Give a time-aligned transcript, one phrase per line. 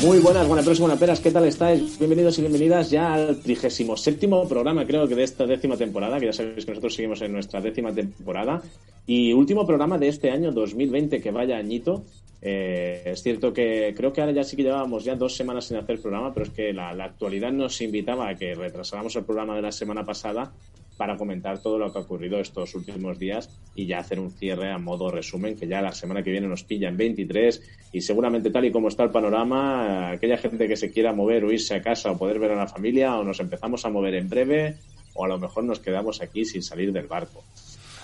[0.00, 1.98] Muy buenas, buenas peras buenas peras, ¿qué tal estáis?
[1.98, 6.26] Bienvenidos y bienvenidas ya al trigésimo séptimo programa, creo que de esta décima temporada, que
[6.26, 8.62] ya sabéis que nosotros seguimos en nuestra décima temporada,
[9.06, 12.04] y último programa de este año 2020, que vaya añito.
[12.42, 15.76] Eh, es cierto que creo que ahora ya sí que llevábamos ya dos semanas sin
[15.76, 19.62] hacer programa, pero es que la, actualidad nos invitaba a que retrasáramos el programa de
[19.62, 20.52] la semana pasada
[20.96, 24.70] para comentar todo lo que ha ocurrido estos últimos días y ya hacer un cierre
[24.70, 28.50] a modo resumen, que ya la semana que viene nos pilla en 23 y seguramente
[28.50, 31.80] tal y como está el panorama, aquella gente que se quiera mover o irse a
[31.80, 34.76] casa o poder ver a la familia o nos empezamos a mover en breve
[35.14, 37.44] o a lo mejor nos quedamos aquí sin salir del barco.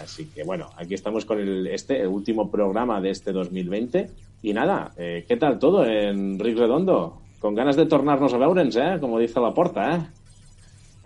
[0.00, 4.10] Así que bueno, aquí estamos con el, este el último programa de este 2020
[4.42, 7.22] y nada, eh, ¿qué tal todo en Rick Redondo?
[7.38, 8.96] Con ganas de tornarnos a Laurens, ¿eh?
[9.00, 10.00] Como dice la porta, ¿eh?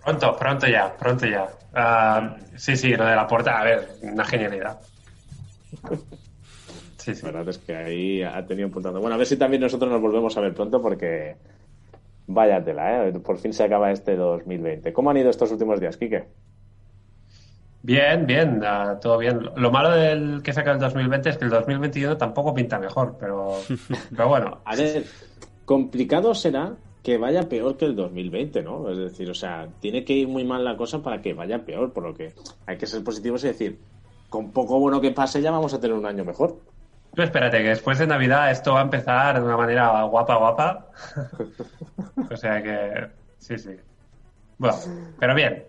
[0.05, 1.48] Pronto, pronto ya, pronto ya.
[1.74, 4.80] Ah, sí, sí, lo de la puerta, a ver, una genialidad.
[7.00, 7.22] Sí, sí.
[7.25, 8.92] La verdad es que ahí ha tenido un punto.
[8.92, 11.36] Bueno, a ver si también nosotros nos volvemos a ver pronto porque
[12.27, 13.12] vaya tela, ¿eh?
[13.12, 14.92] Por fin se acaba este 2020.
[14.92, 16.27] ¿Cómo han ido estos últimos días, Quique?
[17.83, 19.41] Bien, bien, uh, todo bien.
[19.56, 23.56] Lo malo del que saca el 2020 es que el 2021 tampoco pinta mejor, pero,
[24.11, 24.59] pero bueno.
[24.64, 25.05] A ver,
[25.64, 28.91] complicado será que vaya peor que el 2020, ¿no?
[28.91, 31.92] Es decir, o sea, tiene que ir muy mal la cosa para que vaya peor,
[31.92, 32.34] por lo que
[32.67, 33.78] hay que ser positivos y decir,
[34.28, 36.59] con poco bueno que pase ya vamos a tener un año mejor.
[37.15, 40.87] Tú espérate, que después de Navidad esto va a empezar de una manera guapa, guapa.
[42.31, 43.75] o sea que, sí, sí.
[44.59, 44.77] Bueno,
[45.19, 45.65] pero bien.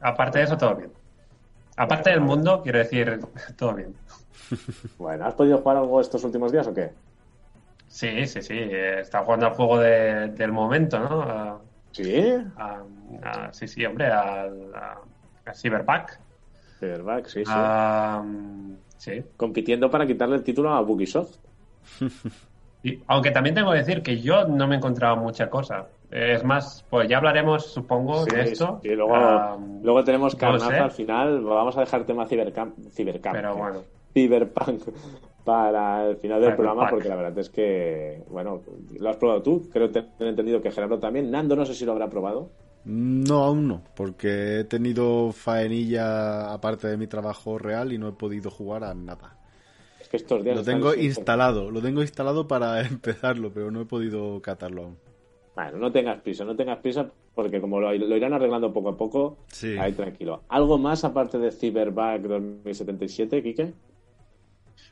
[0.00, 0.90] Aparte de eso, todo bien.
[1.76, 3.20] Aparte del mundo, quiero decir,
[3.56, 3.94] todo bien.
[4.98, 6.90] Bueno, ¿has podido jugar algo estos últimos días o qué?
[7.88, 8.58] Sí, sí, sí.
[8.58, 11.62] Está jugando al juego de, del momento, ¿no?
[11.92, 12.34] ¿Sí?
[12.56, 12.82] A,
[13.22, 16.12] a, sí, sí, hombre, al a, Cyberpunk.
[16.78, 17.52] Cyberpunk, sí, sí.
[18.96, 19.24] sí.
[19.36, 21.36] Compitiendo para quitarle el título a Bugisoft.
[22.84, 25.86] Y, aunque también tengo que decir que yo no me he encontrado mucha cosa.
[26.12, 28.80] Es más, pues ya hablaremos, supongo, sí, de esto.
[28.82, 30.78] Y luego, um, luego tenemos carnaza no sé.
[30.78, 31.40] al final.
[31.40, 33.34] Vamos a dejar tema Cybercamp, Cybercamp.
[33.34, 33.80] Pero bueno.
[34.12, 34.82] Cyberpunk
[35.42, 38.60] para el final del programa, porque la verdad es que, bueno,
[38.98, 41.30] lo has probado tú, creo que te he entendido que Gerardo también.
[41.30, 42.50] Nando, no sé si lo habrá probado.
[42.84, 48.12] No, aún no, porque he tenido faenilla aparte de mi trabajo real y no he
[48.12, 49.38] podido jugar a nada.
[50.00, 50.56] Es que estos días.
[50.56, 55.11] Lo tengo instalado, lo tengo instalado para empezarlo, pero no he podido catarlo aún.
[55.54, 58.96] Bueno, no tengas prisa, no tengas prisa, porque como lo, lo irán arreglando poco a
[58.96, 59.76] poco, sí.
[59.78, 60.42] ahí tranquilo.
[60.48, 63.74] ¿Algo más aparte de Cyberbug 2077, Kike?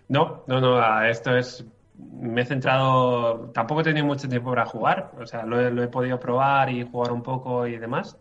[0.09, 1.65] No, no, no, esto es.
[1.97, 3.51] Me he centrado.
[3.53, 6.71] Tampoco he tenido mucho tiempo para jugar, o sea, lo he, lo he podido probar
[6.71, 8.19] y jugar un poco y demás.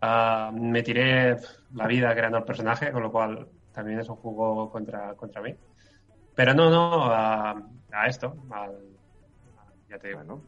[0.00, 1.36] Uh, me tiré
[1.74, 5.54] la vida creando el personaje, con lo cual también es un juego contra, contra mí.
[6.34, 8.76] Pero no, no, a, a esto, al,
[9.88, 10.20] ya te digo.
[10.20, 10.42] Bueno,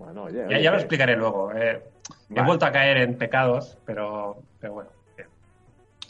[0.00, 1.52] bueno oye, ya, oye, ya, lo explicaré luego.
[1.52, 1.82] Eh,
[2.28, 2.42] vale.
[2.42, 4.90] He vuelto a caer en pecados, pero, pero bueno.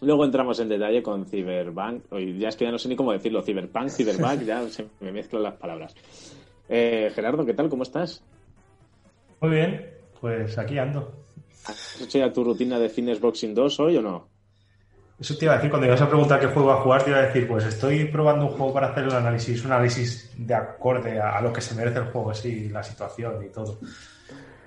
[0.02, 2.04] Luego entramos en detalle con Cyberpunk.
[2.10, 3.42] Hoy ya es que ya no sé ni cómo decirlo.
[3.42, 5.94] Cyberpunk, Cyberpunk, ya se me mezclan las palabras.
[6.68, 7.68] Eh, Gerardo, ¿qué tal?
[7.68, 8.22] ¿Cómo estás?
[9.40, 9.90] Muy bien,
[10.20, 11.12] pues aquí ando.
[11.66, 14.28] ¿Has hecho ya tu rutina de Fitness Boxing 2 hoy o no?
[15.20, 17.18] Eso te iba a decir, cuando ibas a preguntar qué juego a jugar, te iba
[17.18, 21.20] a decir, pues estoy probando un juego para hacer el análisis, un análisis de acorde
[21.20, 23.78] a, a lo que se merece el juego, sí, la situación y todo.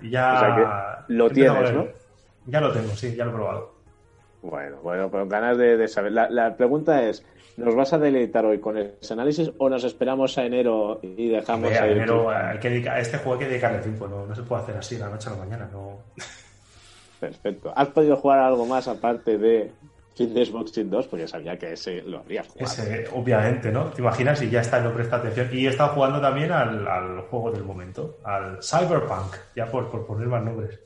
[0.02, 0.36] Y ya...
[0.36, 0.56] O sea
[1.08, 1.88] que lo tienes, ¿no?
[2.46, 3.74] Ya lo tengo, sí, ya lo he probado.
[4.44, 6.12] Bueno, bueno, con ganas de, de saber.
[6.12, 7.25] La, la, pregunta es,
[7.56, 11.72] ¿nos vas a deleitar hoy con ese análisis o nos esperamos a enero y dejamos
[11.72, 14.35] a ahí enero, hay que dedicar, a este juego hay que dedicarle tiempo, no, no
[14.35, 16.00] se puede hacer así de la noche a la mañana, no.
[17.22, 17.72] Perfecto.
[17.74, 19.72] ¿Has podido jugar algo más aparte de
[20.16, 21.07] Fitness Boxing 2?
[21.07, 22.72] Porque sabía que ese lo habrías jugado.
[22.72, 23.85] Ese, obviamente, ¿no?
[23.85, 25.49] Te imaginas y ya está, no presta atención.
[25.52, 30.05] Y he estado jugando también al, al juego del momento, al Cyberpunk, ya por, por
[30.05, 30.79] poner más nombres.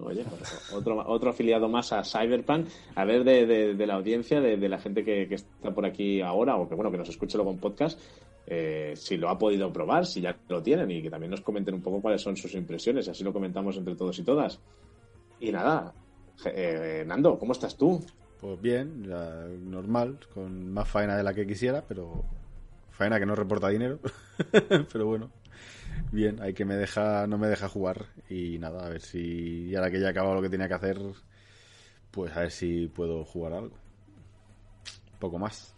[0.00, 0.24] Oye,
[0.72, 2.68] otro, otro afiliado más a Cyberpunk.
[2.94, 5.84] A ver de, de, de la audiencia, de, de la gente que, que, está por
[5.84, 7.98] aquí ahora, o que bueno, que nos escuche luego en podcast,
[8.46, 11.74] eh, si lo ha podido probar, si ya lo tienen, y que también nos comenten
[11.74, 14.60] un poco cuáles son sus impresiones, así lo comentamos entre todos y todas.
[15.40, 15.92] Y nada,
[16.44, 18.00] eh, Nando, ¿cómo estás tú?
[18.40, 19.08] Pues bien,
[19.70, 22.24] normal, con más faena de la que quisiera, pero
[22.90, 23.98] faena que no reporta dinero,
[24.92, 25.30] pero bueno
[26.12, 29.90] bien, hay que me deja, no me deja jugar y nada, a ver si ahora
[29.90, 30.98] que ya he acabado lo que tenía que hacer,
[32.10, 33.76] pues a ver si puedo jugar algo.
[35.18, 35.74] Poco más.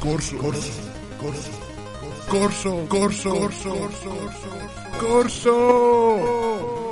[0.00, 0.72] Corso, corso,
[1.20, 1.52] corso,
[2.28, 2.88] corso.
[2.88, 3.30] Corso, corso,
[3.70, 3.90] corso,
[4.98, 6.86] corso.
[6.86, 6.89] ¿A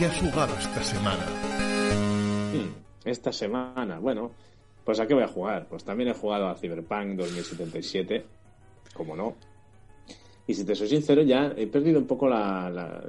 [0.00, 1.26] qué has jugado esta semana?
[2.52, 2.70] Hmm,
[3.04, 4.32] Esta semana, bueno,
[4.84, 5.66] pues ¿a qué voy a jugar?
[5.68, 8.24] Pues también he jugado a Cyberpunk 2077,
[8.94, 9.36] como no.
[10.46, 13.04] Y si te soy sincero, ya he perdido un poco la, la-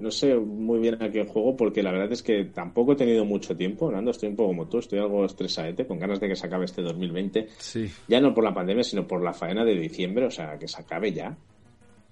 [0.00, 3.24] No sé muy bien a qué juego, porque la verdad es que tampoco he tenido
[3.24, 3.92] mucho tiempo.
[3.92, 6.64] Nando, estoy un poco como tú, estoy algo estresadete, con ganas de que se acabe
[6.64, 7.48] este 2020.
[7.58, 7.88] Sí.
[8.08, 10.80] Ya no por la pandemia, sino por la faena de diciembre, o sea, que se
[10.80, 11.36] acabe ya.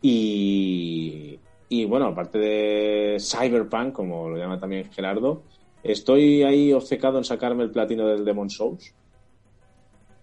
[0.00, 1.38] Y,
[1.74, 5.42] y bueno, aparte de Cyberpunk, como lo llama también Gerardo,
[5.82, 8.92] estoy ahí obcecado en sacarme el platino del Demon Souls.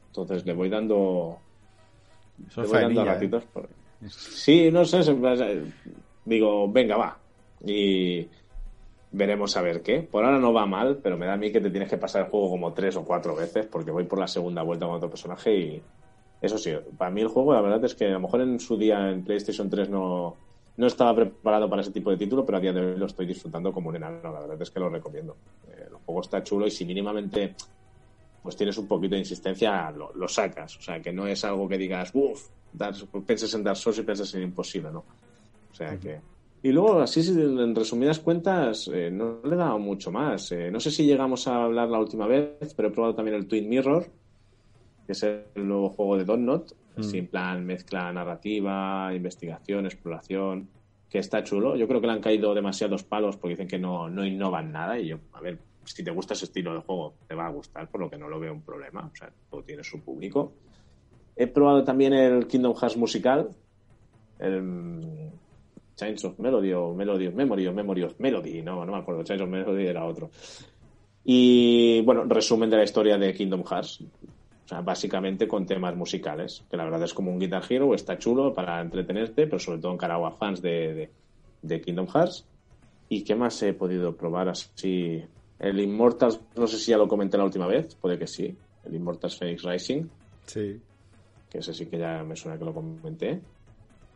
[0.07, 1.37] Entonces le voy dando,
[2.47, 3.05] Eso le voy dando ¿eh?
[3.05, 3.43] ratitos.
[3.45, 3.69] por-
[4.09, 4.99] Sí, no sé,
[6.25, 7.17] digo, venga, va.
[7.65, 8.27] Y
[9.11, 10.01] veremos a ver qué.
[10.01, 12.25] Por ahora no va mal, pero me da a mí que te tienes que pasar
[12.25, 15.09] el juego como tres o cuatro veces, porque voy por la segunda vuelta con otro
[15.09, 15.81] personaje y
[16.41, 18.77] eso sí, para mí el juego la verdad es que a lo mejor en su
[18.77, 20.37] día en PlayStation 3 no,
[20.79, 23.25] no estaba preparado para ese tipo de título, pero a día de hoy lo estoy
[23.25, 25.35] disfrutando como un enano, la verdad es que lo recomiendo.
[25.67, 27.53] Eh, el juego está chulo y si mínimamente
[28.41, 30.77] pues tienes un poquito de insistencia, lo, lo sacas.
[30.77, 32.47] O sea, que no es algo que digas, uff,
[33.25, 34.99] penses en Dark Souls y penses en imposible, ¿no?
[35.69, 36.21] O sea que...
[36.63, 40.49] Y luego, así en resumidas cuentas, eh, no le he dado mucho más.
[40.53, 43.47] Eh, no sé si llegamos a hablar la última vez, pero he probado también el
[43.47, 44.05] Twin Mirror,
[45.05, 46.73] que es el nuevo juego de Dotnot.
[46.99, 50.69] Así en plan mezcla narrativa, investigación, exploración,
[51.09, 51.75] que está chulo.
[51.75, 54.99] Yo creo que le han caído demasiados palos porque dicen que no, no innovan nada.
[54.99, 57.89] Y yo, a ver, si te gusta ese estilo de juego, te va a gustar,
[57.89, 59.09] por lo que no lo veo un problema.
[59.11, 60.53] O sea, todo tiene su público.
[61.35, 63.49] He probado también el Kingdom Hearts musical,
[64.39, 65.31] el mm,
[65.95, 69.23] Chains of Melody o Melody of Memory o Memory of Melody, no, no me acuerdo,
[69.23, 70.29] Chains of Melody era otro.
[71.23, 74.03] Y bueno, resumen de la historia de Kingdom Hearts.
[74.69, 78.19] O sea, básicamente con temas musicales, que la verdad es como un Guitar Hero, está
[78.19, 81.09] chulo para entretenerte, pero sobre todo encarado a fans de, de,
[81.63, 82.45] de Kingdom Hearts.
[83.09, 85.23] ¿Y qué más he podido probar así?
[85.57, 88.55] El Immortals, no sé si ya lo comenté la última vez, puede que sí.
[88.85, 90.03] El Immortals Phoenix Rising,
[90.45, 90.79] Sí.
[91.49, 93.41] que ese sí que ya me suena que lo comenté.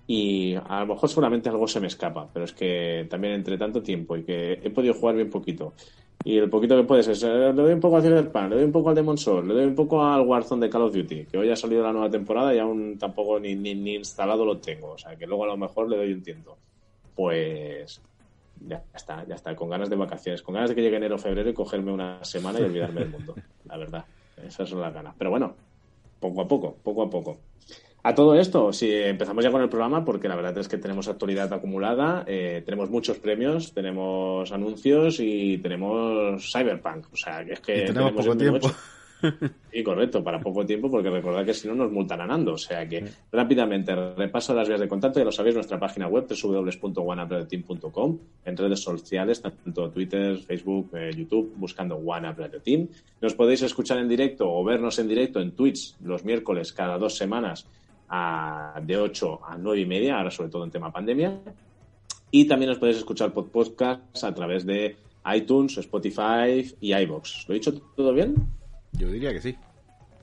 [0.05, 3.81] Y a lo mejor seguramente algo se me escapa, pero es que también entre tanto
[3.81, 5.73] tiempo y que he podido jugar bien poquito.
[6.25, 8.63] Y el poquito que puedes es, eh, le doy un poco al Cyberpunk, le doy
[8.63, 11.25] un poco al Demon Souls, le doy un poco al Warzone de Call of Duty,
[11.25, 14.57] que hoy ha salido la nueva temporada y aún tampoco ni, ni, ni instalado lo
[14.57, 14.91] tengo.
[14.91, 16.57] O sea, que luego a lo mejor le doy un tiento.
[17.13, 18.01] Pues
[18.67, 21.19] ya está, ya está, con ganas de vacaciones, con ganas de que llegue enero o
[21.19, 23.35] febrero y cogerme una semana y olvidarme del mundo.
[23.65, 24.05] La verdad,
[24.41, 25.15] esas son las ganas.
[25.17, 25.53] Pero bueno,
[26.19, 27.37] poco a poco, poco a poco.
[28.05, 31.07] A todo esto, si empezamos ya con el programa, porque la verdad es que tenemos
[31.07, 37.05] actualidad acumulada, eh, tenemos muchos premios, tenemos anuncios y tenemos Cyberpunk.
[37.13, 38.67] O sea, que es que Y tenemos el poco tiempo.
[38.67, 38.75] hecho.
[39.71, 42.55] Sí, correcto, para poco tiempo, porque recordad que si no nos multan a Nando.
[42.55, 46.27] O sea que rápidamente repaso las vías de contacto, ya lo sabéis, nuestra página web
[46.27, 52.89] www.oneupradioteam.com, en redes sociales, tanto Twitter, Facebook, eh, YouTube, buscando One Team.
[53.21, 57.15] Nos podéis escuchar en directo o vernos en directo en Twitch los miércoles cada dos
[57.15, 57.65] semanas
[58.09, 61.39] a- de 8 a 9 y media, ahora sobre todo en tema pandemia.
[62.31, 64.95] Y también os podéis escuchar por podcast a través de
[65.35, 67.45] iTunes, Spotify y iBox.
[67.47, 68.35] ¿Lo he dicho todo bien?
[68.93, 69.55] Yo diría que sí.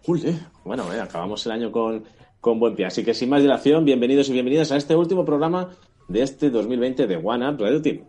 [0.05, 0.35] Jule.
[0.65, 2.05] Bueno, eh, acabamos el año con,
[2.41, 2.87] con buen pie.
[2.87, 5.71] Así que sin más dilación, bienvenidos y bienvenidas a este último programa
[6.09, 8.01] de este 2020 de One Up Radio Team.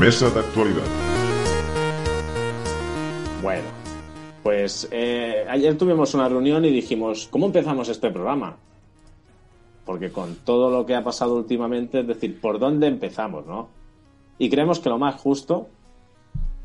[0.00, 0.82] Mesa de actualidad.
[3.42, 3.64] Bueno,
[4.42, 8.56] pues eh, ayer tuvimos una reunión y dijimos, ¿cómo empezamos este programa?
[9.86, 13.70] Porque con todo lo que ha pasado últimamente, es decir, ¿por dónde empezamos, no?
[14.38, 15.68] Y creemos que lo más justo,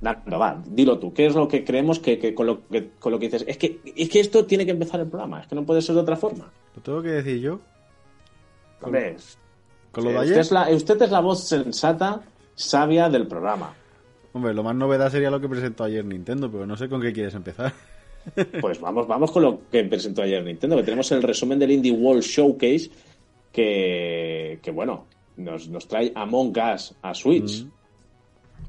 [0.02, 3.14] Nando, va, dilo tú, ¿qué es lo que creemos que, que con, lo que con
[3.14, 3.46] lo que dices?
[3.48, 5.96] Es que, es que esto tiene que empezar el programa, es que no puede ser
[5.96, 6.52] de otra forma.
[6.76, 7.60] ¿Lo tengo que decir yo?
[8.82, 9.16] Hombre,
[9.92, 10.40] ¿Con lo de usted, ayer?
[10.40, 12.22] es la, usted es la voz sensata,
[12.56, 13.74] sabia del programa.
[14.34, 17.12] Hombre, lo más novedad sería lo que presentó ayer Nintendo, pero no sé con qué
[17.14, 17.74] quieres empezar.
[18.62, 21.92] Pues vamos, vamos con lo que presentó ayer Nintendo, que tenemos el resumen del Indie
[21.92, 22.92] World Showcase,
[23.52, 27.64] que, que bueno, nos, nos trae Among Us a Switch.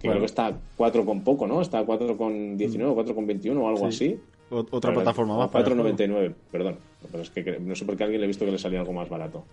[0.01, 0.13] Que Bueno.
[0.13, 1.61] creo que está a 4 con poco, ¿no?
[1.61, 4.07] Está a 4 con 19, 4 con 21 o algo Sí.
[4.15, 4.21] así.
[4.51, 5.51] Otra Pero- plataforma más.
[5.51, 5.89] para el juego.
[5.97, 6.79] 4.99, perdón.
[7.11, 8.81] Pero es que no sé por qué a alguien le he visto que le salía
[8.81, 9.45] algo más barato.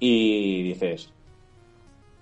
[0.00, 1.12] Y dices,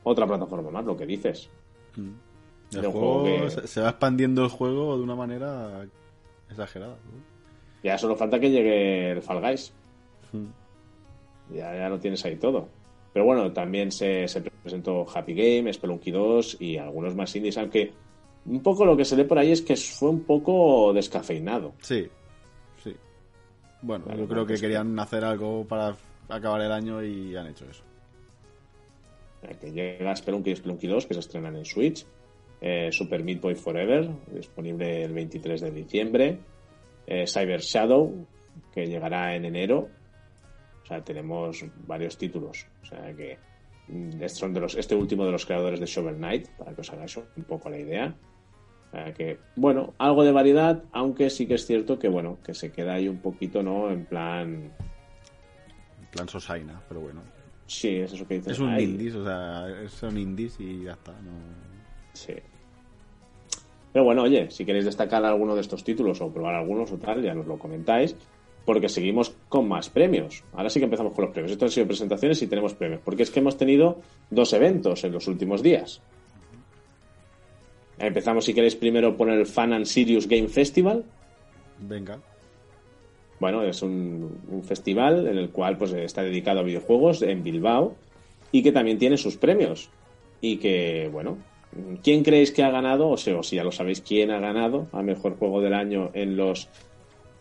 [0.09, 1.49] otra plataforma más, lo que dices.
[1.97, 5.87] El de un juego juego que- se- va expandiendo el juego de una manera
[6.50, 6.95] exagerada.
[6.95, 7.23] ¿no?
[7.83, 9.73] Ya solo falta que llegue el Fall Guys.
[10.33, 11.55] Mm.
[11.55, 12.69] Ya, ya lo tienes ahí todo.
[13.12, 17.93] Pero bueno, también se, se presentó Happy Game, Spelunky 2 y algunos más indies, aunque
[18.45, 21.73] un poco lo que se lee por ahí es que fue un poco descafeinado.
[21.81, 22.07] Sí,
[22.85, 22.95] sí.
[23.83, 25.97] Bueno, yo creo que querían hacer algo para
[26.29, 27.83] acabar el año y han hecho eso.
[29.42, 32.07] Eh, Que llega Spelunky y Spelunky 2, que se estrenan en Switch.
[32.61, 36.38] Eh, Super Meat Boy Forever, disponible el 23 de diciembre.
[37.07, 38.26] Eh, Cyber Shadow,
[38.73, 39.88] que llegará en enero.
[40.83, 42.66] O sea, tenemos varios títulos.
[42.83, 43.38] O sea que
[43.88, 46.92] mm, son de los, este último de los creadores de Shovel Knight, para que os
[46.92, 48.14] hagáis un poco la idea.
[49.14, 52.95] Que, bueno, algo de variedad, aunque sí que es cierto que, bueno, que se queda
[52.95, 53.90] ahí un poquito, ¿no?
[53.90, 54.73] En plan,
[56.00, 57.21] En plan Sosaina, pero bueno.
[57.68, 58.54] Sí, es eso que dices.
[58.54, 61.12] Es un "Ay, indies, o sea, son indies y ya está.
[61.12, 61.30] No...
[62.12, 62.34] Sí.
[63.92, 67.22] Pero bueno, oye, si queréis destacar alguno de estos títulos o probar algunos o tal,
[67.22, 68.16] ya nos lo comentáis,
[68.64, 70.42] porque seguimos con más premios.
[70.52, 71.52] Ahora sí que empezamos con los premios.
[71.52, 75.12] Esto han sido presentaciones y tenemos premios, porque es que hemos tenido dos eventos en
[75.12, 76.02] los últimos días.
[77.98, 81.04] Empezamos, si queréis, primero por el Fan and Serious Game Festival.
[81.80, 82.20] Venga.
[83.40, 87.95] Bueno, es un, un festival en el cual pues, está dedicado a videojuegos en Bilbao
[88.50, 89.90] y que también tiene sus premios.
[90.40, 91.38] Y que, bueno,
[92.02, 93.09] ¿quién creéis que ha ganado?
[93.11, 96.11] O sea, o si ya lo sabéis, ¿quién ha ganado a mejor juego del año
[96.14, 96.68] en los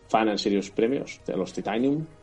[0.10, 2.06] Fan and Serious premios de los Titanium?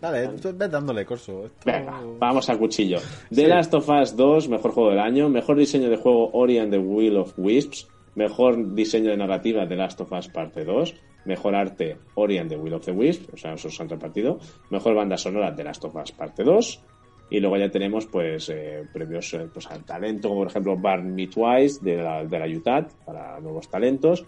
[0.00, 1.46] Dale, tú ves dándole corso.
[1.46, 2.98] Esto- Venga, vamos a cuchillo.
[3.34, 5.28] The Last of Us 2, mejor juego del año.
[5.30, 7.88] Mejor diseño de juego Ori and the Will of Wisps.
[8.14, 10.94] Mejor diseño de narrativa The Last of Us parte 2.
[11.26, 13.34] Mejor arte Ori and the Will of the Wisps.
[13.34, 14.38] O sea, esos se han repartido.
[14.70, 16.80] Mejor banda sonora The Last of Us parte 2.
[17.28, 21.12] Y luego ya tenemos pues eh, premios eh, pues, al talento, como por ejemplo Burn
[21.12, 24.24] Me Twice de la, de la UTAD para nuevos talentos.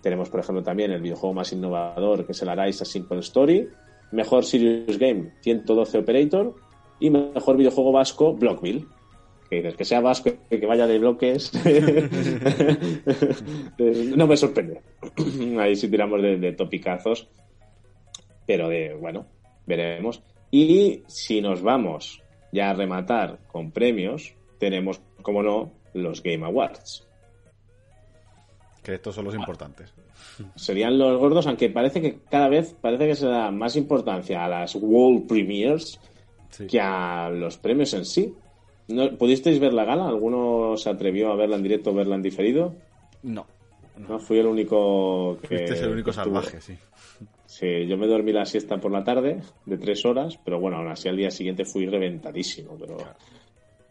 [0.00, 3.68] Tenemos, por ejemplo, también el videojuego más innovador, que es el Arise a Simple Story.
[4.12, 6.54] Mejor Serious Game, 112 Operator.
[6.98, 8.86] Y mejor videojuego vasco, Blockville.
[9.50, 11.50] Que dices, que sea vasco y que vaya de bloques.
[14.16, 14.80] no me sorprende.
[15.58, 17.28] Ahí sí tiramos de, de topicazos.
[18.46, 19.26] Pero de, bueno,
[19.66, 20.22] veremos.
[20.50, 27.06] Y si nos vamos ya a rematar con premios, tenemos, como no, los Game Awards.
[28.82, 29.92] Que estos son los importantes.
[30.56, 34.48] serían los gordos, aunque parece que cada vez parece que se da más importancia a
[34.48, 36.00] las World Premiers
[36.50, 36.66] Sí.
[36.66, 38.34] que a los premios en sí.
[38.90, 40.08] ¿No, ¿Pudisteis ver la gala?
[40.08, 42.74] ¿Alguno se atrevió a verla en directo o verla en diferido?
[43.22, 43.46] No.
[43.96, 45.56] No, fui el único que...
[45.56, 46.74] Este es el único salvaje, sí.
[47.46, 50.88] Sí, yo me dormí la siesta por la tarde de tres horas, pero bueno, aún
[50.88, 52.96] así al día siguiente fui reventadísimo, pero...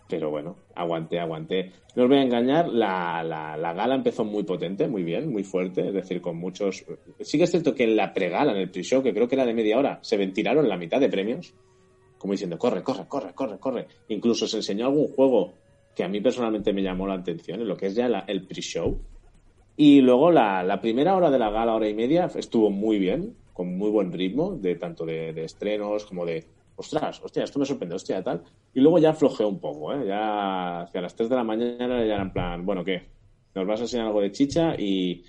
[0.08, 1.72] Pero bueno, aguanté, aguanté.
[1.96, 5.44] No os voy a engañar, la, la, la gala empezó muy potente, muy bien, muy
[5.44, 6.84] fuerte, es decir, con muchos...
[7.20, 9.46] Sí que es cierto que en la pregala, en el pre-show, que creo que era
[9.46, 11.54] de media hora, se ventilaron la mitad de premios,
[12.20, 13.88] como diciendo, corre, corre, corre, corre, corre.
[14.10, 15.54] Incluso se enseñó algún juego
[15.96, 19.00] que a mí personalmente me llamó la atención, en lo que es ya el pre-show.
[19.78, 23.36] Y luego la, la primera hora de la gala, hora y media, estuvo muy bien,
[23.54, 26.46] con muy buen ritmo, de tanto de, de estrenos como de,
[26.76, 28.44] ostras, hostia, esto me sorprende, hostia, tal.
[28.74, 30.06] Y luego ya flojeó un poco, ¿eh?
[30.06, 33.08] Ya hacia las 3 de la mañana ya era en plan, bueno, ¿qué?
[33.56, 35.24] Nos vas a enseñar algo de chicha y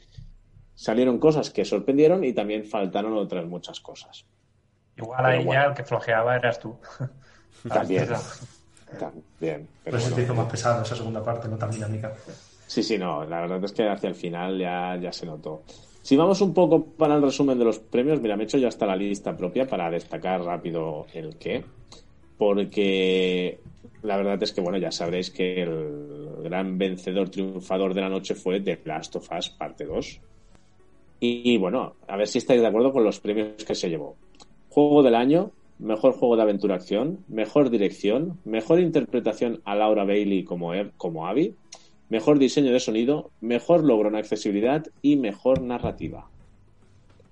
[0.75, 4.25] salieron cosas que sorprendieron y también faltaron otras muchas cosas.
[5.03, 5.61] Igual ahí bueno.
[5.63, 6.77] ya el que flojeaba eras tú.
[7.69, 8.09] También.
[8.99, 9.69] También.
[9.85, 10.17] Pero Pues se bueno.
[10.17, 12.13] te hizo más pesado esa segunda parte, no tan dinámica.
[12.67, 15.63] Sí, sí, no, la verdad es que hacia el final ya, ya se notó.
[16.03, 18.69] Si vamos un poco para el resumen de los premios, mira, me he hecho ya
[18.69, 21.65] hasta la lista propia para destacar rápido el qué,
[22.39, 23.61] porque
[24.03, 28.35] la verdad es que, bueno, ya sabréis que el gran vencedor triunfador de la noche
[28.35, 30.21] fue The Last of Us parte 2.
[31.21, 34.17] Y, bueno, a ver si estáis de acuerdo con los premios que se llevó.
[34.71, 40.45] Juego del año, mejor juego de aventura acción, mejor dirección, mejor interpretación a Laura Bailey
[40.45, 41.55] como, como Abby,
[42.09, 46.29] mejor diseño de sonido, mejor logro en accesibilidad y mejor narrativa.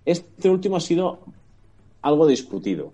[0.05, 1.21] Este último ha sido
[2.03, 2.93] algo discutido.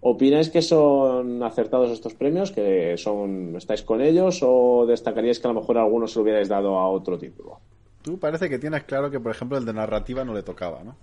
[0.00, 2.52] ¿Opináis que son acertados estos premios?
[2.52, 4.40] ¿Que son estáis con ellos?
[4.42, 7.58] ¿O destacaríais que a lo mejor algunos se lo hubierais dado a otro título?
[8.02, 10.94] Tú parece que tienes claro que, por ejemplo, el de narrativa no le tocaba, ¿no?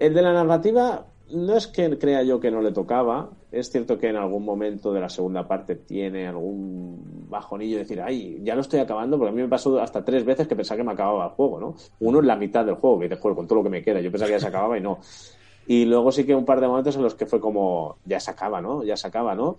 [0.00, 3.28] El de la narrativa no es que crea yo que no le tocaba.
[3.52, 8.00] Es cierto que en algún momento de la segunda parte tiene algún bajonillo de decir,
[8.00, 10.78] ay, ya lo estoy acabando, porque a mí me pasó hasta tres veces que pensaba
[10.78, 11.74] que me acababa el juego, ¿no?
[12.00, 14.00] Uno es la mitad del juego, que dices, joder, con todo lo que me queda.
[14.00, 15.00] Yo pensaba que ya se acababa y no.
[15.66, 18.30] Y luego sí que un par de momentos en los que fue como, ya se
[18.30, 18.82] acaba, ¿no?
[18.82, 19.56] Ya se acaba, ¿no?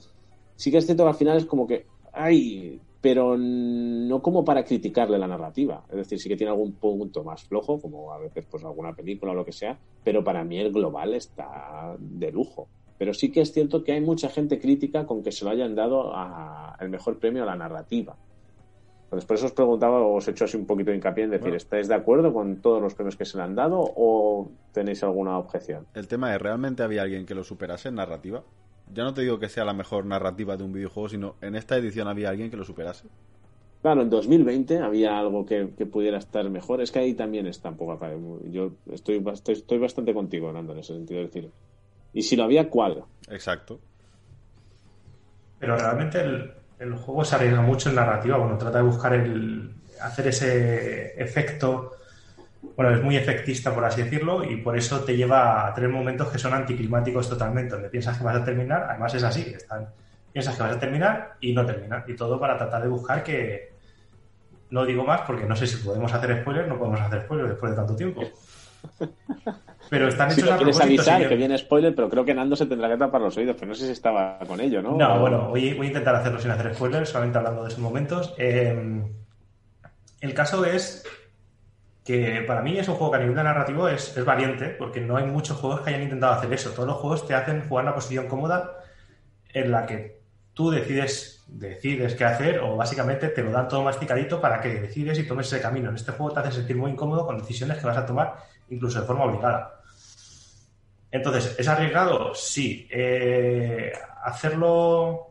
[0.56, 4.64] Sí que es cierto que al final es como que, ay, pero no como para
[4.64, 5.84] criticarle la narrativa.
[5.90, 9.32] Es decir, sí que tiene algún punto más flojo, como a veces pues alguna película
[9.32, 12.68] o lo que sea, pero para mí el global está de lujo.
[13.00, 15.74] Pero sí que es cierto que hay mucha gente crítica con que se lo hayan
[15.74, 18.16] dado a, el mejor premio a la narrativa.
[19.06, 21.32] Entonces, por eso os preguntaba, o os he hecho así un poquito de hincapié en
[21.32, 21.58] decir, Bueno.
[21.58, 25.40] ¿estáis de acuerdo con todos los premios que se le han dado o tenéis alguna
[25.40, 25.88] objeción?
[25.96, 28.44] El tema es, ¿realmente había alguien que lo superase en narrativa?
[28.94, 31.78] Ya no te digo que sea la mejor narrativa de un videojuego, sino en esta
[31.78, 33.08] edición había alguien que lo superase.
[33.82, 36.82] Claro, en 2020 había algo que, que pudiera estar mejor.
[36.82, 38.00] Es que ahí también está un poco.
[38.46, 41.22] Yo estoy, estoy bastante contigo, Nando, en ese sentido.
[41.22, 41.52] Es decir,
[42.14, 43.04] y si lo había, ¿cuál?
[43.30, 43.80] Exacto.
[45.58, 48.38] Pero realmente el, el juego se arriesga mucho en narrativa.
[48.38, 49.74] Bueno, trata de buscar el.
[50.02, 51.94] hacer ese efecto.
[52.76, 56.30] Bueno, es muy efectista, por así decirlo, y por eso te lleva a tener momentos
[56.30, 59.88] que son anticlimáticos totalmente, donde piensas que vas a terminar, además es así, están,
[60.32, 63.72] piensas que vas a terminar y no terminas, y todo para tratar de buscar que,
[64.72, 67.72] no digo más porque no sé si podemos hacer spoilers, no podemos hacer spoilers después
[67.72, 68.22] de tanto tiempo.
[69.90, 72.56] Pero están Si hechos lo a quieres avisar, que viene spoiler, pero creo que Nando
[72.56, 74.96] se tendrá que tapar los oídos, pero no sé si estaba con ello, ¿no?
[74.98, 78.34] No, bueno, voy, voy a intentar hacerlo sin hacer spoilers, solamente hablando de esos momentos.
[78.38, 79.04] Eh,
[80.22, 81.04] el caso es
[82.12, 85.16] que para mí es un juego que a nivel de narrativo es, valiente, porque no
[85.16, 86.72] hay muchos juegos que hayan intentado hacer eso.
[86.72, 88.80] Todos los juegos te hacen jugar una posición cómoda
[89.54, 90.20] en la que
[90.54, 95.20] tú decides, decides qué hacer o básicamente te lo dan todo masticadito para que decides
[95.20, 95.90] y tomes ese camino.
[95.90, 98.36] En este juego te hace sentir muy incómodo con decisiones que vas a tomar
[98.70, 99.82] incluso de forma obligada.
[101.12, 102.34] Entonces, ¿es arriesgado?
[102.36, 102.88] Sí.
[102.92, 105.28] Eh, hacerlo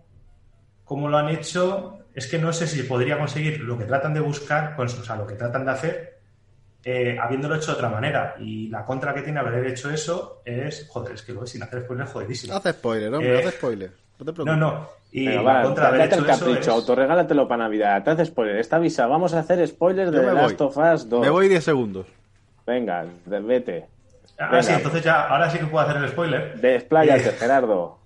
[0.84, 4.20] como lo han hecho, es que no sé si podría conseguir lo que tratan de
[4.20, 6.19] buscar, pues, o sea, lo que tratan de hacer,
[6.84, 8.34] eh, habiéndolo hecho de otra manera.
[8.38, 11.62] Y la contra que tiene haber hecho eso es, joder, es que lo es sin
[11.62, 12.54] hacer spoiler jodidísimo.
[12.54, 13.90] Haz spoiler, hombre, Eh, haz spoiler.
[14.18, 14.58] No te No, preocupes.
[14.58, 14.88] no.
[15.12, 18.04] Y Venga, la va, contra de haber hecho el eso capricho, es- autorregálatelo para Navidad.
[18.04, 19.08] Te haces spoiler, está avisado.
[19.10, 21.20] Vamos a hacer spoilers de The Last of Us 2.
[21.20, 22.06] Me voy 10 segundos.
[22.66, 23.86] Venga, vete.
[24.38, 26.54] Ahora sí, entonces ya, ahora sí que puedo hacer el spoiler.
[26.60, 27.98] Despláyate, Eh, Gerardo.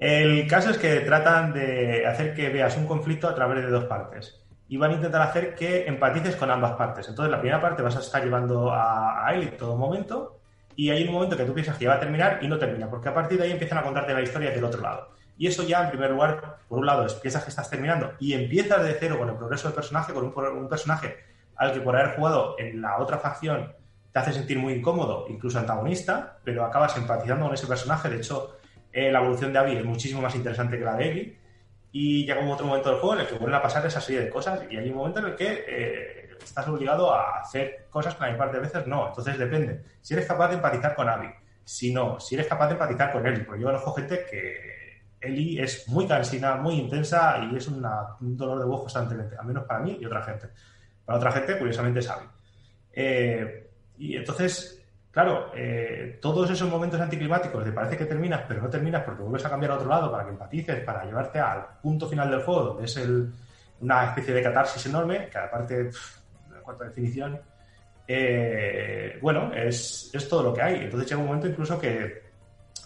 [0.00, 3.84] El caso es que tratan de hacer que veas un conflicto a través de dos
[3.84, 4.41] partes.
[4.72, 7.06] Y van a intentar hacer que empatices con ambas partes.
[7.06, 10.38] Entonces, la primera parte vas a estar llevando a, a él en todo momento.
[10.76, 12.88] Y hay un momento que tú piensas que ya va a terminar y no termina.
[12.88, 15.10] Porque a partir de ahí empiezan a contarte la historia del otro lado.
[15.36, 18.32] Y eso ya, en primer lugar, por un lado, es, piensas que estás terminando y
[18.32, 21.18] empiezas de cero con el progreso del personaje, con un, un personaje
[21.56, 23.74] al que por haber jugado en la otra facción
[24.10, 28.08] te hace sentir muy incómodo, incluso antagonista, pero acabas empatizando con ese personaje.
[28.08, 28.56] De hecho,
[28.90, 31.41] eh, la evolución de Abby es muchísimo más interesante que la de Ellie.
[31.92, 34.22] Y llega un otro momento del juego en el que vuelven a pasar esa serie
[34.22, 38.14] de cosas y hay un momento en el que eh, estás obligado a hacer cosas
[38.14, 39.08] que la mayor parte de veces no.
[39.08, 39.82] Entonces depende.
[40.00, 41.28] Si eres capaz de empatizar con Abby,
[41.64, 45.62] si no, si eres capaz de empatizar con Ellie, porque yo conozco gente que Ellie
[45.62, 49.64] es muy cansina, muy intensa y es una- un dolor de voz constantemente, al menos
[49.64, 50.48] para mí y otra gente.
[51.04, 52.26] Para otra gente, curiosamente, es Abby.
[52.92, 54.81] Eh, y entonces,
[55.12, 59.44] claro, eh, todos esos momentos anticlimáticos de parece que terminas, pero no terminas porque vuelves
[59.44, 62.62] a cambiar a otro lado para que empatices, para llevarte al punto final del juego,
[62.62, 63.30] donde es el-
[63.80, 66.18] una especie de catarsis enorme, que aparte, pff,
[66.56, 67.40] en cuanto a definición,
[68.08, 70.74] eh, bueno, es, es todo lo que hay.
[70.84, 72.22] Entonces llega un momento incluso que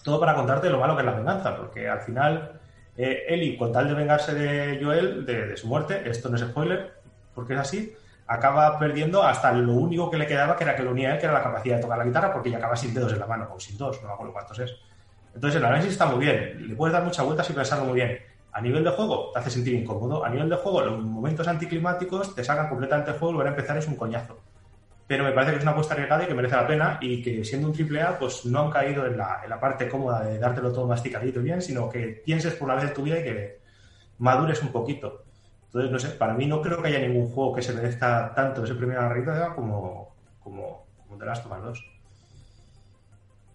[0.04, 2.52] todo para contarte lo malo que es la venganza, porque al final
[2.96, 6.42] eh, Ellie, con tal de vengarse de Joel, de, de su muerte, esto no es
[6.42, 6.94] spoiler,
[7.34, 7.94] porque es así,
[8.26, 11.18] acaba perdiendo hasta lo único que le quedaba, que era que lo unía a él,
[11.18, 13.26] que era la capacidad de tocar la guitarra, porque ya acaba sin dedos en la
[13.26, 14.74] mano, o sin dos, no me acuerdo cuántos es.
[15.34, 18.18] Entonces el análisis está muy bien, le puedes dar muchas vueltas y pensarlo muy bien.
[18.52, 22.34] A nivel de juego te hace sentir incómodo, a nivel de juego los momentos anticlimáticos
[22.34, 24.38] te sacan completamente el juego y volver a empezar es un coñazo.
[25.06, 27.44] Pero me parece que es una apuesta arriesgada y que merece la pena y que
[27.44, 30.38] siendo un triple A pues no han caído en la, en la parte cómoda de
[30.38, 33.22] dártelo todo masticadito y bien, sino que pienses por una vez en tu vida y
[33.22, 33.60] que
[34.18, 35.25] madures un poquito.
[35.76, 38.64] Entonces, no sé, para mí no creo que haya ningún juego que se merezca tanto
[38.64, 41.84] ese premio a la realidad como, como, como The Last of Us 2.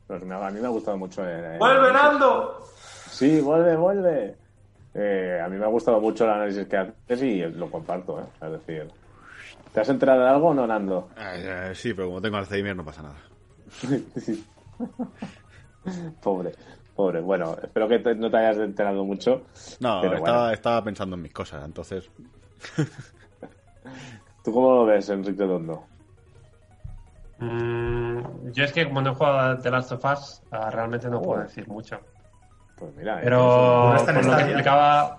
[0.06, 1.28] Pues me- a mí me ha gustado mucho.
[1.28, 2.64] eh, ¡Vuelve, Nando!
[3.10, 4.38] Sí, vuelve, vuelve.
[4.94, 8.26] Eh, a mí me ha gustado mucho el análisis que haces y lo comparto, ¿eh?
[8.40, 8.92] Es decir,
[9.74, 11.10] ¿te has enterado de algo o no, Nando?
[11.16, 13.18] Ay, sí, pero como tengo Alzheimer no pasa nada.
[14.18, 14.46] Sí.
[16.22, 16.52] pobre,
[17.02, 17.22] pobre.
[17.22, 19.44] Bueno, espero que te- no te hayas enterado mucho.
[19.80, 20.54] No, Pero estaba, bueno.
[20.54, 22.10] estaba pensando en mis cosas, entonces...
[24.44, 25.84] ¿Tú cómo lo ves, Enrique Dondo?
[27.40, 31.10] Mm, yo es que como no he jugado a The Last of Us, ah, realmente
[31.10, 31.44] no puedo Oh.
[31.44, 32.00] decir mucho.
[32.78, 33.40] Pues mira, eh, Pero
[33.90, 35.18] No está en por lo que explicaba,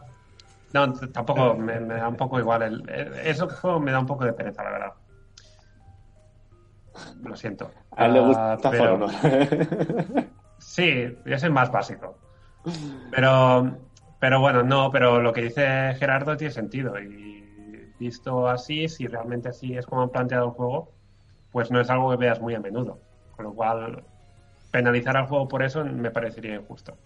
[0.73, 2.62] no, tampoco me, me da un poco igual.
[2.62, 4.92] El, el- eso juego me da un poco de pereza, la verdad.
[7.23, 7.71] Lo siento.
[7.97, 9.11] a él le gusta pero- For Honor.
[10.72, 12.16] Sí, yo soy más básico.
[13.11, 13.76] Pero,
[14.18, 16.98] pero bueno, no, pero lo que dice Gerardo tiene sentido.
[16.98, 17.44] Y
[17.98, 20.92] visto así, si realmente así es como han planteado el juego,
[21.50, 23.00] pues no es algo que veas muy a menudo.
[23.37, 24.02] Con lo cual,
[24.70, 26.96] penalizar al juego por eso me parecería injusto.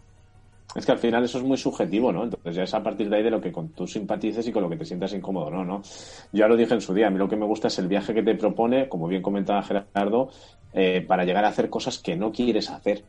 [0.76, 2.24] es que al final eso es muy subjetivo, ¿no?
[2.24, 4.62] Entonces ya es a partir de ahí de lo que con tú simpatices y con
[4.62, 5.64] lo que te sientas incómodo, ¿no?
[5.64, 5.82] ¿no?
[5.82, 7.88] Yo ya lo dije en su día, a mí lo que me gusta es el
[7.88, 10.28] viaje que te propone, como bien comentaba Gerardo,
[10.72, 13.02] eh, para llegar a hacer cosas que no quieres hacer.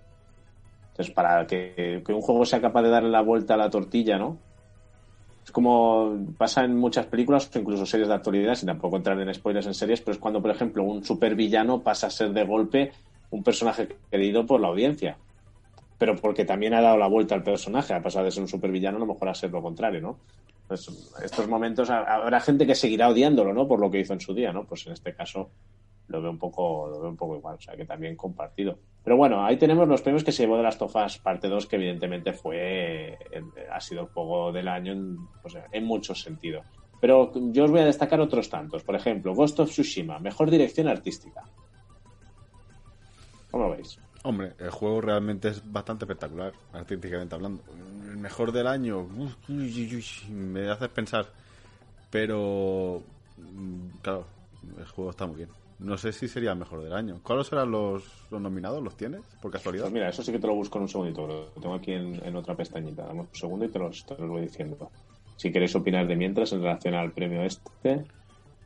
[0.98, 4.38] Entonces, para que, un juego sea capaz de darle la vuelta a la tortilla, ¿no?
[5.44, 9.68] Es como pasa en muchas películas incluso series de actualidad, sin tampoco entrar en spoilers
[9.68, 12.92] en series, pero es cuando, por ejemplo, un supervillano pasa a ser de golpe
[13.30, 15.18] un personaje querido por la audiencia
[15.98, 18.98] pero porque también ha dado la vuelta al personaje, ha pasado de ser un supervillano
[18.98, 20.18] a lo mejor a ser lo contrario, ¿no?
[20.68, 20.88] Pues
[21.24, 23.68] estos momentos habrá gente que seguirá odiándolo, ¿no?
[23.68, 24.66] Por lo que hizo en su día, ¿no?
[24.66, 25.50] Pues en este caso
[26.08, 28.78] lo veo un poco, lo veo un poco igual, o sea que también compartido.
[29.04, 31.78] Pero bueno, ahí tenemos los premios que se llevó de las Tofas parte 2, que
[31.78, 33.18] evidentemente fue,
[33.72, 36.66] ha sido el juego del año en, muchos sentidos.
[37.00, 38.84] Pero yo os voy a destacar otros tantos.
[38.84, 41.44] Por ejemplo, Ghost of Tsushima, mejor dirección artística.
[43.50, 43.98] ¿Cómo lo veis?
[44.24, 47.64] Hombre, el juego realmente es bastante espectacular, artísticamente hablando.
[48.10, 49.08] El mejor del año,
[49.48, 51.28] me haces pensar.
[52.10, 53.04] Pero,
[53.38, 54.26] mm, claro,
[54.78, 55.50] el juego está muy bien.
[55.80, 57.20] No sé si sería el mejor del año.
[57.22, 58.82] ¿Cuáles serán los, nominados?
[58.82, 59.22] ¿Los tienes?
[59.42, 59.84] Por casualidad.
[59.84, 61.28] Pues mira, eso sí que te lo busco en un segundito.
[61.28, 63.06] Lo tengo aquí en, otra pestañita.
[63.06, 63.92] Dame un segundo y te lo
[64.28, 64.90] voy diciendo.
[65.36, 68.06] Si queréis opinar de mientras en relación al premio este.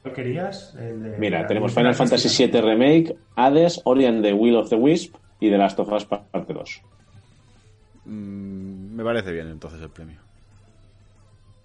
[0.04, 0.74] ¿Lo querías?
[1.20, 5.50] Mira, tenemos Final Fantasy VII Remake, Hades, Ori and the Will of the Wisp, y
[5.50, 6.82] de Last of Us parte 2.
[8.06, 10.31] Mm, me parece bien entonces el premio.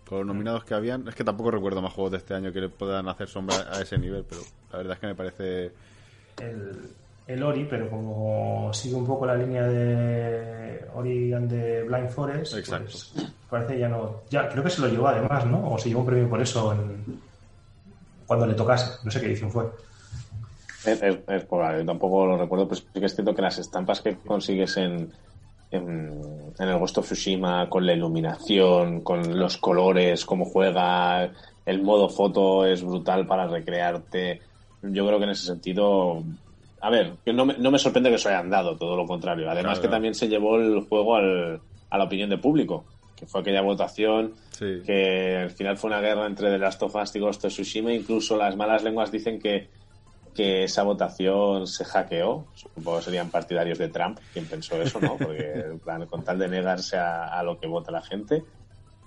[0.09, 2.61] Con los nominados que habían, es que tampoco recuerdo más juegos de este año que
[2.61, 4.40] le puedan hacer sombra a ese nivel, pero
[4.71, 5.73] la verdad es que me parece...
[7.27, 12.55] El, Ori, pero como sigue un poco la línea de Ori and the Blind Forest,
[12.55, 12.92] Exacto.
[12.92, 14.23] Pues parece ya no...
[14.31, 15.73] Ya, creo que se lo llevó además, ¿no?
[15.73, 17.21] O se llevó un premio por eso en,
[18.27, 19.64] cuando le tocase, no sé qué edición fue.
[20.85, 21.49] Es, es,
[21.85, 25.12] tampoco lo recuerdo, pero sí que es cierto que las estampas que consigues en,
[25.70, 31.31] en, el Ghost of Tsushima, con la iluminación, con los colores, cómo juega,
[31.64, 34.40] el modo foto es brutal para recrearte.
[34.83, 36.22] Yo creo que en ese sentido,
[36.81, 39.50] a ver, no me, no me sorprende que se hayan dado, todo lo contrario.
[39.50, 42.85] Además que también se llevó el juego al, a la opinión del público,
[43.16, 47.14] que fue aquella votación que al final fue una guerra entre The Last of Us
[47.14, 47.92] y Ghost of Tsushima.
[47.92, 49.68] Incluso las malas lenguas dicen que
[50.37, 52.46] que esa votación se hackeó.
[52.55, 55.16] Supongo que serían partidarios de Trump quien pensó eso, ¿no?
[55.16, 55.79] Porque,
[56.11, 58.44] con tal de negarse a, lo que vota la gente.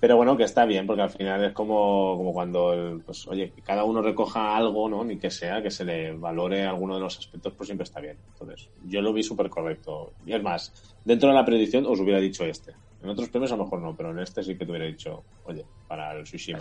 [0.01, 3.61] Pero bueno, que está bien, porque al final es como, como cuando, pues, oye, que
[3.61, 5.03] cada uno recoja algo, ¿no?
[5.03, 8.17] Ni que sea, que se le valore alguno de los aspectos, pues siempre está bien.
[8.31, 10.13] Entonces, yo lo vi súper correcto.
[10.25, 12.73] Y es más, dentro de la predicción os hubiera dicho este.
[13.03, 15.23] En otros premios a lo mejor no, pero en este sí que te hubiera dicho,
[15.45, 16.59] oye, para el Tsushima.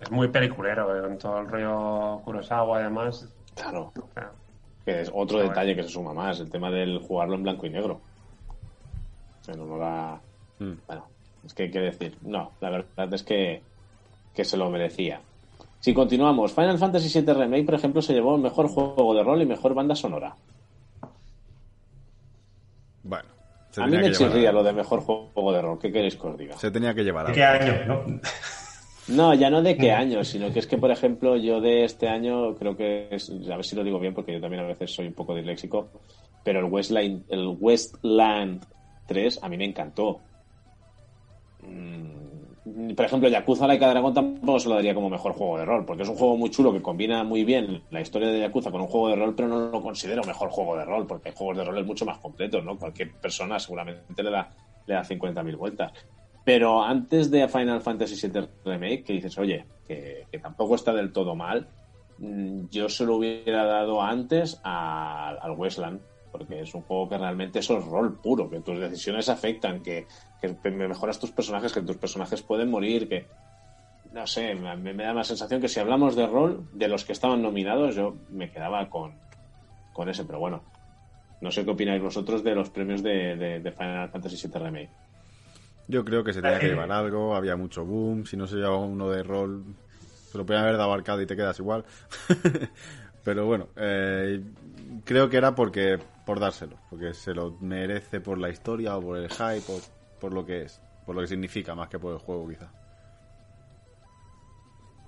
[0.00, 1.02] Es muy peliculero, ¿eh?
[1.02, 3.92] con todo el rollo Kurosawa, además, Claro.
[4.84, 7.70] Que es otro detalle que se suma más, el tema del jugarlo en blanco y
[7.70, 8.00] negro.
[9.48, 10.20] no
[10.58, 10.72] hmm.
[10.86, 11.06] Bueno,
[11.44, 12.16] es que hay que decir.
[12.22, 13.62] No, la verdad es que,
[14.34, 15.20] que se lo merecía.
[15.80, 19.40] Si continuamos, Final Fantasy VII Remake, por ejemplo, se llevó el mejor juego de rol
[19.40, 20.34] y mejor banda sonora.
[23.02, 23.28] Bueno.
[23.76, 25.78] A mí me chirría lo de mejor juego de rol.
[25.78, 26.56] ¿Qué queréis que os diga?
[26.58, 27.32] Se tenía que llevar.
[27.32, 27.84] ¿Qué año?
[27.86, 28.20] ¿no?
[29.10, 32.08] No, ya no de qué año, sino que es que, por ejemplo, yo de este
[32.08, 34.92] año creo que es, a ver si lo digo bien, porque yo también a veces
[34.94, 35.90] soy un poco disléxico,
[36.44, 38.64] pero el Westland, el Westland
[39.06, 40.20] 3 a mí me encantó.
[41.62, 45.84] Mm, por ejemplo, Yakuza Laika Dragon tampoco se lo daría como mejor juego de rol,
[45.84, 48.80] porque es un juego muy chulo que combina muy bien la historia de Yakuza con
[48.80, 51.56] un juego de rol, pero no lo considero mejor juego de rol, porque hay juegos
[51.56, 52.78] de rol mucho más completos, ¿no?
[52.78, 54.50] Cualquier persona seguramente le da,
[54.86, 55.92] le da 50.000 vueltas.
[56.44, 61.34] Pero antes de Final Fantasy VII Remake, que dices, oye, que, tampoco está del todo
[61.34, 61.68] mal,
[62.18, 66.00] mm, yo se lo hubiera dado antes al Westland,
[66.32, 70.06] porque es un juego que realmente es el rol puro, que tus decisiones afectan, que,
[70.40, 73.26] que mejoras tus personajes, que tus personajes pueden morir, que
[74.12, 77.42] no sé, me, da la sensación que si hablamos de rol, de los que estaban
[77.42, 79.14] nominados, yo me quedaba con,
[79.92, 80.62] con ese, pero bueno,
[81.40, 84.99] no sé qué opináis vosotros de los premios de, de Final Fantasy VII Remake.
[85.90, 88.78] Yo creo que se tenía que llevar algo, había mucho boom, si no se llevaba
[88.78, 89.64] uno de rol,
[90.30, 91.84] se lo podían haber dado arcade y te quedas igual.
[93.24, 94.40] Pero bueno, eh,
[95.04, 99.18] creo que era porque por dárselo, porque se lo merece por la historia o por
[99.18, 99.80] el hype o
[100.20, 102.70] por lo que es, por lo que significa más que por el juego quizá.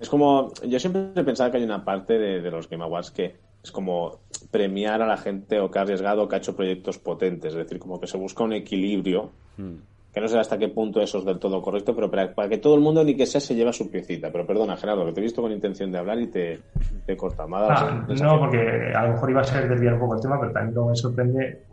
[0.01, 3.37] Es como, yo siempre he pensado que hay una parte de, los Game Awards que
[3.63, 4.19] es como
[4.51, 7.57] premiar a la gente o que ha arriesgado o que ha hecho proyectos potentes, es
[7.57, 9.31] decir, como que se busca un equilibrio.
[9.55, 9.77] Hmm
[10.13, 12.75] que no sé hasta qué punto eso es del todo correcto, pero para, que todo
[12.75, 14.31] el mundo ni que sea se lleva su piecita.
[14.31, 16.59] Pero perdona, Gerardo, que te he visto con intención de hablar y te,
[17.05, 17.49] te he cortado.
[17.55, 20.51] Ah, no, porque a lo mejor iba a ser desviar un poco el tema, pero
[20.51, 21.63] también me sorprende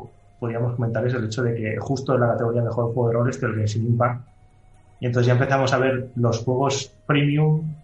[0.41, 3.31] podríamos comentar es el hecho de que justo en la categoría mejor juego de rol
[3.31, 4.27] esté el Genshin Impact.
[4.99, 7.75] Y entonces ya empezamos a ver los juegos premium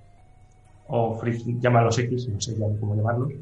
[0.88, 3.32] o free, llámalos X, no sé ya cómo llamarlos,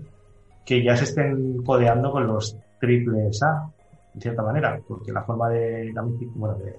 [0.64, 3.70] que ya se estén codeando con los triples A,
[4.14, 5.92] en cierta manera, porque la forma de,
[6.35, 6.77] bueno, de,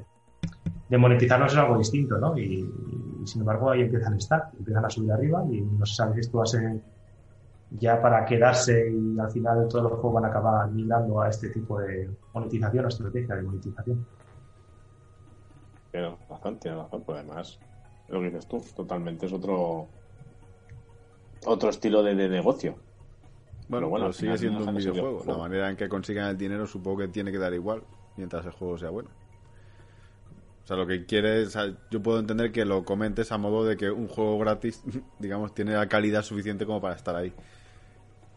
[0.87, 2.37] de monetizarlos es algo distinto, ¿no?
[2.37, 2.69] Y,
[3.23, 6.13] y, sin embargo ahí empiezan a estar, empiezan a subir arriba y no se sabe
[6.13, 6.79] si esto va a ser
[7.71, 11.49] ya para quedarse y al final todos los juegos van a acabar mirando a este
[11.49, 14.05] tipo de monetización o estrategia de monetización.
[16.29, 17.59] Razón, tiene razón, pues además,
[18.09, 19.87] lo que dices tú, totalmente es otro
[21.45, 22.75] otro estilo de, de negocio.
[23.67, 25.23] Bueno, bueno, sigue siendo un videojuego.
[25.25, 27.81] La manera en que consigan el dinero supongo que tiene que dar igual
[28.17, 29.09] mientras el juego sea bueno.
[30.65, 33.63] O sea, lo que quieres, o sea, yo puedo entender que lo comentes a modo
[33.65, 34.81] de que un juego gratis,
[35.19, 37.31] digamos, tiene la calidad suficiente como para estar ahí.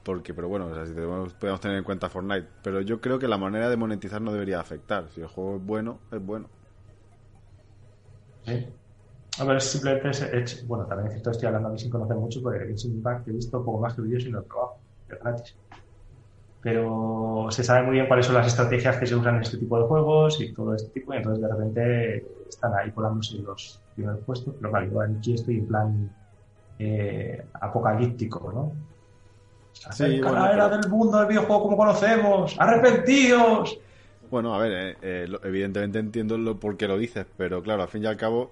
[0.02, 2.46] Porque, pero bueno, o sea, si podemos tener en cuenta Fortnite.
[2.62, 5.08] Pero yo creo que la manera de monetizar no debería afectar.
[5.08, 6.50] Si el juego es bueno, es bueno.
[8.44, 8.66] Sí.
[9.38, 12.16] A ver, simplemente es, es, bueno, también es cierto, estoy hablando a mí sin conocer
[12.16, 14.76] mucho, porque el Impact he visto poco más que vídeos y no he probado,
[15.08, 15.56] es gratis.
[16.62, 19.78] Pero se sabe muy bien cuáles son las estrategias que se usan en este tipo
[19.80, 24.20] de juegos y todo este tipo, y entonces de repente están ahí colándose los primeros
[24.24, 24.54] puestos.
[24.58, 26.10] Pero claro, yo aquí estoy en plan
[26.78, 28.72] eh, apocalíptico, ¿no?
[29.72, 30.80] Sí, bueno, era pero...
[30.80, 33.78] del mundo del videojuego como conocemos, arrepentidos.
[34.30, 37.88] Bueno, a ver, eh, eh, evidentemente entiendo lo, por qué lo dices, pero claro, al
[37.88, 38.50] fin y al cabo,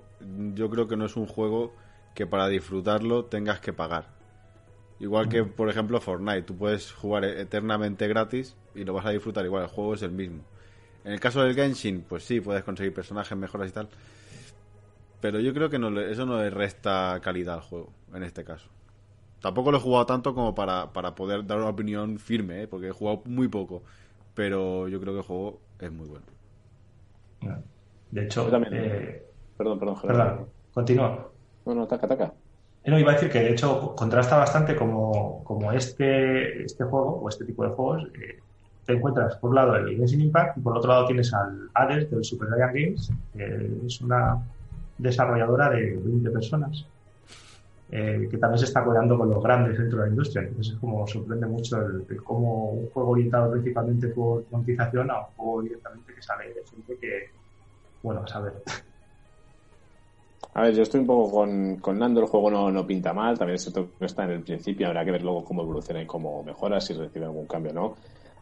[0.54, 1.72] yo creo que no es un juego
[2.14, 4.15] que para disfrutarlo tengas que pagar.
[4.98, 9.44] Igual que, por ejemplo, Fortnite, tú puedes jugar eternamente gratis y lo vas a disfrutar
[9.44, 10.42] igual, el juego es el mismo.
[11.04, 13.88] En el caso del Genshin, pues sí, puedes conseguir personajes mejoras y tal.
[15.20, 18.44] Pero yo creo que no le, eso no le resta calidad al juego, en este
[18.44, 18.68] caso.
[19.40, 22.68] Tampoco lo he jugado tanto como para, para poder dar una opinión firme, ¿eh?
[22.68, 23.82] porque he jugado muy poco.
[24.34, 26.26] Pero yo creo que el juego es muy bueno.
[28.10, 28.74] De hecho, también.
[28.74, 29.22] Eh,
[29.56, 30.46] perdón, perdón, perdón.
[30.72, 31.30] Continúa.
[31.64, 32.32] No, no, taca, taca.
[32.86, 37.28] No, iba a decir que de hecho contrasta bastante como, como este, este juego o
[37.28, 38.04] este tipo de juegos.
[38.14, 38.38] Eh,
[38.84, 42.08] te encuentras por un lado el Genshin Impact y por otro lado tienes al Hades
[42.08, 44.40] del Super Giant Games, que es una
[44.98, 46.86] desarrolladora de 20 personas,
[47.90, 50.42] eh, que también se está codeando con los grandes dentro de la industria.
[50.42, 55.18] Entonces es como sorprende mucho el, el cómo un juego orientado principalmente por monetización a
[55.18, 57.30] un juego directamente que sale de gente que,
[58.04, 58.52] bueno, a saber.
[60.56, 63.36] A ver, yo estoy un poco con, con Nando, el juego no, no, pinta mal,
[63.36, 66.06] también es cierto que está en el principio, habrá que ver luego cómo evoluciona y
[66.06, 67.96] cómo mejora, si recibe algún cambio o no.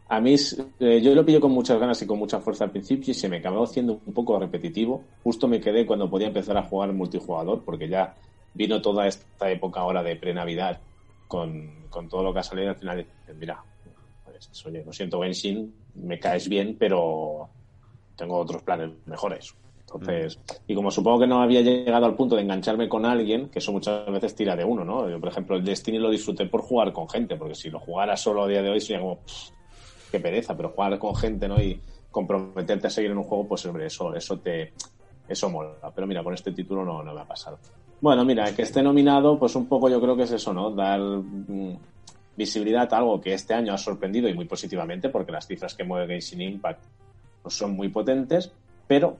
[0.06, 0.36] A mí,
[0.78, 3.28] eh, yo lo pillo con muchas ganas y con mucha fuerza al principio y se
[3.28, 5.02] me acabó haciendo un poco repetitivo.
[5.24, 8.14] Justo me quedé cuando podía empezar a jugar multijugador, porque ya
[8.54, 10.78] vino toda esta época ahora de pre-Navidad
[11.26, 13.04] con, con, todo lo que ha salido al final.
[13.36, 13.60] Mira,
[14.24, 17.48] pues, oye, lo siento, Genshin, me caes bien, pero
[18.14, 19.52] tengo otros planes mejores.
[19.86, 23.60] Entonces, y como supongo que no había llegado al punto de engancharme con alguien, que
[23.60, 25.08] eso muchas veces tira de uno, ¿no?
[25.08, 28.16] Yo, por ejemplo, el Destiny lo disfruté por jugar con gente, porque si lo jugara
[28.16, 29.50] solo a día de hoy sería como, pff,
[30.10, 31.60] qué pereza, pero jugar con gente, ¿no?
[31.60, 34.72] Y comprometerte a seguir en un juego, pues hombre, eso, eso te,
[35.28, 35.92] eso mola.
[35.94, 37.58] Pero mira, con este título no, no me ha pasado.
[38.00, 40.70] Bueno, mira, que esté nominado, pues un poco yo creo que es eso, ¿no?
[40.70, 41.76] Dar mm,
[42.36, 45.84] visibilidad a algo que este año ha sorprendido y muy positivamente, porque las cifras que
[45.84, 46.82] mueve Genshin Impact
[47.46, 48.52] son muy potentes,
[48.86, 49.16] pero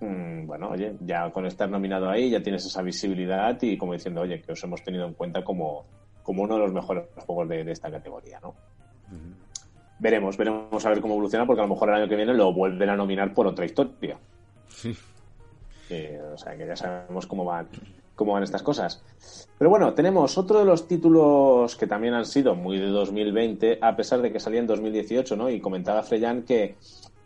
[0.00, 4.40] bueno, oye, ya con estar nominado ahí ya tienes esa visibilidad y como diciendo, oye,
[4.40, 5.84] que os hemos tenido en cuenta como,
[6.22, 8.50] como uno de los mejores juegos de, de esta categoría, ¿no?
[8.50, 9.34] Uh -huh.
[9.98, 12.52] Veremos, veremos a ver cómo evoluciona, porque a lo mejor el año que viene lo
[12.52, 14.16] vuelven a nominar por otra historia.
[14.68, 14.94] Sí.
[15.90, 17.68] Eh, o sea, que ya sabemos cómo van,
[18.14, 19.02] cómo van estas cosas.
[19.58, 23.96] Pero bueno, tenemos otro de los títulos que también han sido muy de 2020, a
[23.96, 25.50] pesar de que salía en 2018, ¿no?
[25.50, 26.76] Y comentaba Freyan que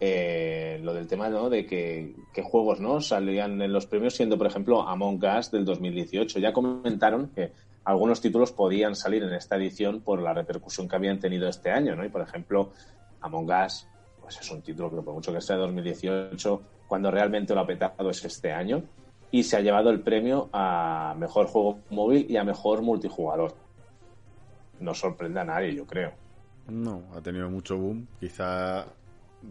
[0.05, 1.49] eh, lo del tema, ¿no?
[1.49, 3.01] De que, que, juegos, ¿no?
[3.01, 6.41] Salían en los premios, siendo, por ejemplo, Among Us del 2018.
[6.41, 7.53] Ya comentaron que
[7.85, 11.95] algunos títulos podían salir en esta edición por la repercusión que habían tenido este año,
[11.95, 12.05] ¿no?
[12.05, 12.73] Y, por ejemplo,
[13.21, 13.87] Among Us,
[14.21, 17.67] pues es un título que por mucho que sea de 2018, cuando realmente lo ha
[17.69, 18.83] petado es este año
[19.31, 23.55] y se ha llevado el premio a mejor juego móvil y a mejor multijugador.
[24.81, 26.11] No sorprende a nadie, yo creo.
[26.67, 28.09] No, ha tenido mucho boom.
[28.19, 28.85] Quizá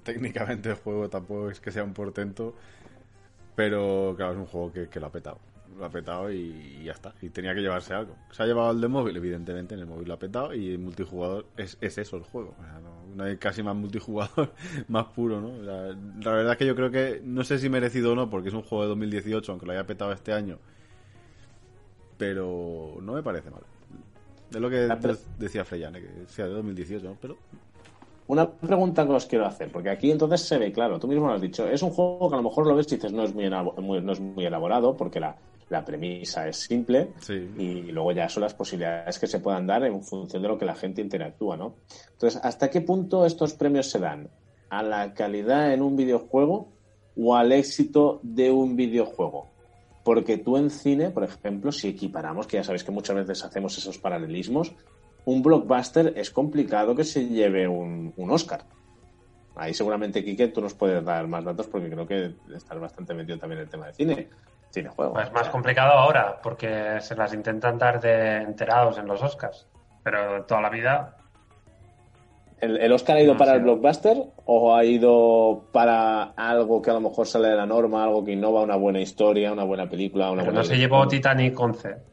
[0.04, 2.56] técnicamente el juego tampoco es que sea un portento,
[3.56, 5.40] pero claro, es un juego que, que lo ha petado.
[5.78, 6.38] Lo ha petado y,
[6.80, 7.14] y, ya está.
[7.22, 8.16] Y tenía que llevarse algo.
[8.32, 10.80] Se ha llevado el de móvil, evidentemente, en el móvil lo ha petado y el
[10.80, 12.56] multijugador es, es eso el juego.
[12.60, 14.54] O sea, no, no, hay casi más multijugador
[14.88, 15.50] más puro, ¿no?
[15.50, 18.30] O sea, la verdad es que yo creo que, no sé si merecido o no,
[18.30, 20.60] porque es un juego de 2018, aunque lo haya petado este año,
[22.18, 23.62] pero no me parece mal.
[24.52, 24.90] Es lo que
[25.40, 27.18] decía Freyane, que sea de 2018, ¿no?
[27.22, 27.38] Pero
[28.32, 31.34] una pregunta que os quiero hacer, porque aquí entonces se ve claro, tú mismo lo
[31.34, 33.34] has dicho, es un juego que a lo mejor lo ves y dices no es
[33.34, 35.36] muy, no es muy elaborado, porque la,
[35.72, 37.14] la premisa es simple
[37.58, 40.66] y luego ya son las posibilidades que se puedan dar en función de lo que
[40.66, 41.76] la gente interactúa, ¿no?
[42.12, 44.30] Entonces, ¿hasta qué punto estos premios se dan?
[44.70, 46.68] ¿A la calidad en un videojuego
[47.16, 49.48] o al éxito de un videojuego?
[50.04, 53.78] Porque tú en cine, por ejemplo, si equiparamos, que ya sabéis que muchas veces hacemos
[53.78, 54.74] esos paralelismos,
[55.26, 58.64] un blockbuster es complicado que se lleve un, un Oscar.
[59.56, 63.38] Ahí seguramente, Kike, tú nos puedes dar más datos porque creo que estás bastante metido
[63.38, 64.30] también en el tema de cine.
[64.74, 69.68] Es Pues más complicado ahora, porque se las intentan dar de enterados en los Oscars.
[70.04, 71.18] Pero toda la vida.
[72.60, 77.02] ¿El, Oscar ha ido para el blockbuster o ha ido para algo que a lo
[77.02, 80.32] mejor sale de la norma, algo que innova una buena historia, una buena película?
[80.32, 82.11] Una Pero no se llevó Titanic 11.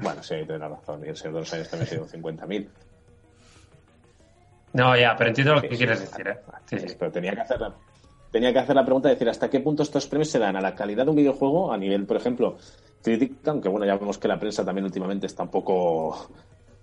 [0.00, 1.04] Bueno, sí, tienes razón.
[1.04, 2.68] Y el Señor de los Años también ha sido 50.000.
[4.74, 6.38] No, ya, pero entiendo lo que quieres decir, ¿eh?
[6.66, 7.74] Sí, sí, pero tenía que hacerla
[8.30, 10.60] tenía que hacer la pregunta de decir hasta qué punto estos premios se dan a
[10.60, 12.56] la calidad de un videojuego a nivel, por ejemplo,
[13.02, 16.28] crítica, aunque bueno, ya vemos que la prensa también últimamente está un poco,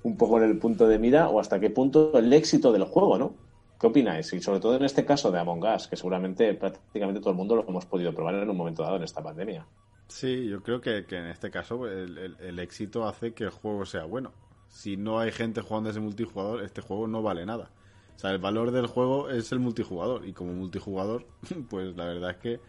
[0.04, 3.18] un poco en el punto de mira, o hasta qué punto el éxito del juego,
[3.18, 3.34] ¿no?
[3.80, 4.32] ¿Qué opináis?
[4.34, 7.56] Y sobre todo en este caso de Among Us, que seguramente prácticamente todo el mundo
[7.56, 9.66] lo hemos podido probar en un momento dado en esta pandemia.
[10.08, 14.06] Sí, yo creo que, en este caso el, el, éxito hace que el juego sea
[14.06, 14.34] bueno.
[14.70, 17.72] Si no hay gente jugando ese multijugador, este juego no vale nada.
[18.16, 20.26] O sea, el valor del juego es el multijugador.
[20.28, 21.26] Y como multijugador,
[21.70, 22.60] pues la verdad es que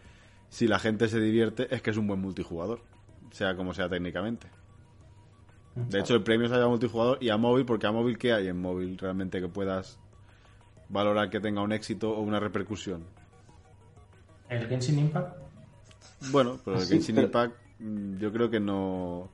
[0.49, 2.81] si la gente se divierte, es que es un buen multijugador.
[3.31, 4.47] Sea como sea técnicamente.
[5.75, 8.47] De hecho, el premio se llama multijugador y a móvil, porque a móvil, ¿qué hay
[8.47, 9.99] en móvil realmente que puedas
[10.89, 13.03] valorar que tenga un éxito o una repercusión?
[14.49, 15.46] ¿El Genshin Impact?
[16.31, 19.29] Bueno, pero el Genshin Impact mm, yo creo que no,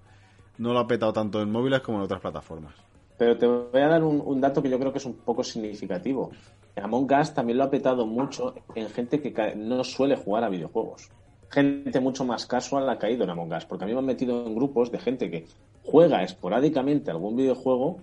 [0.58, 2.74] no lo ha petado tanto en móviles como en otras plataformas.
[3.18, 6.32] Pero te voy a dar un, dato que yo creo que es un poco significativo.
[6.76, 11.10] Among Us también lo ha petado mucho en gente que no suele jugar a videojuegos.
[11.50, 14.46] Gente mucho más casual ha caído en Among Us, porque a mí me han metido
[14.46, 15.46] en grupos de gente que
[15.84, 18.00] juega esporádicamente algún videojuego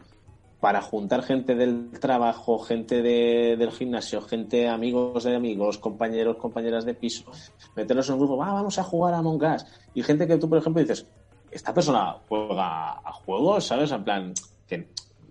[0.61, 6.95] para juntar gente del trabajo, gente del gimnasio, gente, amigos de amigos, compañeros, compañeras de
[6.95, 7.33] piso,
[7.75, 9.65] meterlos en un grupo, vamos a jugar a Among Us.
[9.95, 11.07] Y gente que tú, por ejemplo, dices,
[11.51, 13.91] esta persona juega a juegos, ¿sabes?
[13.91, 14.35] En plan,
[14.67, 14.89] que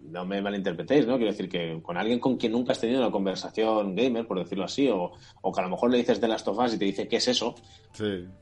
[0.10, 1.18] no me malinterpretéis, ¿no?
[1.18, 4.66] Quiero decir que con alguien con quien nunca has tenido una conversación gamer, por decirlo
[4.66, 5.12] así, o,
[5.54, 7.28] que a lo mejor le dices de Last of Us y te dice qué es
[7.28, 7.54] eso,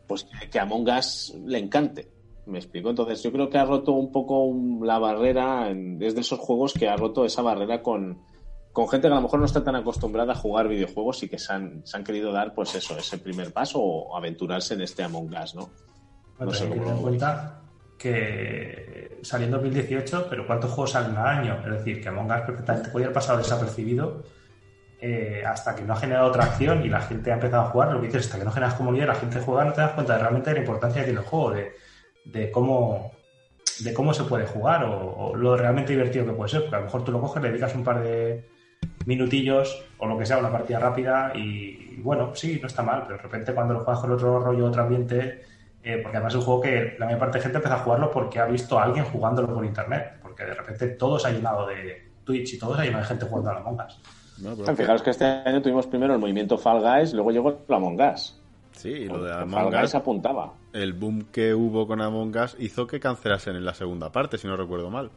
[0.08, 2.17] pues que a Among Us le encante.
[2.48, 2.90] Me explico.
[2.90, 6.96] Entonces, yo creo que ha roto un poco la barrera, desde esos juegos que ha
[6.96, 8.22] roto esa barrera con,
[8.72, 11.38] con gente que a lo mejor no está tan acostumbrada a jugar videojuegos y que
[11.38, 15.04] se han, se han querido dar, pues eso, ese primer paso o aventurarse en este
[15.04, 15.70] Among Us, ¿no?
[16.40, 17.02] no sé cómo...
[17.02, 17.62] cuenta
[17.98, 21.58] que salió en 2018, pero ¿cuántos juegos salen al año?
[21.66, 24.24] Es decir, que Among Us perfectamente podía haber pasado desapercibido
[25.02, 27.92] eh, hasta que no ha generado tracción y la gente ha empezado a jugar.
[27.92, 30.14] Lo que dices, hasta que no generas comunidad la gente juega, no te das cuenta
[30.14, 31.76] de realmente de la importancia que tiene el juego, de,
[32.52, 33.12] cómo
[33.80, 36.62] de cómo se puede jugar o, lo realmente divertido que puede ser.
[36.62, 38.44] Porque a lo mejor tú lo coges, le dedicas un par de
[39.06, 43.04] minutillos o lo que sea, una partida rápida y, y bueno, sí, no está mal,
[43.04, 45.42] pero de repente cuando lo juegas con otro rollo, otro ambiente
[45.88, 48.12] eh, porque además es un juego que la mayor parte de gente empieza a jugarlo
[48.12, 51.66] porque ha visto a alguien jugándolo por internet, porque de repente todo se ha llenado
[51.66, 54.02] de Twitch y todo se ha llenado de gente jugando a la Among Us.
[54.76, 58.37] Fijaros que este año tuvimos primero el movimiento Fall Guys, luego llegó la Among Us.
[58.78, 60.54] Sí, lo de Among Us apuntaba.
[60.72, 64.48] El boom que hubo con Among Us hizo que cancelasen en la segunda parte, si
[64.48, 65.10] no recuerdo mal,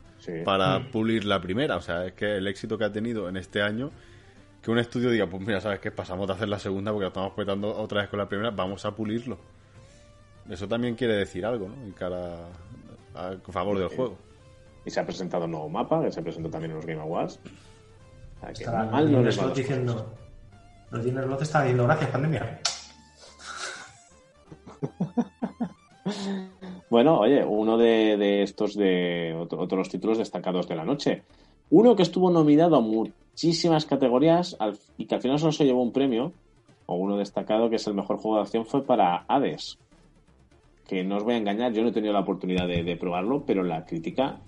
[0.45, 0.91] para mm.
[0.91, 1.77] pulir la primera.
[1.77, 3.91] O sea, es que el éxito que ha tenido en este año,
[4.63, 5.91] que un estudio diga, pues mira, ¿sabes qué?
[5.91, 8.85] Pasamos de hacer la segunda porque la estamos petando otra vez con la primera, vamos
[8.87, 9.39] a pulirlo.
[10.49, 11.75] Eso también quiere decir algo, ¿no?
[11.85, 12.49] En cara
[13.15, 14.17] a, favor del juego.
[14.87, 17.39] Y se ha presentado un nuevo mapa, que se presentó también en los Game Awards.
[18.49, 20.15] Está, mal no les diciendo,
[20.91, 22.61] Los Diners está diciendo gracias, pandemia.
[26.91, 31.23] Bueno, oye, uno de, estos de otros títulos destacados de la noche.
[31.71, 34.57] Uno que estuvo nominado a muchísimas categorías
[34.97, 36.33] y que al final solo se llevó un premio,
[36.87, 39.79] o uno destacado que es el mejor juego de acción, fue para Hades
[40.91, 43.63] que no os voy a engañar, yo no he tenido la oportunidad de, probarlo, pero
[43.63, 44.41] la crítica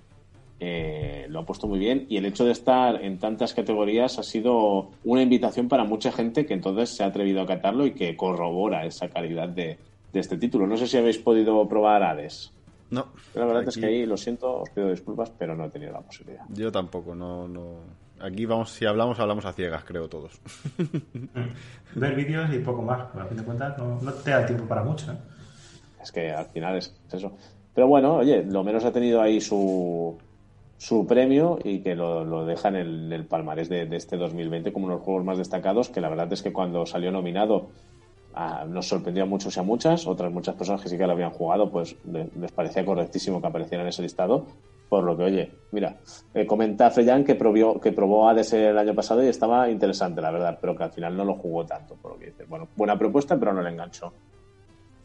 [0.58, 4.24] eh, lo ha puesto muy bien y el hecho de estar en tantas categorías ha
[4.24, 8.16] sido una invitación para mucha gente que entonces se ha atrevido a catarlo y que
[8.16, 9.78] corrobora esa calidad de,
[10.20, 10.66] este título.
[10.66, 12.52] No sé si habéis podido probar Hades.
[12.90, 13.06] No.
[13.34, 16.02] la verdad es que ahí lo siento, os pido disculpas, pero no he tenido la
[16.02, 16.44] posibilidad.
[16.50, 17.76] Yo tampoco, no, no.
[18.20, 20.38] Aquí vamos, si hablamos, hablamos a ciegas, creo todos.
[21.94, 23.00] Ver vídeos y poco más.
[23.16, 25.10] A fin de cuentas, no, no te da tiempo para mucho.
[25.10, 25.16] ¿eh?
[26.02, 27.32] Es que al final es eso.
[27.74, 30.18] Pero bueno, oye, lo menos ha tenido ahí su,
[30.76, 34.94] su premio y que lo, lo deja en el, palmarés de, este 2020 como uno
[34.94, 37.70] de los juegos más destacados, que la verdad es que cuando salió nominado
[38.34, 41.12] ah, nos sorprendió a muchos y a muchas, otras muchas personas que sí que lo
[41.12, 44.46] habían jugado, pues les parecía correctísimo que apareciera en ese listado,
[44.88, 45.96] por lo que, oye, mira,
[46.34, 50.30] eh, comenta Freyan que, probó, que probó Hades el año pasado y estaba interesante, la
[50.30, 52.44] verdad, pero que al final no lo jugó tanto, por lo que dice.
[52.44, 54.12] Bueno, buena propuesta, pero no le enganchó.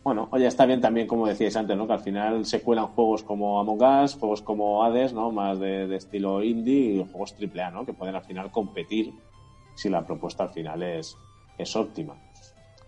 [0.03, 1.87] Bueno, oye, está bien también, como decíais antes, ¿no?
[1.87, 5.31] Que al final se cuelan juegos como Among Us, juegos como Hades, ¿no?
[5.31, 7.85] Más de, estilo indie y juegos AAA, ¿no?
[7.85, 9.13] Que pueden al final competir
[9.75, 11.17] si la propuesta al final es,
[11.57, 12.15] es óptima.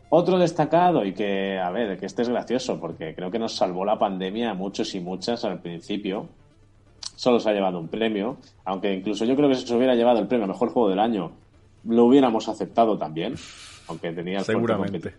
[0.09, 3.85] Otro destacado y que, a ver, que este es gracioso porque creo que nos salvó
[3.85, 6.27] la pandemia a muchos y muchas al principio.
[7.15, 10.19] Solo se ha llevado un premio, aunque incluso yo creo que si se hubiera llevado
[10.19, 11.31] el premio a Mejor Juego del Año,
[11.83, 13.35] lo hubiéramos aceptado también,
[13.87, 15.13] aunque tenía Seguramente.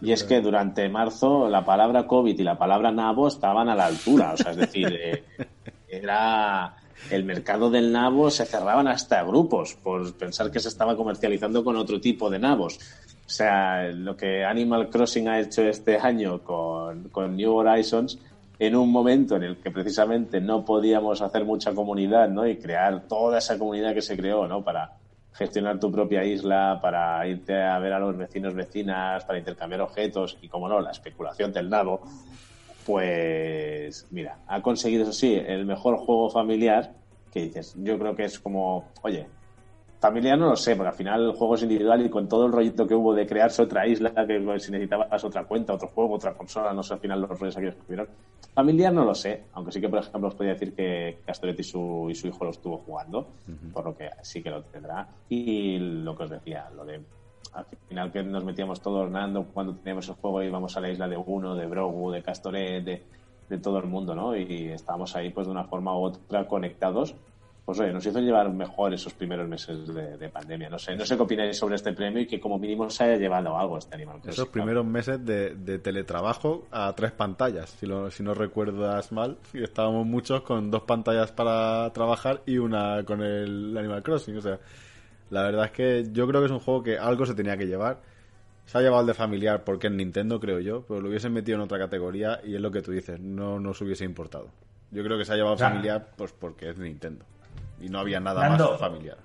[0.00, 3.86] Y es que durante marzo la palabra COVID y la palabra nabo estaban a la
[3.86, 4.32] altura.
[4.34, 5.24] O sea, es decir, eh,
[5.88, 6.76] era
[7.10, 11.76] el mercado del nabo se cerraban hasta grupos por pensar que se estaba comercializando con
[11.76, 12.78] otro tipo de nabos.
[13.26, 18.18] O sea, lo que Animal Crossing ha hecho este año con, New Horizons,
[18.58, 22.46] en un momento en el que precisamente no podíamos hacer mucha comunidad, ¿no?
[22.46, 24.62] Y crear toda esa comunidad que se creó, ¿no?
[24.62, 24.92] Para,
[25.34, 30.38] gestionar tu propia isla, para irte a ver a los vecinos, vecinas, para intercambiar objetos
[30.40, 32.02] y, como no, la especulación del nabo,
[32.86, 36.92] pues mira, ha conseguido, eso sí, el mejor juego familiar
[37.32, 39.26] que dices, yo creo que es como, oye,
[40.04, 42.52] familiar no lo sé, porque al final el juego es individual y con todo el
[42.52, 46.34] rollito que hubo de crearse otra isla, que si necesitabas otra cuenta, otro juego, otra
[46.34, 48.08] consola, no sé al final los rollos aquí que estuvieron.
[48.52, 51.64] Familiar no lo sé, aunque sí que, por ejemplo, os podría decir que Castoretti y
[51.64, 53.28] su, y su hijo lo estuvo jugando,
[53.72, 55.08] por lo que sí que lo tendrá.
[55.30, 57.00] Y lo que os decía, lo de
[57.54, 60.90] al final que nos metíamos todos Nando cuando teníamos el juego y íbamos a la
[60.90, 63.02] isla de uno, de Brogu, de Castoret, de,
[63.48, 64.36] de todo el mundo, ¿no?
[64.36, 67.14] Y estábamos ahí pues de una forma u otra conectados
[67.64, 70.68] pues oye, nos hizo llevar mejor esos primeros meses de, pandemia.
[70.68, 73.16] No sé, no sé qué opináis sobre este premio y que como mínimo se haya
[73.16, 74.20] llevado algo este animal.
[74.26, 80.42] Esos primeros meses de, teletrabajo a tres pantallas, si, si no recuerdas mal, estábamos muchos
[80.42, 84.36] con dos pantallas para trabajar y una con el Animal Crossing.
[84.36, 84.58] O sea,
[85.30, 87.66] la verdad es que yo creo que es un juego que algo se tenía que
[87.66, 88.02] llevar.
[88.66, 91.56] Se ha llevado el de familiar porque es Nintendo, creo yo, pero lo hubiesen metido
[91.56, 94.48] en otra categoría y es lo que tú dices, no nos hubiese importado.
[94.90, 97.24] Yo creo que se ha llevado familiar pues porque es Nintendo
[97.80, 99.18] y no había nada más familiar.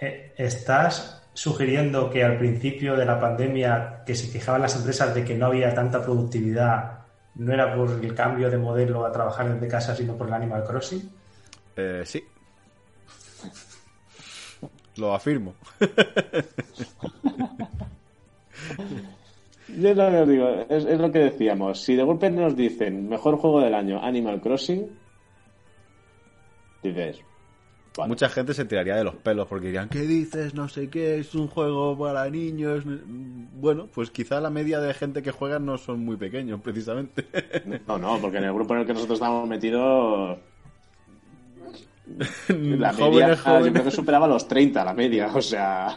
[0.00, 5.24] Eh, ¿Estás sugiriendo que al principio de la pandemia que se quejaban las empresas de
[5.24, 7.00] que no había tanta productividad
[7.36, 10.64] no era por el cambio de modelo a trabajar desde casa, sino por el Animal
[10.64, 11.10] Crossing?
[11.76, 12.24] Eh, sí.
[14.96, 15.54] Lo afirmo.
[19.68, 21.80] es lo que digo, es, lo que decíamos.
[21.80, 24.90] Si de golpe nos dicen mejor juego del año Animal Crossing,
[26.82, 27.20] dices,
[28.06, 30.54] Mucha gente se tiraría de los pelos porque dirían, ¿qué dices?
[30.54, 32.84] No sé qué, es un juego para niños.
[32.86, 37.26] Bueno, pues quizá la media de gente que juega no son muy pequeños, precisamente.
[37.86, 40.38] No, no, porque en el grupo en el que nosotros estamos metidos...
[42.48, 45.96] La media, yo creo que superaba los 30, la media, o sea,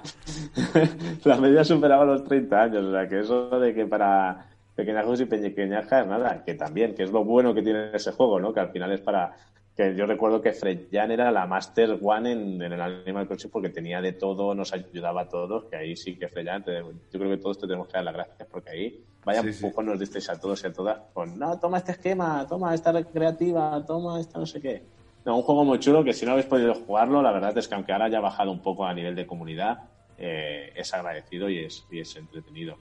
[1.23, 5.25] la media superaba los 30 años, o sea, que eso de que para pequeñajos y
[5.25, 8.53] pequeñajas, nada, que también, que es lo bueno que tiene ese juego, ¿no?
[8.53, 9.35] Que al final es para
[9.75, 14.01] que yo recuerdo que Freyan era la Master One en, el Animal Crossing porque tenía
[14.01, 17.57] de todo, nos ayudaba a todos, que ahí sí que Freyan, yo creo que todos
[17.57, 20.63] te tenemos que dar las gracias porque ahí vaya un poco nos disteis a todos
[20.63, 24.61] y a todas con, no, toma este esquema, toma esta recreativa, toma esta no sé
[24.61, 24.83] qué.
[25.25, 27.75] No, un juego muy chulo que si no habéis podido jugarlo, la verdad es que
[27.75, 29.85] aunque ahora haya bajado un poco a nivel de comunidad,
[30.17, 32.77] eh, es agradecido y es, y es entretenido.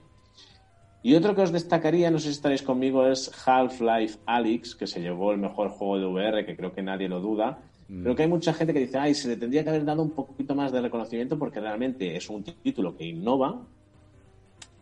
[1.03, 5.01] Y otro que os destacaría, no sé si estaréis conmigo, es Half-Life Alyx, que se
[5.01, 7.59] llevó el mejor juego de VR, que creo que nadie lo duda.
[7.89, 8.03] Mm.
[8.03, 10.11] Pero que hay mucha gente que dice, ay, se le tendría que haber dado un
[10.11, 13.67] poquito más de reconocimiento porque realmente es un título que innova,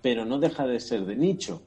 [0.04, 1.64] pero no deja de ser de nicho.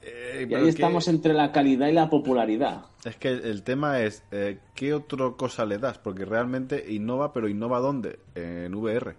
[0.00, 2.86] Eh, y ahí estamos entre la calidad y la popularidad.
[3.04, 5.98] Es que el tema es, eh, ¿qué otra cosa le das?
[5.98, 8.18] Porque realmente innova, pero innova dónde?
[8.34, 9.14] En VR.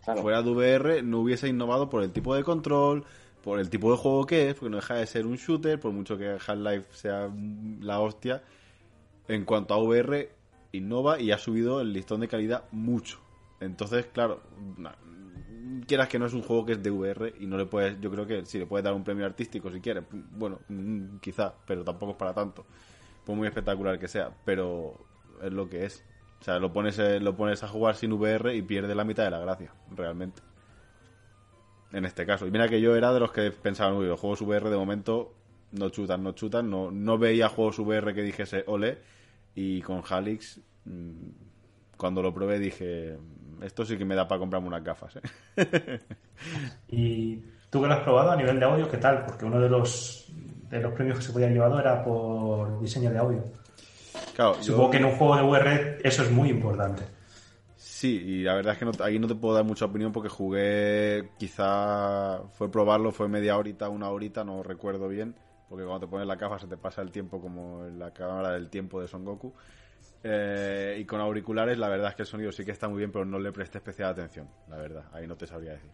[0.00, 3.04] Fuera de VR no hubiese innovado por el tipo de control,
[3.42, 5.92] por el tipo de juego que es, porque no deja de ser un shooter, por
[5.92, 7.30] mucho que Half-Life sea
[7.80, 8.42] la hostia.
[9.28, 10.30] En cuanto a VR,
[10.72, 13.20] innova y ha subido el listón de calidad mucho.
[13.60, 14.40] Entonces, claro,
[15.86, 18.10] quieras que no es un juego que es de VR y no le puedes, yo
[18.10, 21.84] creo que si le puedes dar un premio artístico si quieres, bueno, mm, quizá, pero
[21.84, 22.64] tampoco es para tanto.
[23.24, 24.94] Por muy espectacular que sea, pero
[25.42, 26.04] es lo que es.
[26.40, 29.24] O sea, lo pones, eh, lo pones a jugar sin VR y pierde la mitad
[29.24, 30.40] de la gracia, realmente
[31.92, 32.46] en este caso.
[32.46, 35.34] Y mira que yo era de los que pensaban, uy, los juegos VR de momento
[35.72, 38.98] no chutan, no chutan, no, no veía juegos VR que dijese ole.
[39.54, 41.28] Y con Halix, mm,
[41.96, 43.18] cuando lo probé dije,
[43.62, 45.16] esto sí que me da para comprarme unas gafas.
[45.16, 46.00] ¿eh?
[46.88, 47.36] ¿Y
[47.68, 49.24] tú que lo has probado a nivel de audio, qué tal?
[49.24, 50.32] Porque uno de los,
[50.68, 53.44] de los premios que se podían llevado era por diseño de audio.
[54.34, 57.02] Claro, yo- Supongo que en un juego de VR eso es muy importante.
[57.76, 60.28] Sí, y la verdad es que no, ahí no te puedo dar mucha opinión porque
[60.28, 65.34] jugué, quizá fue probarlo, fue media horita, una horita, no recuerdo bien,
[65.68, 68.52] porque cuando te pones la gafa se te pasa el tiempo como en la cámara
[68.52, 69.52] del tiempo de Son Goku.
[70.22, 73.10] Eh, y con auriculares la verdad es que el sonido sí que está muy bien,
[73.12, 75.90] pero no le presté especial atención, la verdad, ahí no te sabría decir.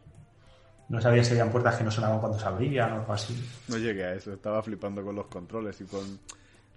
[0.88, 3.34] No sabía si habían puertas que no sonaban cuando se abrían o algo así.
[3.68, 6.18] No llegué a eso, estaba flipando con los controles y con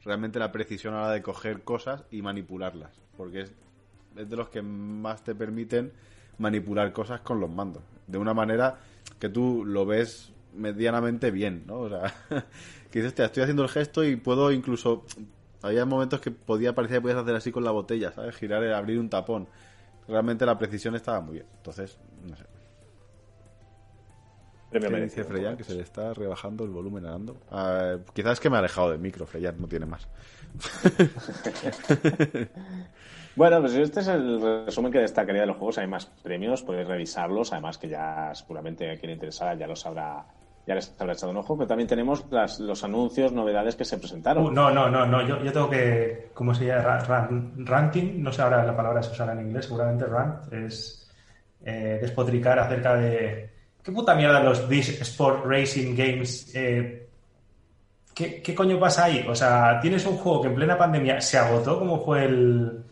[0.03, 3.53] realmente la precisión a la de coger cosas y manipularlas, porque es,
[4.15, 5.91] es de los que más te permiten
[6.37, 8.77] manipular cosas con los mandos, de una manera
[9.19, 11.79] que tú lo ves medianamente bien, ¿no?
[11.79, 12.13] O sea,
[12.91, 15.05] que dices, "Hostia, estoy haciendo el gesto y puedo incluso...
[15.61, 18.33] Había momentos que podía parecer que podías hacer así con la botella, ¿sabes?
[18.37, 19.49] Girar, abrir un tapón.
[20.07, 21.47] Realmente la precisión estaba muy bien.
[21.57, 22.45] Entonces, no sé.
[24.69, 25.23] Premio ¿Qué merecido.
[25.23, 25.57] dice Freyan?
[25.57, 27.37] Que se le está rebajando el volumen a Nando.
[27.51, 30.07] Ah, quizás es que me ha alejado del micro, Freyan, no tiene más.
[33.35, 35.77] Bueno, pues este es el resumen que destacaría de los juegos.
[35.77, 37.53] Hay más premios, podéis revisarlos.
[37.53, 40.25] Además, que ya seguramente a quien le interesara ya los habrá,
[40.67, 41.55] ya les habrá echado un ojo.
[41.55, 44.43] Pero también tenemos las- los anuncios, novedades que se presentaron.
[44.45, 45.25] Uh, no, no, no, no.
[45.25, 46.31] Yo, yo tengo que.
[46.33, 46.81] ¿Cómo se llama?
[46.81, 48.21] Ra- ra- ranting.
[48.21, 49.65] No sé ahora la palabra se usará en inglés.
[49.67, 51.09] Seguramente rant es
[51.63, 53.53] eh, despotricar acerca de.
[53.89, 56.51] ¿Qué puta mierda los This Sport Racing Games?
[56.53, 57.07] eh,
[58.13, 59.25] ¿qué, ¿Qué coño pasa ahí?
[59.27, 62.83] O sea, tienes un juego que en plena pandemia se agotó, como fue el.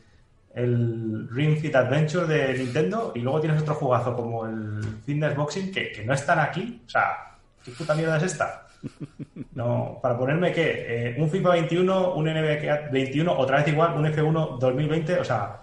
[0.56, 5.72] El Ring Fit Adventure de Nintendo, y luego tienes otro jugazo como el Fitness Boxing
[5.72, 6.82] que, no están aquí.
[6.88, 8.66] O sea, ¿qué puta mierda es esta?
[9.54, 14.58] No, para ponerme que un FIFA 21, un NBA 21, otra vez igual, un F1
[14.58, 15.62] 2020, o sea,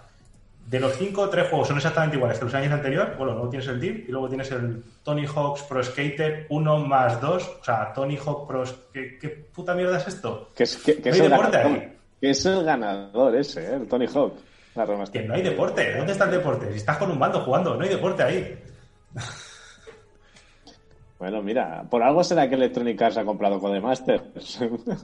[0.65, 3.15] de los cinco, tres juegos son exactamente iguales que los años anteriores.
[3.17, 7.21] Bueno, luego tienes el DIV y luego tienes el Tony Hawk's Pro Skater 1 más
[7.21, 7.57] 2.
[7.61, 8.63] O sea, Tony Hawk Pro.
[8.91, 10.49] ¿Qué, qué puta mierda es esto?
[10.55, 11.83] Que es, que, que No es el deporte ganador.
[12.19, 13.75] Que es el ganador ese, ¿eh?
[13.75, 14.33] el Tony Hawk.
[14.75, 15.95] La Que no hay deporte.
[15.95, 16.69] ¿Dónde está el deporte?
[16.71, 18.59] Si estás con un bando jugando, no hay deporte ahí.
[21.17, 24.59] Bueno, mira, por algo será que Electronic Arts ha comprado Codemasters.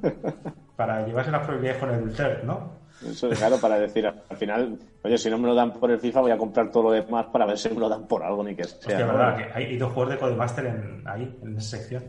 [0.75, 2.73] Para llevarse las probabilidades con el third, ¿no?
[3.09, 5.99] Eso es claro para decir al final, oye, si no me lo dan por el
[5.99, 8.43] FIFA, voy a comprar todo lo demás para ver si me lo dan por algo
[8.43, 8.77] ni que sea.
[8.79, 9.13] Hostia, ¿no?
[9.13, 12.03] verdad, que hay dos juegos de Codemaster en, ahí, en esa sección.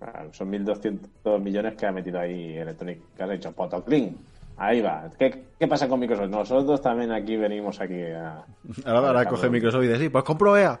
[0.00, 3.20] Ah, Son 1.200 millones que ha metido ahí Electronic Arts.
[3.22, 4.16] Ha dicho, Potoclin.
[4.56, 5.08] Ahí va.
[5.18, 6.28] ¿Qué, ¿Qué pasa con Microsoft?
[6.28, 8.44] Nosotros también aquí venimos aquí a...
[8.84, 10.78] Ahora, ahora coge Microsoft y dice, sí, pues compro EA.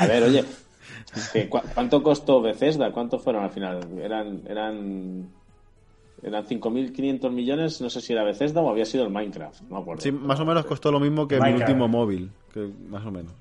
[0.00, 0.44] A ver, oye,
[1.32, 2.90] que cu- ¿cuánto costó Bethesda?
[2.92, 3.80] ¿Cuánto fueron al final?
[4.02, 5.28] Eran eran
[6.22, 9.82] eran 5.500 millones, no sé si era Bethesda o había sido el Minecraft, no me
[9.82, 10.02] acuerdo.
[10.02, 12.30] Sí, más o menos costó lo mismo que mi último móvil.
[12.52, 13.32] Que más o menos.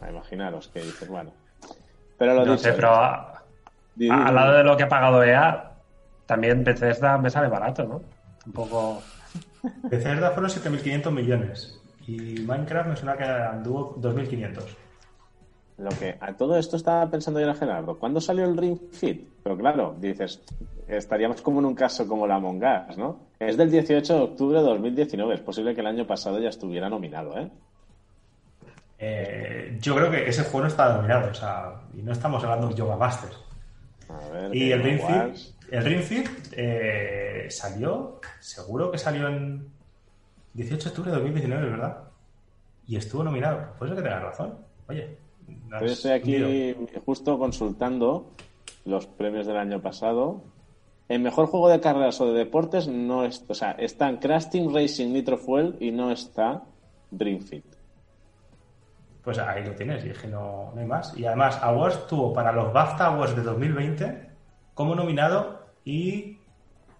[0.00, 1.32] Ah, imaginaros que dices, bueno.
[2.18, 3.44] Pero lo No dicho, sé, pero a-
[4.10, 5.72] a- al lado de lo que ha pagado EA,
[6.26, 8.02] también Bethesda me sale barato, ¿no?
[8.46, 9.02] Un poco...
[9.90, 11.80] Bethesda fueron 7.500 millones.
[12.06, 14.62] Y Minecraft me suena que anduvo 2.500.
[15.78, 19.28] Lo que a todo esto estaba pensando yo, Gerardo, ¿cuándo salió el Ring Fit?
[19.44, 20.42] Pero claro, dices,
[20.88, 23.20] estaríamos como en un caso como la Among Us, ¿no?
[23.38, 26.88] Es del 18 de octubre de 2019, es posible que el año pasado ya estuviera
[26.88, 27.48] nominado, ¿eh?
[28.98, 32.68] Eh, yo creo que ese juego no está dominado, o sea, y no estamos hablando
[32.68, 33.38] de Yoga Masters.
[34.08, 39.70] A ver, Y el Ring Fit, el Ring Fit eh, salió, seguro que salió en
[40.54, 41.98] 18 de octubre de 2019, ¿verdad?
[42.88, 43.74] Y estuvo nominado.
[43.78, 44.58] Puede ser que tengas razón.
[44.88, 45.18] Oye,
[45.80, 46.74] Yo estoy aquí
[47.04, 48.30] justo consultando
[48.84, 50.42] los premios del año pasado.
[51.08, 54.74] En mejor juego de carreras o de deportes no es, o sea, están Crash Team
[54.74, 56.64] Racing Nitro Fuel y no está
[57.10, 57.64] Dream Fit.
[59.22, 61.16] Pues ahí lo tienes, y es que no, no hay más.
[61.16, 64.28] Y además, Awards tuvo para los BAFTA Awards de 2020
[64.74, 66.38] como nominado y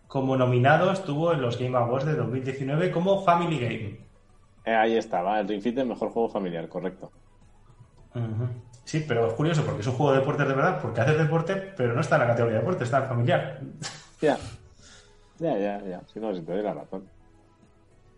[0.06, 4.00] como nominado estuvo en los Game Awards de 2019 como Family Game.
[4.64, 7.12] Eh, ahí estaba, el Ring Fit es mejor juego familiar, correcto.
[8.84, 11.54] Sí, pero es curioso porque es un juego de deportes de verdad, porque haces deporte,
[11.76, 13.60] pero no está en la categoría de deporte, está en familiar.
[14.20, 14.36] Ya,
[15.38, 16.00] ya, ya, ya.
[16.12, 17.08] Si no, si te doy la razón.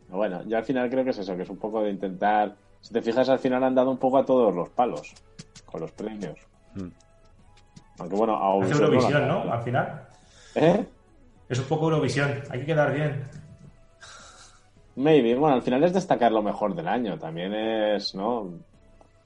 [0.06, 2.54] Pero bueno, yo al final creo que es eso, que es un poco de intentar.
[2.80, 5.12] Si te fijas, al final han dado un poco a todos los palos
[5.66, 6.38] con los premios.
[6.74, 6.88] Mm.
[7.98, 9.44] Aunque bueno, a no han Eurovisión, dado.
[9.44, 9.52] ¿no?
[9.52, 10.08] Al final.
[10.54, 10.86] ¿Eh?
[11.50, 13.22] Es un poco Eurovisión, hay que quedar bien.
[14.96, 15.34] Maybe.
[15.34, 17.18] Bueno, al final es destacar lo mejor del año.
[17.18, 18.50] También es, ¿no?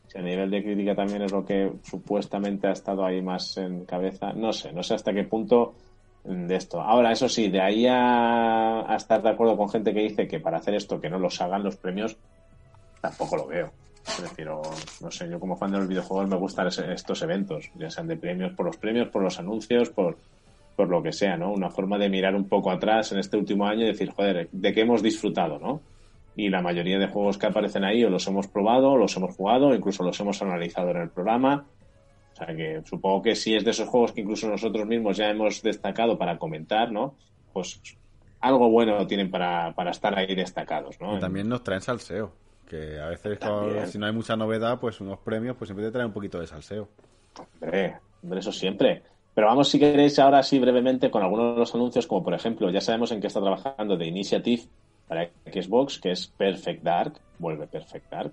[0.09, 3.85] Si a nivel de crítica también es lo que supuestamente ha estado ahí más en
[3.85, 4.33] cabeza.
[4.33, 5.75] No sé, no sé hasta qué punto
[6.25, 6.81] de esto.
[6.81, 10.59] Ahora, eso sí, de ahí a, estar de acuerdo con gente que dice que para
[10.59, 12.17] hacer esto, que no los hagan los premios,
[13.01, 13.71] tampoco lo veo.
[14.07, 14.63] Es decir, o,
[15.01, 18.17] no sé, yo como fan de los videojuegos me gustan estos eventos, ya sean de
[18.17, 20.17] premios, por los premios, por los anuncios, por,
[20.77, 21.53] por lo que sea, ¿no?
[21.53, 24.73] Una forma de mirar un poco atrás en este último año y decir, joder, ¿de
[24.73, 25.81] qué hemos disfrutado, no?
[26.37, 29.37] Y la mayoría de juegos que aparecen ahí o los hemos probado, o los hemos
[29.37, 31.67] jugado, incluso los hemos analizado en el programa.
[32.33, 35.31] O sea que supongo que si es de esos juegos que incluso nosotros mismos ya
[35.31, 37.15] hemos destacado para comentar, ¿no?
[37.53, 37.81] Pues
[38.41, 41.17] algo bueno tienen para, para estar ahí destacados, ¿no?
[41.17, 42.33] Y también nos traen salseo.
[42.69, 43.87] Que a veces, También.
[43.87, 46.47] si no hay mucha novedad, pues unos premios, pues siempre te traen un poquito de
[46.47, 46.89] salseo.
[47.39, 49.03] Hombre, hombre, eso siempre.
[49.35, 52.71] Pero vamos, si queréis, ahora sí brevemente con algunos de los anuncios, como por ejemplo,
[52.71, 54.63] ya sabemos en qué está trabajando The Initiative
[55.07, 58.33] para Xbox, que es Perfect Dark, vuelve Perfect Dark.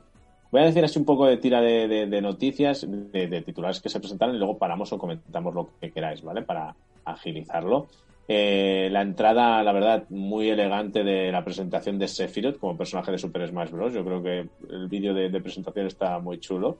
[0.51, 4.35] Voy a decir así un poco de tira de, noticias, de, titulares que se presentaron
[4.35, 6.41] y luego paramos o comentamos lo que queráis, ¿vale?
[6.41, 7.87] Para agilizarlo.
[8.27, 13.17] Eh, la entrada, la verdad, muy elegante de la presentación de Sephiroth como personaje de
[13.17, 13.93] Super Smash Bros.
[13.93, 16.77] Yo creo que el vídeo de, presentación está muy chulo.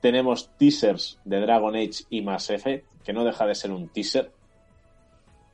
[0.00, 4.30] Tenemos teasers de Dragon Age y Mass Effect, que no deja de ser un teaser.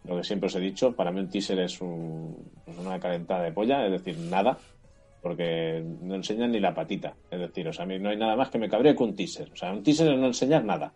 [0.05, 3.42] Lo que siempre os he dicho, para mí un teaser es un- pues una calentada
[3.44, 4.57] de polla, es decir, nada,
[5.22, 7.14] porque no enseñan ni la patita.
[7.30, 9.14] Es decir, o sea, a mí no hay nada más que me cabree que un
[9.14, 9.51] teaser.
[9.53, 10.92] O sea, un teaser es no enseñar nada.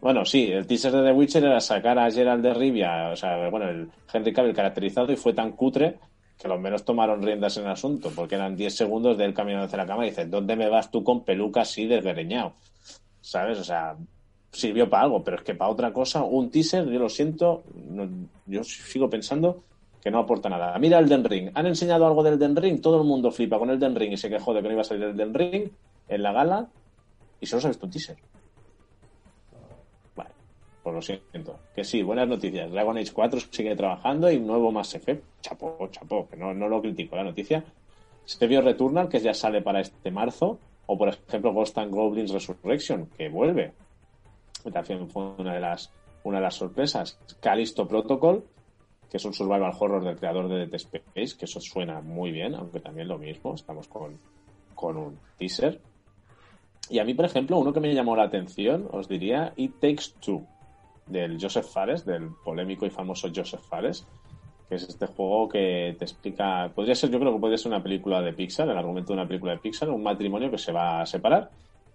[0.00, 3.48] Bueno, sí, el teaser de The Witcher era sacar a Gerald de Rivia, o sea,
[3.48, 5.98] bueno, el Henry Cavill caracterizado y fue tan cutre
[6.36, 9.66] que los menos tomaron riendas en el asunto, porque eran 10 segundos de él caminando
[9.66, 12.54] hacia la cámara y dice, ¿dónde me vas tú con peluca así desgreñado?
[13.20, 13.60] ¿Sabes?
[13.60, 13.94] O sea,
[14.52, 17.64] sirvió para algo, pero es que para otra cosa, un teaser, yo lo siento,
[18.46, 19.62] yo sigo pensando
[20.02, 20.78] que no aporta nada.
[20.78, 21.50] Mira el Den Ring.
[21.54, 22.80] ¿Han enseñado algo del Den Ring?
[22.80, 24.82] Todo el mundo flipa con el Den Ring y se quejó de que no iba
[24.82, 25.70] a salir el Den Ring
[26.08, 26.68] en la gala
[27.40, 28.16] y solo se ha visto un teaser.
[30.14, 30.30] Vale,
[30.82, 31.58] pues lo siento.
[31.74, 32.70] Que sí, buenas noticias.
[32.70, 35.24] Dragon Age 4 sigue trabajando y nuevo Mass Effect.
[35.40, 37.64] Chapó, chapó, que no, no lo critico la noticia.
[38.24, 40.58] Se vio Returnal, que ya sale para este marzo.
[40.86, 43.72] O, por ejemplo, Ghost and Goblins Resurrection, que vuelve.
[44.70, 45.92] También fue una de las,
[46.24, 47.18] una de las sorpresas.
[47.40, 48.44] Callisto Protocol,
[49.10, 52.54] que es un survival horror del creador de Dead Space, que eso suena muy bien,
[52.54, 53.54] aunque también lo mismo.
[53.54, 54.18] Estamos con,
[54.74, 55.80] con un teaser.
[56.88, 60.14] Y a mí, por ejemplo, uno que me llamó la atención, os diría It Takes
[60.20, 60.46] Two,
[61.06, 64.06] del Joseph Fares, del polémico y famoso Joseph Fares,
[64.68, 67.82] que es este juego que te explica, podría ser, yo creo que podría ser una
[67.82, 71.02] película de Pixar, el argumento de una película de Pixar, un matrimonio que se va
[71.02, 71.50] a separar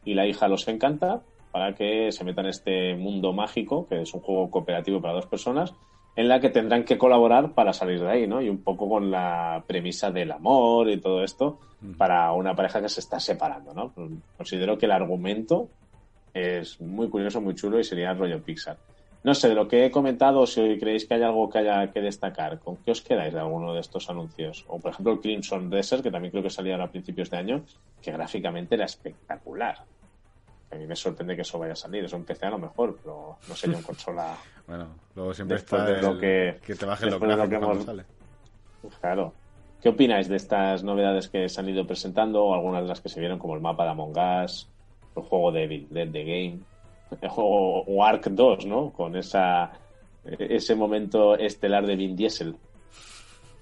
[0.05, 4.13] y la hija los encanta para que se metan en este mundo mágico, que es
[4.13, 5.73] un juego cooperativo para dos personas,
[6.15, 8.41] en la que tendrán que colaborar para salir de ahí, ¿no?
[8.41, 11.59] Y un poco con la premisa del amor y todo esto
[11.97, 13.93] para una pareja que se está separando, ¿no?
[14.35, 15.69] Considero que el argumento
[16.33, 18.77] es muy curioso, muy chulo y sería rollo Pixar.
[19.23, 22.01] No sé, de lo que he comentado, si creéis que hay algo que haya que
[22.01, 24.63] destacar, ¿con qué os quedáis de alguno de estos anuncios?
[24.67, 27.37] O, por ejemplo, el Crimson Desert, que también creo que salía ahora a principios de
[27.37, 27.63] año,
[28.01, 29.83] que gráficamente era espectacular.
[30.71, 32.03] A mí me sorprende que eso vaya a salir.
[32.03, 34.37] Eso en PC a lo mejor, pero no yo en consola.
[34.67, 38.03] Bueno, luego siempre Después está de lo el- que- te de lo que hemos- sale.
[38.99, 39.33] Claro.
[39.81, 43.07] ¿Qué opináis de estas novedades que se han ido presentando o algunas de las que
[43.07, 44.67] se vieron, como el mapa de Among Us,
[45.15, 46.59] el juego de Evil Dead The Game,
[47.37, 48.91] o, o Ark 2, ¿no?
[48.91, 49.71] Con esa
[50.25, 52.57] ese momento estelar de Vin Diesel.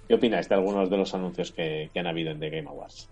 [0.07, 3.07] ¿Qué opináis de algunos de los anuncios que, que han habido en The Game Awards?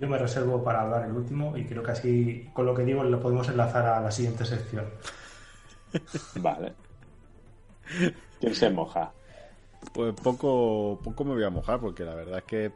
[0.00, 3.02] Yo me reservo para hablar el último y creo que así, con lo que digo,
[3.02, 4.84] lo podemos enlazar a la siguiente sección.
[6.36, 6.74] Vale.
[8.40, 9.12] ¿Quién se moja?
[9.92, 12.72] Pues poco, poco me voy a mojar, porque la verdad es que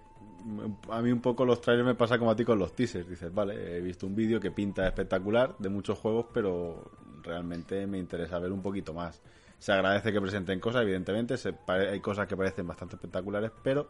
[0.91, 3.09] a mí un poco los trailers me pasa como a ti con los teasers.
[3.09, 6.91] Dices, vale, he visto un vídeo que pinta espectacular de muchos juegos, pero
[7.23, 9.21] realmente me interesa ver un poquito más.
[9.59, 13.89] Se agradece que presenten cosas, evidentemente, se hay cosas que parecen bastante espectaculares, pero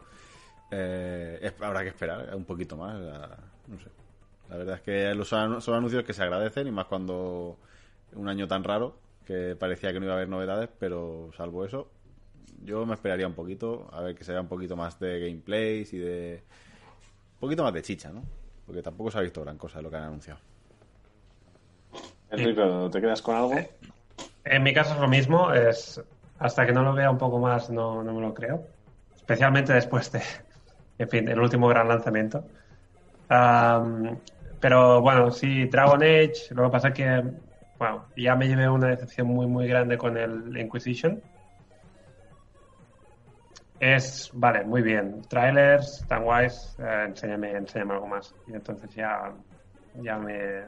[0.72, 2.98] eh, es- habrá que esperar un poquito más.
[2.98, 3.86] la- no sé.
[4.48, 7.56] La verdad es que los son, son anuncios que se agradecen, y más cuando
[8.14, 8.96] un año tan raro
[9.26, 11.88] que parecía que no iba a haber novedades, pero salvo eso,
[12.64, 15.92] yo me esperaría un poquito, a ver que se vea un poquito más de gameplays
[15.92, 16.42] y de.
[17.34, 18.22] Un poquito más de chicha, ¿no?
[18.66, 20.40] Porque tampoco se ha visto gran cosa de lo que han anunciado.
[22.30, 23.54] Enrique, ¿te quedas con algo?
[24.44, 26.00] En mi caso es lo mismo, es
[26.38, 28.66] hasta que no lo vea un poco más no, no me lo creo.
[29.16, 30.20] Especialmente después de,
[31.02, 32.44] en fin, el último gran lanzamiento.
[33.28, 34.18] Am,
[34.60, 37.22] pero bueno, sí, Dragon Age, lo que pasa es que,
[37.78, 41.20] bueno, ya me llevé una decepción muy, muy grande con el Inquisition.
[43.80, 45.22] Es, vale, muy bien.
[45.28, 48.32] Trailers, tan guays, eh, enséñame, enséñame algo más.
[48.46, 49.32] Y entonces ya,
[49.96, 50.62] ya me,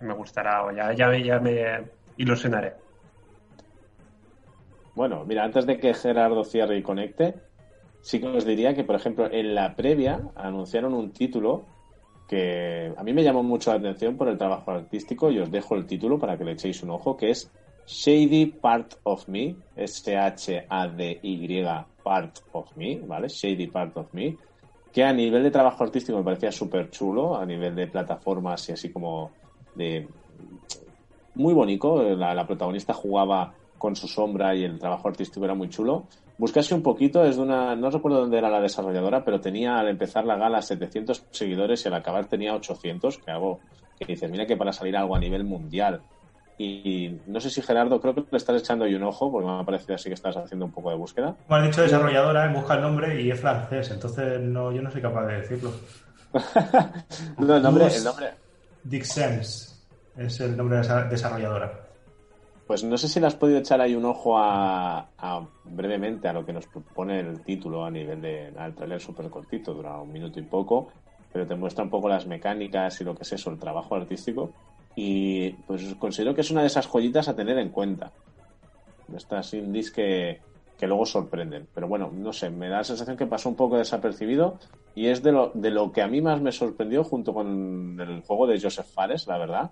[0.00, 1.84] me gustará o ya, ya me
[2.16, 2.74] ilusionaré.
[4.94, 7.34] Bueno, mira, antes de que Gerardo cierre y conecte,
[8.04, 11.64] sí que os diría que, por ejemplo, en la previa anunciaron un título
[12.28, 15.74] que a mí me llamó mucho la atención por el trabajo artístico y os dejo
[15.74, 17.50] el título para que le echéis un ojo, que es
[17.86, 21.64] Shady Part of Me, S-H-A-D-Y
[22.02, 23.28] Part of Me, ¿vale?
[23.28, 24.36] Shady Part of Me,
[24.92, 28.72] que a nivel de trabajo artístico me parecía súper chulo, a nivel de plataformas y
[28.72, 29.30] así como
[29.74, 30.06] de...
[31.36, 35.68] Muy bonito, la, la protagonista jugaba con su sombra y el trabajo artístico era muy
[35.68, 36.06] chulo.
[36.36, 39.88] Buscase un poquito, es de una, no recuerdo dónde era la desarrolladora, pero tenía al
[39.88, 43.60] empezar la gala 700 seguidores y al acabar tenía 800, que hago,
[43.98, 46.00] que dices, mira que para salir algo a nivel mundial.
[46.58, 49.60] Y no sé si Gerardo, creo que le estás echando ahí un ojo, porque me
[49.60, 51.36] ha parecido así que estás haciendo un poco de búsqueda.
[51.46, 55.02] Como has dicho desarrolladora, busca el nombre y es francés, entonces no, yo no soy
[55.02, 55.72] capaz de decirlo.
[57.38, 58.30] no, el nombre, el nombre.
[58.82, 61.83] Dixens es el nombre de esa desarrolladora.
[62.66, 65.06] Pues no sé si le has podido echar ahí un ojo a,
[65.64, 69.74] brevemente a lo que nos propone el título a nivel de al trailer súper cortito,
[69.74, 70.88] dura un minuto y poco,
[71.32, 74.52] pero te muestra un poco las mecánicas y lo que es eso, el trabajo artístico.
[74.96, 78.12] Y pues considero que es una de esas joyitas a tener en cuenta.
[79.14, 80.40] Estas indies que,
[80.78, 81.68] que luego sorprenden.
[81.74, 84.58] Pero bueno, no sé, me da la sensación que pasó un poco desapercibido
[84.94, 88.22] y es de lo, de lo que a mí más me sorprendió junto con el
[88.22, 89.70] juego de Joseph Fares, la verdad.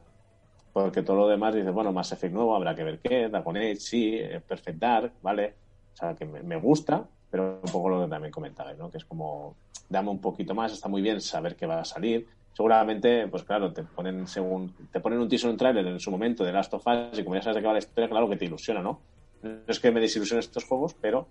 [0.73, 3.77] Porque todo lo demás dice, bueno, Mass Effect nuevo, habrá que ver qué, Dragon Age,
[3.77, 5.55] sí, eh, Perfect Dark, ¿vale?
[5.93, 8.91] O sea, que me, gusta, pero un poco lo que también comentabais, ¿no?
[8.91, 9.57] Que es como,
[9.89, 12.27] dame un poquito más, está muy bien saber qué va a salir.
[12.55, 16.45] Seguramente, pues claro, te ponen según te ponen un teaser un trailer en su momento
[16.45, 18.37] de Last of Us y como ya sabes de qué va la historia, claro que
[18.37, 19.01] te ilusiona, ¿no?
[19.43, 21.29] No es que me desilusionen estos juegos, pero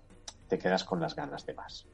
[0.48, 1.86] te quedas con las ganas de más.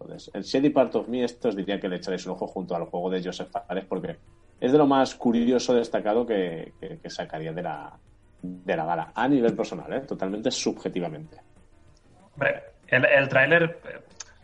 [0.00, 2.74] Entonces, el Shady Part of Me, esto os diría que le echaréis un ojo junto
[2.74, 4.16] al juego de Joseph Fares porque
[4.64, 7.92] es de lo más curioso destacado que, que, que sacaría de la,
[8.40, 10.00] de la gala, a nivel personal, ¿eh?
[10.00, 11.36] totalmente subjetivamente.
[12.34, 13.80] Hombre, el, el tráiler,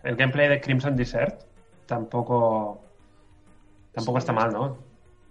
[0.03, 1.43] el gameplay de Crimson Desert,
[1.87, 2.83] tampoco
[3.93, 4.77] tampoco está mal, ¿no?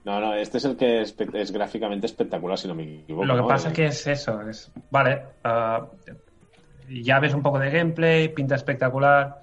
[0.05, 3.25] No, no, este es el que es, es gráficamente espectacular, si no me equivoco.
[3.25, 3.47] Lo que ¿no?
[3.47, 5.85] pasa El- que es eso, es, vale, ah,
[6.89, 9.41] ya ves un poco de gameplay, pinta espectacular,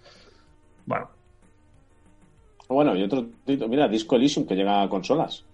[2.75, 5.45] Bueno, y otro título, mira, Disco Elysium, que llega a consolas.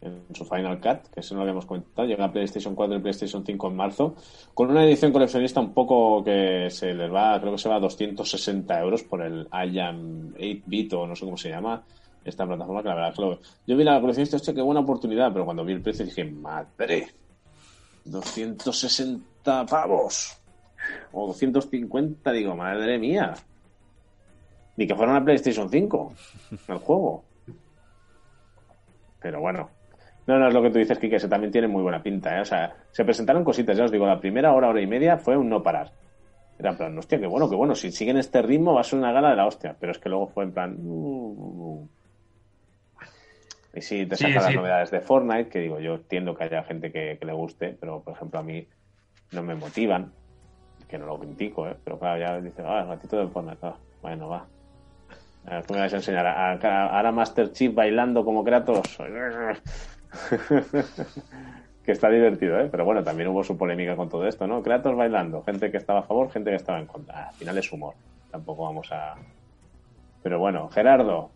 [0.00, 3.00] En su Final Cut, que eso no lo habíamos comentado, llega a PlayStation 4 y
[3.00, 4.14] PlayStation 5 en marzo,
[4.54, 7.80] con una edición coleccionista un poco que se les va, creo que se va a
[7.80, 11.82] 260 euros por el IAM 8-bit o no sé cómo se llama,
[12.24, 15.44] esta plataforma que la verdad que Yo vi la coleccionista, hostia, qué buena oportunidad, pero
[15.44, 17.08] cuando vi el precio dije, madre,
[18.06, 20.38] 260 pavos.
[21.12, 23.34] O 250, digo, madre mía.
[24.80, 26.12] Ni que fuera una PlayStation 5
[26.68, 27.22] el juego.
[29.20, 29.68] Pero bueno.
[30.26, 32.40] No, no es lo que tú dices, Kike, se también tiene muy buena pinta, ¿eh?
[32.40, 35.36] O sea, se presentaron cositas, ya os digo, la primera hora, hora y media fue
[35.36, 35.92] un no parar.
[36.58, 38.98] Era en plan, hostia, qué bueno, qué bueno, si siguen este ritmo va a ser
[38.98, 39.76] una gala de la hostia.
[39.78, 40.76] Pero es que luego fue en plan...
[40.82, 41.86] uh,
[43.74, 44.56] y sí, te Sí, sacan las sí.
[44.56, 48.00] novedades de Fortnite, que digo, yo entiendo que haya gente que, que le guste, pero
[48.02, 48.66] por ejemplo a mí
[49.32, 50.10] no me motivan,
[50.88, 51.76] que no lo critico, ¿eh?
[51.84, 54.46] pero claro, ya dices, ah, el ratito del Fortnite, ah, bueno, va.
[55.66, 58.98] Tú me vas a enseñar a, a- ahora Master Chief bailando como Kratos.
[61.82, 62.68] que está divertido, ¿eh?
[62.70, 64.62] Pero bueno, también hubo su polémica con todo esto, ¿no?
[64.62, 67.28] Kratos bailando, gente que estaba a favor, gente que estaba en contra.
[67.28, 67.94] Al final es humor,
[68.30, 69.14] tampoco vamos a...
[70.22, 71.30] Pero bueno, Gerardo,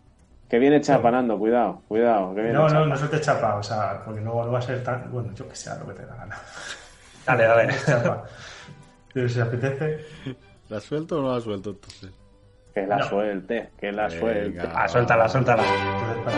[0.47, 3.63] que viene chapanando, cuidado, cuidado, que viene No, no, chapa- no se te chapa, o
[3.63, 5.11] sea, porque no, no va a ser tan.
[5.11, 6.37] Bueno, yo que sea lo que te da gana.
[7.25, 7.73] dale, dale.
[7.85, 8.23] Chapa.
[9.11, 10.05] Pero si apetece.
[10.69, 12.11] ¿La suelto o no la suelto entonces?
[12.75, 13.07] Que la No.
[13.07, 14.19] suelte, que la Venga.
[14.19, 14.61] suelte.
[14.75, 15.63] Ah, suéltala, suéltala.
[15.63, 16.37] Entonces, para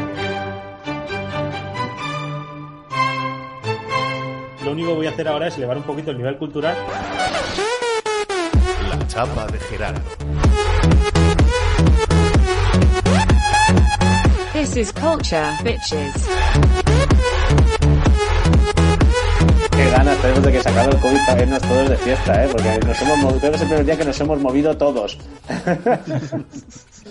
[4.57, 4.63] qué.
[4.65, 6.75] Lo único que voy a hacer ahora es elevar un poquito el nivel cultural.
[8.89, 10.01] La chapa de Gerardo.
[14.53, 16.27] This is culture, bitches.
[19.77, 22.49] Qué ganas tenemos de que se el COVID para irnos todos de fiesta, ¿eh?
[22.51, 25.19] Porque nos hemos creo que es el primer día que nos hemos movido todos.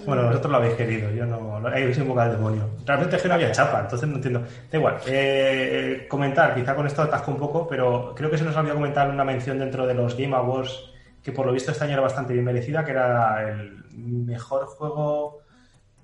[0.05, 1.59] Bueno, vosotros lo habéis querido, yo no.
[1.59, 2.69] no habéis invocado al demonio.
[2.85, 4.41] Realmente es que no había chapa, entonces no entiendo.
[4.71, 4.99] Da igual.
[5.07, 9.11] Eh, comentar, quizá con esto atasco un poco, pero creo que se nos había comentado
[9.11, 10.93] una mención dentro de los Game Awards
[11.25, 15.41] que por lo visto este año era bastante bien merecida, que era el mejor juego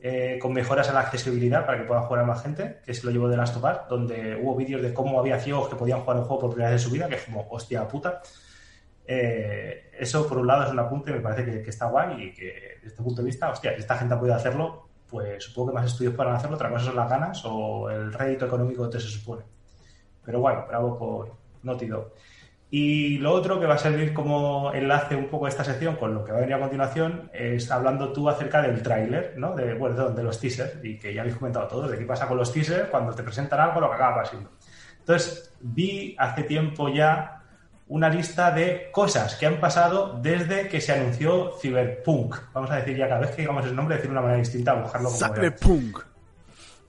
[0.05, 3.07] eh, con mejoras a la accesibilidad para que pueda jugar a más gente, que se
[3.07, 6.01] lo llevó de Last of Us, donde hubo vídeos de cómo había ciegos que podían
[6.01, 8.21] jugar un juego por primera vez en su vida, que es como, hostia puta.
[9.07, 12.47] Eh, eso, por un lado, es un apunte, me parece que, está guay y que,
[12.75, 15.75] desde este punto de vista, hostia, si esta gente ha podido hacerlo, pues supongo que
[15.75, 19.07] más estudios podrán hacerlo, otra cosa son las ganas o el rédito económico que se
[19.07, 19.45] supone.
[20.25, 22.13] Pero guay, bravo por Dog.
[22.75, 26.15] Y lo otro que va a servir como enlace un poco a esta sección con
[26.15, 29.55] lo que va a venir a continuación es hablando tú acerca del tráiler, ¿no?
[29.55, 32.39] De, bueno, de los teasers, y que ya habéis comentado todos, de qué pasa con
[32.39, 34.53] los teasers cuando te presentan algo, lo que acaba pasando.
[35.01, 37.43] Entonces, vi hace tiempo ya
[37.89, 42.37] una lista de cosas que han pasado desde que se anunció Cyberpunk.
[42.55, 44.73] Vamos a decir ya cada vez que digamos el nombre, decir de una manera distinta,
[44.73, 45.35] buscarlo como.
[45.35, 45.99] Cyberpunk.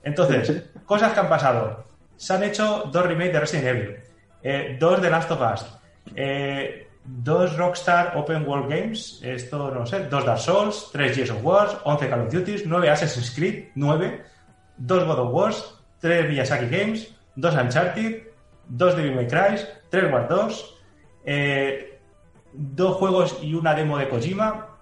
[0.02, 1.84] Entonces, cosas que han pasado.
[2.16, 3.96] Se han hecho dos remakes de Resident Evil,
[4.44, 5.66] eh, dos de Last of Us,
[6.14, 11.42] eh, dos Rockstar Open World Games, esto no sé, dos Dark Souls, tres Gears of
[11.42, 14.22] War, 11 Call of Duty, nueve Assassin's Creed, nueve,
[14.76, 18.22] dos God of Wars, tres Miyazaki Games, dos Uncharted,
[18.68, 19.58] dos Devil May Cry,
[19.90, 20.78] tres War 2,
[21.24, 21.98] eh,
[22.52, 24.73] dos juegos y una demo de Kojima,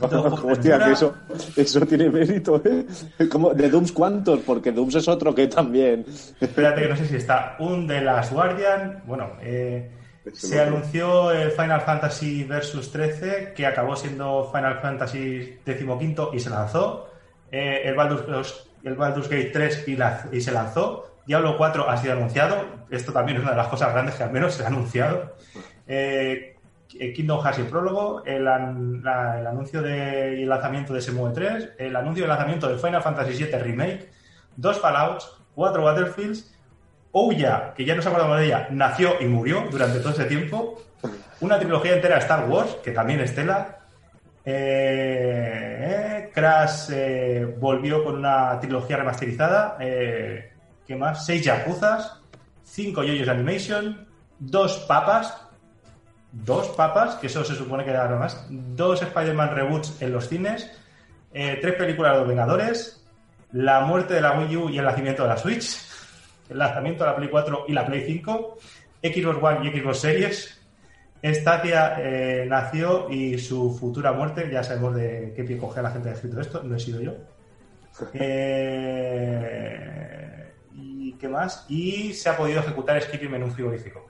[0.00, 1.14] Hostia, que eso,
[1.56, 2.86] eso tiene mérito, ¿eh?
[3.30, 4.40] Como, ¿De Dooms cuántos?
[4.40, 6.04] Porque Dooms es otro que también.
[6.40, 9.02] Espérate que no sé si está un de las Guardian.
[9.06, 9.90] Bueno, eh,
[10.34, 16.50] se anunció el Final Fantasy Versus 13, que acabó siendo Final Fantasy XV y se
[16.50, 17.08] lanzó.
[17.50, 21.06] Eh, el, Baldur's, el Baldur's Gate 3 y, la- y se lanzó.
[21.26, 22.56] Diablo 4 ha sido anunciado.
[22.90, 25.34] Esto también es una de las cosas grandes que al menos se ha anunciado.
[25.86, 26.54] Eh,
[26.88, 32.24] Kingdom Hearts y prólogo, el, anuncio de, y el lanzamiento de SMUE 3, el anuncio
[32.24, 34.08] y lanzamiento del Final Fantasy VII Remake,
[34.56, 36.54] dos Fallouts, cuatro Battlefields,
[37.12, 40.82] Ouya, que ya nos acordamos de ella, nació y murió durante todo ese tiempo,
[41.40, 43.78] una trilogía entera de Star Wars, que también es tela,
[44.44, 50.52] eh, Crash eh, volvió con una trilogía remasterizada, eh,
[50.86, 51.26] ¿qué más?
[51.26, 52.22] Seis Yakuzas,
[52.62, 54.06] cinco Yoyos Animation,
[54.38, 55.47] dos Papas,
[56.32, 60.70] dos papas, que eso se supone que era más, dos Spider-Man reboots en los cines,
[61.32, 63.06] eh, tres películas de los Vengadores,
[63.52, 65.78] la muerte de la Wii U y el nacimiento de la Switch,
[66.50, 68.58] el lanzamiento de la Play 4 y la Play 5,
[69.02, 70.60] Xbox One y Xbox Series,
[71.22, 76.08] Stadia eh, nació y su futura muerte, ya sabemos de qué pie coge la gente
[76.08, 77.14] que ha escrito esto, no he sido yo.
[78.14, 79.34] Eh,
[80.74, 81.66] ¿Y qué más?
[81.68, 84.08] Y se ha podido ejecutar Skyrim en un frigorífico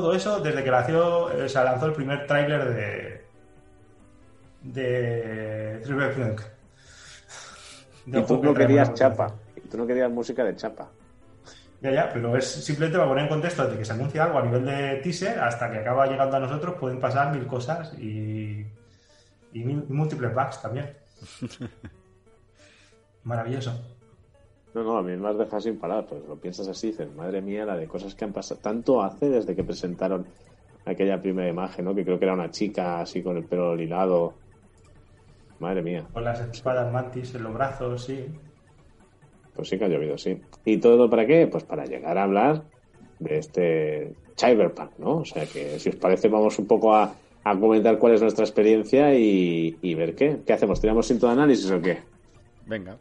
[0.00, 3.24] todo eso desde que nació, eh, se lanzó el primer tráiler de
[4.62, 6.40] de Cyberpunk.
[8.06, 9.34] Y tú no querías chapa.
[9.56, 10.88] Y tú no querías música de chapa.
[11.80, 14.42] Ya, ya, pero es simplemente para poner en contexto de que se anuncia algo a
[14.42, 18.66] nivel de teaser hasta que acaba llegando a nosotros pueden pasar mil cosas y,
[19.52, 20.96] y mil- y múltiples bugs también.
[23.24, 23.93] Maravilloso.
[24.74, 26.06] No, no, a mí me has dejado sin parar.
[26.06, 28.60] Pues lo piensas así, dices, madre mía, la de cosas que han pasado.
[28.60, 30.26] Tanto hace desde que presentaron
[30.84, 31.94] aquella primera imagen, ¿no?
[31.94, 34.34] Que creo que era una chica así con el pelo lilado.
[35.60, 36.04] Madre mía.
[36.12, 38.26] Con las espadas mantis en los brazos, sí.
[39.54, 40.40] Pues sí que ha llovido, sí.
[40.64, 41.46] ¿Y todo para qué?
[41.46, 42.64] Pues para llegar a hablar
[43.20, 45.18] de este Cyberpunk, ¿no?
[45.18, 47.14] O sea que, si os parece, vamos un poco a,
[47.44, 50.40] a comentar cuál es nuestra experiencia y, y ver qué.
[50.44, 50.80] ¿Qué hacemos?
[50.80, 51.98] ¿Tiramos cinto de análisis o qué?
[52.66, 52.98] Venga.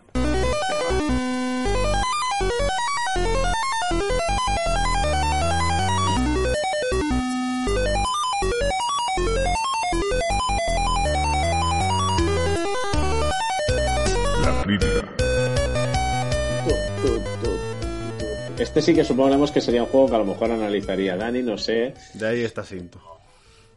[18.63, 21.57] Este sí que supongamos que sería un juego que a lo mejor analizaría Dani, no
[21.57, 21.93] sé.
[22.13, 22.97] De ahí está Sinto.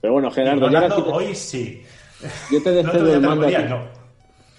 [0.01, 1.82] Pero bueno, Gerardo, aquí- hoy sí.
[2.53, 3.68] yo te El otro cedo el mando a ponía, ti.
[3.68, 3.80] no.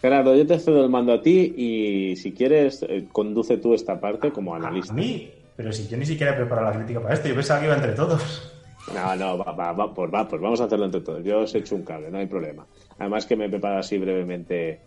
[0.02, 4.00] Gerardo, yo te cedo el mando a ti y si quieres, eh, conduce tú esta
[4.02, 4.94] parte como A analista.
[4.94, 7.66] mí, pero si yo ni siquiera he preparado la crítica para esto, yo pensaba que
[7.68, 8.54] iba entre todos.
[8.94, 11.24] No, no, va, va, va, pues va, pues vamos a hacerlo entre todos.
[11.24, 12.66] Yo os echo un cable, no hay problema.
[13.00, 14.80] Además que me he preparado así brevemente,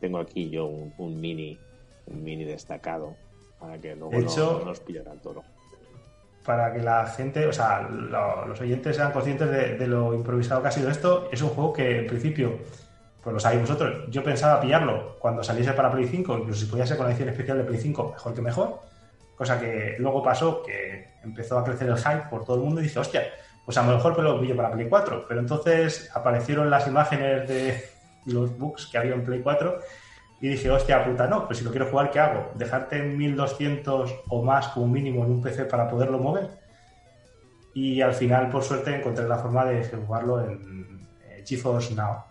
[0.00, 1.56] tengo aquí yo un, un mini,
[2.06, 3.14] un mini destacado
[3.60, 5.42] para que luego De hecho- no, nos pillara el toro.
[6.44, 10.62] para que la gente, o sea, lo- los oyentes sean conscientes de, de lo improvisado
[10.62, 11.28] que ha sido esto.
[11.30, 12.58] Es un juego que en principio,
[13.22, 16.86] pues lo sabéis vosotros, yo pensaba pillarlo cuando saliese para Play 5, incluso si podía
[16.86, 18.80] ser con la edición especial de Play 5, mejor que mejor.
[19.36, 22.84] Cosa que luego pasó que empezó a crecer el hype por todo el mundo y
[22.84, 23.22] dije, hostia,
[23.64, 25.26] pues a lo mejor me lo pillo para Play 4.
[25.28, 27.84] Pero entonces aparecieron las imágenes de
[28.26, 29.78] los bugs que había en Play 4
[30.40, 32.50] y dije, hostia puta, no, pues si lo quiero jugar, ¿qué hago?
[32.54, 36.48] ¿Dejarte en 1200 o más como mínimo en un PC para poderlo mover?
[37.74, 42.24] Y al final, por suerte, encontré la forma de jugarlo en eh, GeForce Now.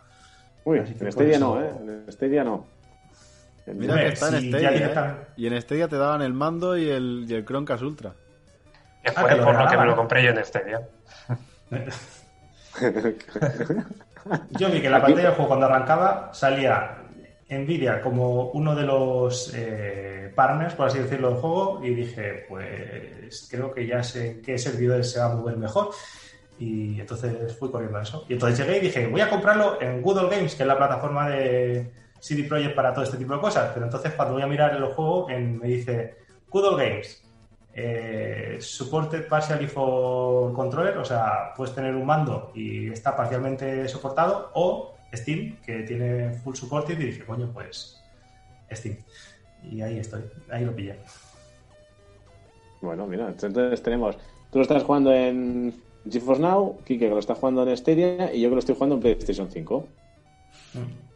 [0.66, 1.70] Uy, Así que en Stadia eso- no, ¿eh?
[2.06, 2.66] En Stadia no.
[3.66, 4.40] En- Mira Hombre, que está en ¿eh?
[4.72, 8.14] directamente- Y en Stadia te daban el mando y el, y el Chromecast Ultra.
[9.04, 10.82] Que Ah, fue que lo por lo que me lo compré yo en Stadia.
[14.52, 16.98] Yo vi que en la pantalla del juego cuando arrancaba salía
[17.50, 23.48] Nvidia como uno de los eh, partners, por así decirlo, del juego y dije, pues
[23.50, 25.90] creo que ya sé qué servidores se va a mover mejor.
[26.60, 28.26] Y entonces fui corriendo a eso.
[28.28, 31.30] Y entonces llegué y dije, voy a comprarlo en Google Games, que es la plataforma
[31.30, 33.72] de CD Projekt para todo este tipo de cosas.
[33.74, 36.18] Pero entonces cuando voy a mirar el juego, me dice
[36.50, 37.24] Google Games,
[37.74, 44.52] eh, supported partially for controller, o sea, puedes tener un mando y está parcialmente soportado,
[44.54, 48.02] o Steam, que tiene full supported, y dije, coño, pues
[48.72, 48.98] Steam.
[49.64, 50.96] Y ahí estoy, ahí lo pillé.
[52.82, 54.18] Bueno, mira, entonces tenemos.
[54.52, 55.74] Tú lo estás jugando en
[56.10, 58.96] GeForce Now, Kike que lo está jugando en Stadia y yo que lo estoy jugando
[58.96, 59.88] en PlayStation 5.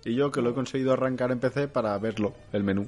[0.06, 2.88] Y yo que lo he conseguido arrancar en PC para verlo, el menú.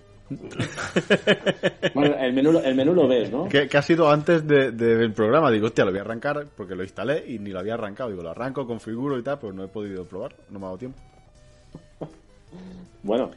[1.94, 3.48] Bueno, el menú, el menú lo ves, ¿no?
[3.48, 5.52] Que, que ha sido antes de- de- del programa.
[5.52, 8.10] Digo, hostia, lo voy a arrancar porque lo instalé y ni lo había arrancado.
[8.10, 10.78] Digo, lo arranco, configuro y tal, pues no he podido probar, no me ha dado
[10.80, 11.00] tiempo.
[13.04, 13.32] Bueno,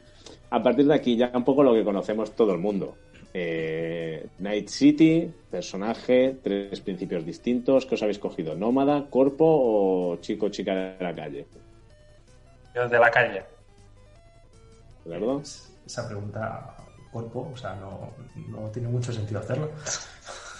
[0.49, 2.95] a partir de aquí ya un poco lo que conocemos todo el mundo.
[3.31, 7.85] Eh, Night City, personaje, tres principios distintos.
[7.85, 8.55] ¿Qué os habéis cogido?
[8.55, 11.45] ¿Nómada, corpo o chico chica de la calle?
[12.73, 13.43] Yo de la calle.
[15.05, 15.43] ¿Verdad?
[15.89, 16.75] Esa pregunta,
[17.09, 18.15] cuerpo, o sea, no,
[18.47, 19.71] no tiene mucho sentido hacerlo.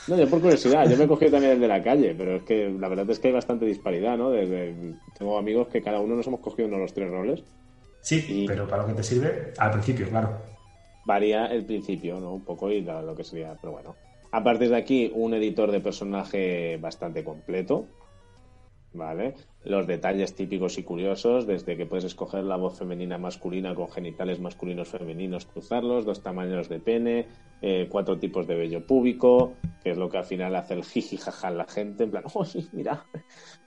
[0.08, 2.44] No, yo por curiosidad, yo me he cogido también el de la calle, pero es
[2.44, 4.32] que la verdad es que hay bastante disparidad, ¿no?
[4.32, 7.44] Desde, tengo amigos que cada uno nos hemos cogido uno de los tres roles.
[8.02, 10.60] Sí, Y- pero para lo que te sirve, al principio, claro.
[11.04, 12.34] Varía el principio, ¿no?
[12.36, 13.98] Un poco y lo que sería, pero bueno.
[14.32, 17.96] A partir de aquí, un editor de personaje bastante completo,
[18.94, 19.36] ¿vale?
[19.66, 24.40] Los detalles típicos y curiosos, desde que puedes escoger la voz femenina masculina con genitales
[24.40, 27.28] masculinos femeninos, cruzarlos, dos tamaños de pene,
[27.62, 31.18] eh, cuatro tipos de vello púbico, que es lo que al final hace el jiji
[31.18, 33.06] jaja en la gente, en plan, uy, mira.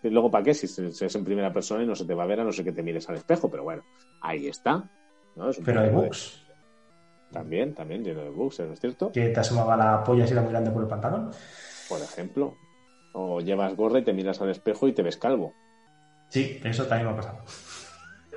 [0.02, 0.54] Y luego, ¿para qué?
[0.54, 2.44] Si se- si es en primera persona y no se te va a ver a
[2.44, 3.82] no ser que te mires al espejo, pero bueno,
[4.20, 4.88] ahí está.
[5.36, 5.50] ¿no?
[5.50, 6.38] Es Pero hay de- bugs.
[7.30, 9.10] También, también lleno de bugs, ¿no es cierto?
[9.10, 11.30] Que te asomaba la polla si era muy grande por el pantalón.
[11.88, 12.58] Por ejemplo.
[13.12, 15.52] O llevas gorra y te miras al espejo y te ves calvo.
[16.28, 17.38] Sí, eso también me ha pasado.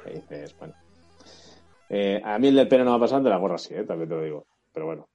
[0.08, 0.74] Y dices, bueno.
[1.90, 3.84] Eh, a mí el del pelo no me ha pasado, de la gorra sí, ¿eh?
[3.84, 4.48] también te lo digo.
[4.74, 5.08] Pero bueno.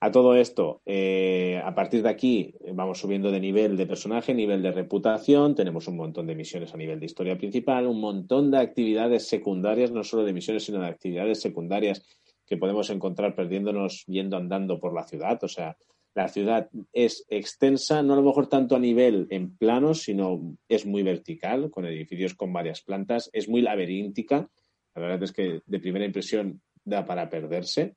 [0.00, 4.34] A todo esto, eh, a partir de aquí eh, vamos subiendo de nivel de personaje,
[4.34, 8.50] nivel de reputación, tenemos un montón de misiones a nivel de historia principal, un montón
[8.50, 12.02] de actividades secundarias, no solo de misiones, sino de actividades secundarias
[12.46, 15.42] que podemos encontrar perdiéndonos yendo andando por la ciudad.
[15.42, 15.76] O sea,
[16.18, 20.84] la ciudad es extensa, no a lo mejor tanto a nivel en planos, sino es
[20.84, 24.50] muy vertical, con edificios con varias plantas, es muy laberíntica.
[24.96, 27.94] La verdad es que de primera impresión da para perderse.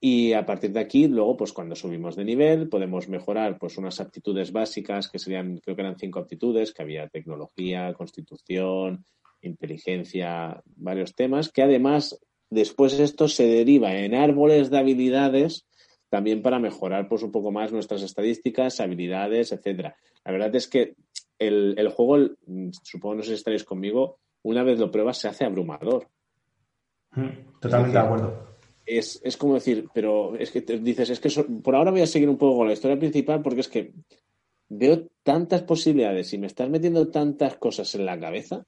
[0.00, 4.00] Y a partir de aquí, luego, pues cuando subimos de nivel, podemos mejorar pues unas
[4.00, 9.04] aptitudes básicas, que serían, creo que eran cinco aptitudes, que había tecnología, constitución,
[9.40, 12.18] inteligencia, varios temas, que además
[12.50, 15.64] después esto se deriva en árboles de habilidades
[16.14, 19.96] también para mejorar pues un poco más nuestras estadísticas, habilidades, etcétera.
[20.24, 20.94] La verdad es que
[21.40, 22.36] el, el juego, el-
[22.84, 26.06] supongo no sé si estaréis conmigo, una vez lo pruebas se hace abrumador.
[27.16, 28.46] Mm, Totalmente de acuerdo.
[28.86, 32.02] Es, es como decir, pero es que te dices, es que so- por ahora voy
[32.02, 33.92] a seguir un poco con la historia principal porque es que
[34.68, 38.64] veo tantas posibilidades y me estás metiendo tantas cosas en la cabeza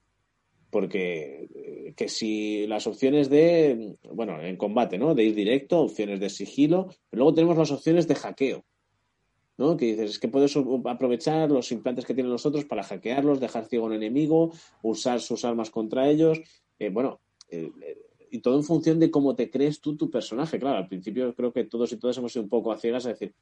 [0.71, 5.15] porque eh, que si las opciones de, bueno, en combate, ¿no?
[5.15, 8.65] De ir directo, opciones de sigilo, pero luego tenemos las opciones de hackeo,
[9.59, 9.77] ¿no?
[9.77, 13.67] Que dices, es que puedes aprovechar los implantes que tienen los otros para hackearlos, dejar
[13.67, 14.53] ciego a un enemigo,
[14.83, 16.41] usar sus armas contra ellos,
[16.79, 20.59] eh, bueno, eh, eh, y todo en función de cómo te crees tú tu personaje.
[20.59, 23.11] Claro, al principio creo que todos y todas hemos ido un poco a ciegas a
[23.11, 23.35] decir,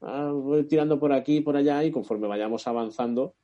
[0.00, 3.34] ah, voy tirando por aquí por allá y conforme vayamos avanzando,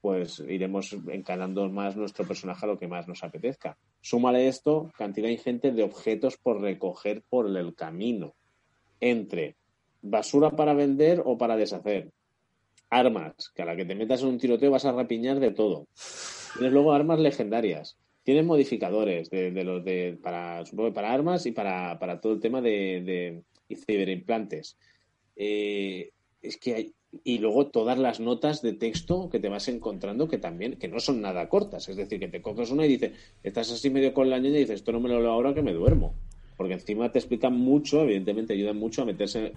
[0.00, 3.76] pues iremos encanando más nuestro personaje a lo que más nos apetezca.
[4.00, 8.34] Súmale esto, cantidad ingente de objetos por recoger por el camino.
[9.00, 9.56] Entre
[10.02, 12.10] basura para vender o para deshacer.
[12.88, 15.86] Armas, que a la que te metas en un tiroteo vas a rapiñar de todo.
[16.54, 17.96] Tienes luego armas legendarias.
[18.22, 23.02] Tienes modificadores de, los de para para armas y para, para todo el tema de,
[23.02, 23.42] de.
[25.36, 26.10] Eh,
[26.42, 26.94] es que hay
[27.24, 31.00] y luego todas las notas de texto que te vas encontrando que también que no
[31.00, 31.88] son nada cortas.
[31.88, 34.60] Es decir que te coges una y dices estás así medio con la ñoña y
[34.60, 36.14] dices esto no me lo leo ahora que me duermo
[36.56, 39.54] porque encima te explican mucho evidentemente ayudan mucho a meterse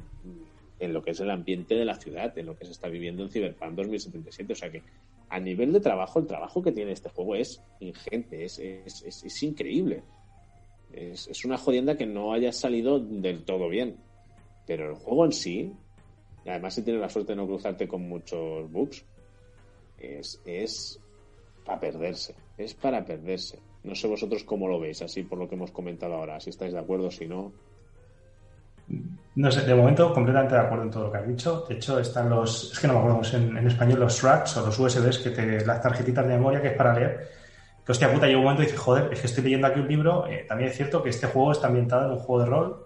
[0.80, 3.24] en lo que es el ambiente de la ciudad en lo que se está viviendo
[3.24, 4.82] en Cyberpunk 2077 o sea que
[5.34, 9.44] a nivel de trabajo el trabajo que tiene este juego es ingente es, es, es,
[9.44, 10.04] increíble.
[10.94, 13.98] Es, es una jodienda que no haya salido del todo bien.
[14.68, 15.74] Pero el juego en sí
[16.46, 19.06] y además si tienes la suerte de no cruzarte con muchos bugs,
[19.98, 21.00] es, es
[21.66, 23.60] para perderse, es para perderse.
[23.84, 26.74] No sé vosotros cómo lo veis, así por lo que hemos comentado ahora, si estáis
[26.74, 27.52] de acuerdo, si no.
[29.36, 31.66] No sé, de momento completamente de acuerdo en todo lo que has dicho.
[31.68, 34.78] De hecho, están los, es que no me acuerdo en, español, los SRATs o los
[34.78, 37.28] USBs, que te, las tarjetitas de memoria que es para leer.
[37.86, 39.88] Que hostia puta, llega un momento y dices, joder, es que estoy leyendo aquí un
[39.88, 40.28] libro.
[40.28, 42.83] eh, también es cierto que este juego está ambientado en un juego de rol.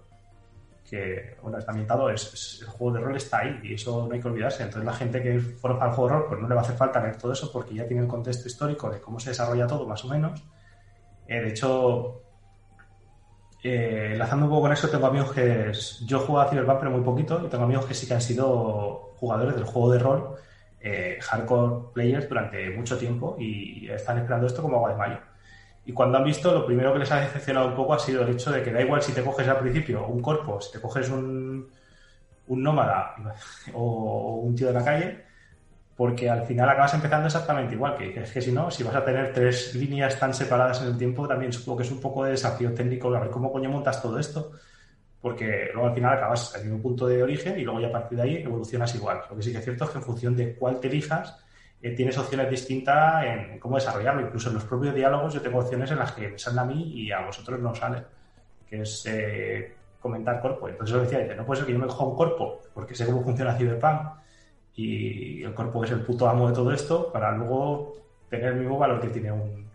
[0.90, 4.14] Que, bueno, está ambientado, es, es- el juego de rol está ahí y eso no
[4.14, 4.64] hay que olvidarse.
[4.64, 6.78] Entonces, la gente que forma al juego de rol, pues no le va a hacer
[6.78, 9.86] falta leer todo eso porque ya tiene el contexto histórico de cómo se desarrolla todo,
[9.88, 10.44] más o menos.
[11.28, 12.24] Eh, de hecho,
[13.64, 15.72] eh, enlazando un poco con eso, tengo amigos que.
[16.06, 19.14] yo juego a Cyberpunk, pero muy poquito, y tengo amigos que sí que han sido
[19.18, 20.36] jugadores del juego de rol,
[20.80, 25.20] eh, hardcore players durante mucho tiempo y están esperando esto como agua de mayo.
[25.88, 28.34] Y cuando han visto, lo primero que les ha decepcionado un poco ha sido el
[28.34, 31.10] hecho de que da igual si te coges al principio un corpo, si te coges
[31.10, 31.66] un,
[32.48, 33.16] un nómada
[33.74, 35.24] o un tío de la calle,
[35.96, 39.06] porque al final acabas empezando exactamente igual, que es que si no, si vas a
[39.06, 42.32] tener tres líneas tan separadas en el tiempo, también supongo que es un poco de
[42.32, 44.52] desafío técnico, a ver cómo coño montas todo esto,
[45.22, 48.18] porque luego al final acabas en un punto de origen y luego ya a partir
[48.18, 49.22] de ahí evolucionas igual.
[49.30, 51.47] Lo que sí que es cierto es que en función de cuál te elijas,
[51.82, 54.22] eh, tienes opciones distintas en cómo desarrollarlo.
[54.22, 56.92] Incluso en los propios diálogos yo tengo opciones en las que me salen a mí
[56.94, 58.04] y a vosotros no os sale,
[58.68, 60.70] que es eh, comentar cuerpo.
[60.70, 63.06] Entonces os decía, dice, no puede ser que yo me coja un cuerpo porque sé
[63.06, 64.02] cómo funciona Cyberpunk
[64.76, 67.96] y el cuerpo es el puto amo de todo esto para luego
[68.30, 69.68] tener el mismo valor que tiene un,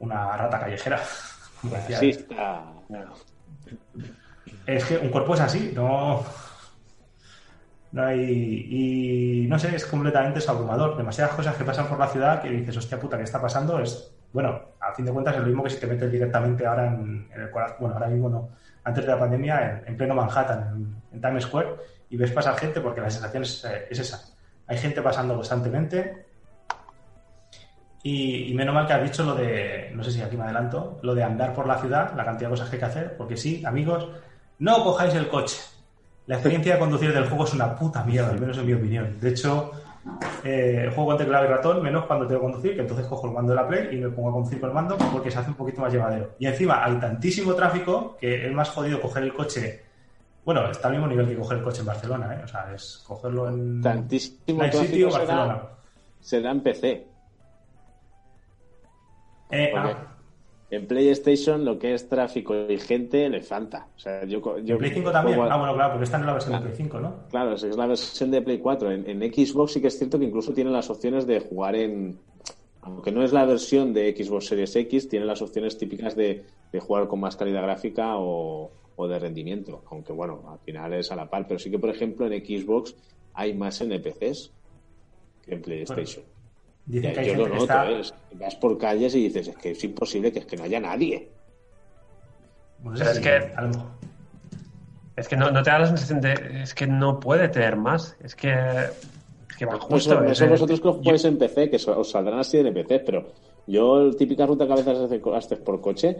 [0.00, 1.00] una rata callejera.
[1.60, 2.00] Como decía.
[2.00, 2.64] Está.
[4.66, 6.24] Es que un cuerpo es así, no.
[7.92, 8.66] No hay.
[8.70, 10.96] Y no sé, es completamente abrumador.
[10.96, 13.78] Demasiadas cosas que pasan por la ciudad que dices, hostia puta, ¿qué está pasando?
[13.80, 14.14] Es.
[14.32, 17.28] Bueno, a fin de cuentas es lo mismo que si te metes directamente ahora en,
[17.34, 17.76] el corazón.
[17.80, 18.48] Bueno, ahora mismo no.
[18.84, 21.68] Antes de la pandemia, en, en pleno Manhattan, en, Times Square,
[22.08, 24.20] y ves pasar gente porque la sensación es, eh, es esa.
[24.68, 26.26] Hay gente pasando constantemente.
[28.02, 31.00] Y, y menos mal que has dicho lo de, no sé si aquí me adelanto,
[31.02, 33.36] lo de andar por la ciudad, la cantidad de cosas que hay que hacer, porque
[33.36, 34.08] sí, amigos,
[34.58, 35.58] no cojáis el coche.
[36.26, 39.18] La experiencia de conducir del juego es una puta mierda, al menos en mi opinión.
[39.20, 39.72] De hecho,
[40.44, 43.34] eh, juego con teclado y ratón, menos cuando tengo que conducir, que entonces cojo el
[43.34, 45.50] mando de la Play y me pongo a conducir con el mando porque se hace
[45.50, 46.30] un poquito más llevadero.
[46.38, 49.82] Y encima hay tantísimo tráfico que es más jodido coger el coche.
[50.44, 52.40] Bueno, está al mismo nivel que coger el coche en Barcelona, ¿eh?
[52.44, 53.82] O sea, es cogerlo en.
[53.82, 55.54] Tantísimo Night City tráfico o Barcelona.
[55.54, 55.70] será,
[56.20, 57.06] será en PC.
[59.50, 59.94] Eh, ah,
[60.70, 63.88] en PlayStation lo que es tráfico y gente le falta.
[63.96, 65.40] O sea, yo, yo ¿En Play 5 también?
[65.40, 67.14] a- Ah, bueno, claro, porque esta no es la versión de Play 5, ¿no?
[67.30, 68.92] Claro, es la versión de Play 4.
[68.92, 72.18] En, en Xbox sí que es cierto que incluso tiene las opciones de jugar en.
[72.82, 76.80] Aunque no es la versión de Xbox Series X, tiene las opciones típicas de, de
[76.80, 79.82] jugar con más calidad gráfica o, o de rendimiento.
[79.90, 81.46] Aunque bueno, al final es a la par.
[81.46, 82.94] Pero sí que, por ejemplo, en Xbox
[83.34, 84.52] hay más NPCs
[85.44, 86.24] que en PlayStation.
[86.86, 87.90] Dicen Ya, que hay yo gente lo que noto, está.
[87.90, 88.02] ¿eh?
[88.34, 91.28] Vas por calles y dices, es que es imposible que es que no haya nadie.
[92.78, 93.90] Bueno, sí, es que- a lo mejor-
[95.16, 96.32] Es que no, no te da la sensación de.
[96.62, 98.16] Es que no puede tener más.
[98.22, 98.48] Es que.
[98.50, 100.24] Es que va Pues justo.
[100.24, 103.32] eso, vosotros que yo- jugáis en PC, que os saldrán así de NPC, pero
[103.66, 104.96] yo, típica ruta que a veces
[105.34, 106.16] haces por coche,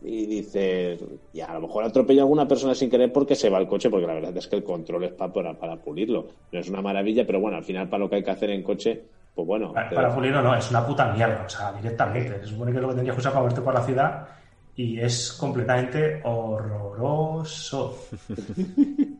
[0.00, 1.04] y dices,
[1.34, 3.90] y a lo mejor atropello a alguna persona sin querer porque se va el coche,
[3.90, 6.28] porque la verdad es que el control es pa- para, para pulirlo.
[6.50, 8.62] No es una maravilla, pero bueno, al final para lo que hay que hacer en
[8.62, 9.02] coche,
[9.38, 9.72] pues bueno.
[9.72, 12.40] Para, para pulirlo no, es una puta mierda, o sea, directamente.
[12.40, 14.26] Se supone que es lo que tendrías que usar para moverte por la ciudad
[14.74, 17.96] y es completamente horroroso.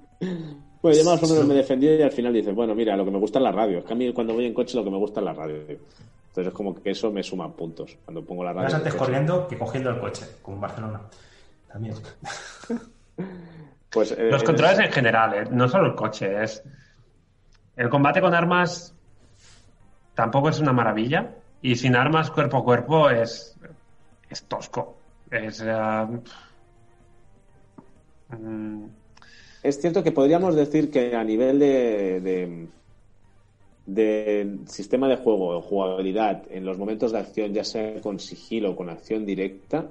[0.80, 3.10] Pues yo más o menos me defendí y al final dices, bueno, mira, lo que
[3.10, 3.78] me gusta es la radio.
[3.78, 5.56] Es que a mí cuando voy en coche lo que me gusta es la radio.
[5.56, 7.96] Entonces es como que eso me suma puntos.
[8.04, 8.64] Cuando pongo la radio.
[8.66, 11.00] Vas antes corriendo que cogiendo el coche, como en Barcelona.
[11.72, 11.94] También.
[13.90, 15.44] Pues, eh, Los es- controles en general, ¿eh?
[15.50, 16.62] no solo el coche, es.
[17.74, 18.94] El combate con armas
[20.18, 21.36] tampoco es una maravilla.
[21.62, 23.56] Y sin armas cuerpo a cuerpo es.
[24.28, 24.96] es tosco.
[25.30, 25.62] Es.
[25.64, 26.06] eh,
[28.36, 28.84] mm,
[29.70, 32.68] cierto que podríamos decir que a nivel de, de,
[33.86, 38.72] de sistema de juego o jugabilidad, en los momentos de acción, ya sea con sigilo
[38.72, 39.86] o con acción directa,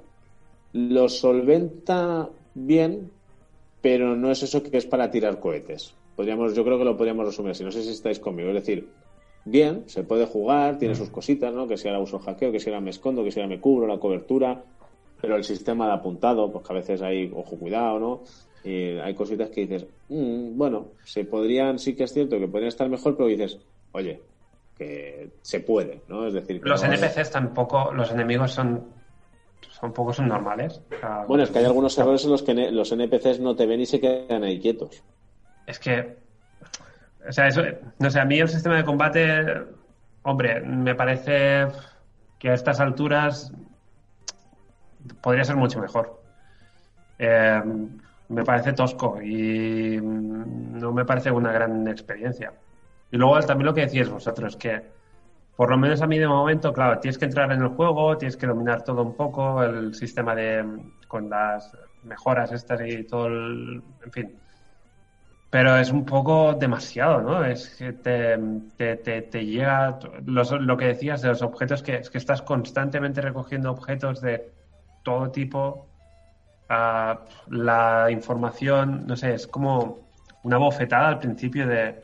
[0.74, 3.12] lo solventa bien,
[3.82, 5.96] pero no es eso que es para tirar cohetes.
[6.18, 7.64] Podríamos, yo creo que lo podríamos resumir así.
[7.64, 8.50] No sé si estáis conmigo.
[8.50, 8.90] Es decir,
[9.50, 11.68] bien, se puede jugar, tiene sus cositas, ¿no?
[11.68, 13.88] Que si ahora uso hackeo, que si ahora me escondo, que si ahora me cubro
[13.88, 14.64] la cobertura,
[15.22, 18.24] pero el sistema de apuntado, pues que a veces hay, ojo, cuidado, ¿no?
[18.64, 22.68] Y hay cositas que dices, "Mm, bueno, se podrían, sí que es cierto que podrían
[22.70, 23.58] estar mejor, pero dices,
[23.94, 24.22] oye,
[24.78, 26.28] que se puede, ¿no?
[26.28, 27.92] Es decir, que los no es- NPCs tampoco.
[27.94, 28.96] Los enemigos son.
[29.70, 30.82] son poco son normales.
[30.96, 33.66] O sea, Bueno, es que hay algunos errores en los que los NPCs no te
[33.66, 35.04] ven y se quedan ahí quietos.
[35.66, 36.16] Es que.
[37.28, 37.62] O sea, eso.
[38.00, 39.64] No sé, a mí el sistema de combate.
[40.24, 41.68] Hombre, me parece
[42.40, 43.52] que a estas alturas.
[45.22, 46.22] podría ser mucho mejor.
[47.20, 47.62] Eh,
[48.30, 52.54] me parece tosco y no me parece una gran experiencia.
[53.12, 54.84] Y luego también lo que decíais vosotros, que
[55.56, 58.38] por lo menos a mí de momento, claro, tienes que entrar en el juego, tienes
[58.38, 60.64] que dominar todo un poco, el sistema de
[61.08, 61.72] con las
[62.04, 64.40] mejoras estas y todo el, en fin.
[65.58, 67.44] Pero es un poco demasiado, ¿no?
[67.44, 73.22] Es que te, llega lo que decías de los objetos, que es que estás constantemente
[73.22, 74.52] recogiendo objetos de
[75.02, 75.88] todo tipo.
[76.70, 80.02] Ah, la información, no sé, es como
[80.44, 82.04] una bofetada al principio de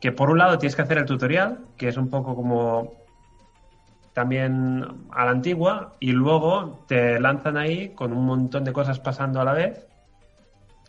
[0.00, 2.94] que por un lado tienes que hacer el tutorial, que es un poco como
[4.12, 9.40] también a la antigua, y luego te lanzan ahí con un montón de cosas pasando
[9.40, 9.86] a la vez,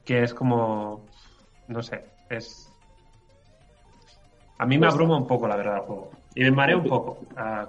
[0.06, 1.05] que es como,
[1.68, 2.72] no sé, es...
[4.58, 6.12] A mí me abruma un poco, la verdad, el juego.
[6.34, 7.20] Y me marea un poco.
[7.36, 7.68] Ah,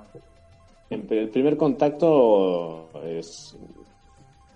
[0.88, 3.56] el primer contacto es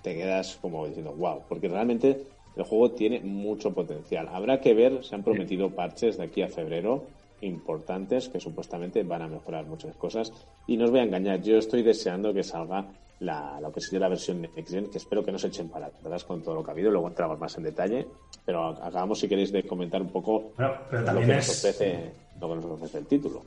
[0.03, 2.27] te quedas como diciendo wow, porque realmente
[2.57, 4.29] el juego tiene mucho potencial.
[4.29, 7.05] Habrá que ver, se han prometido parches de aquí a febrero
[7.43, 10.33] importantes que supuestamente van a mejorar muchas cosas.
[10.67, 12.87] Y no os voy a engañar, yo estoy deseando que salga
[13.21, 15.87] la, lo que sería la versión Next Gen, que espero que no se echen para
[15.87, 18.07] atrás con todo lo que ha habido, luego entramos más en detalle.
[18.45, 21.59] Pero acabamos, si queréis, de comentar un poco Bueno, pero lo también que, nos es-
[21.59, 22.11] ofrece,
[22.41, 23.43] lo que nos ofrece el título.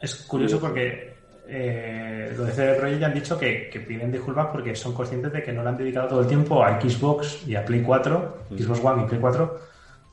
[0.00, 1.12] Es curioso porque
[1.46, 5.32] eh, lo de CD Projekt ya han dicho que, que piden disculpas porque son conscientes
[5.32, 8.34] de que no le han dedicado todo el tiempo a Xbox y a Play 4,
[8.56, 9.58] Xbox One y Play 4,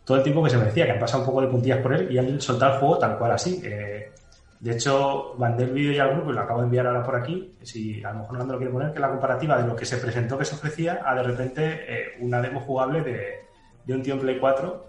[0.03, 2.11] todo el tiempo que se merecía, que han pasado un poco de puntillas por él
[2.11, 3.61] y han soltado el juego tal cual así.
[3.63, 4.11] Eh,
[4.59, 7.15] de hecho, mandé el vídeo ya al grupo y lo acabo de enviar ahora por
[7.15, 7.55] aquí.
[7.61, 9.97] Si a lo mejor no lo quiere poner, que la comparativa de lo que se
[9.97, 13.41] presentó que se ofrecía a de repente eh, una demo jugable de,
[13.85, 14.88] de un tío en Play 4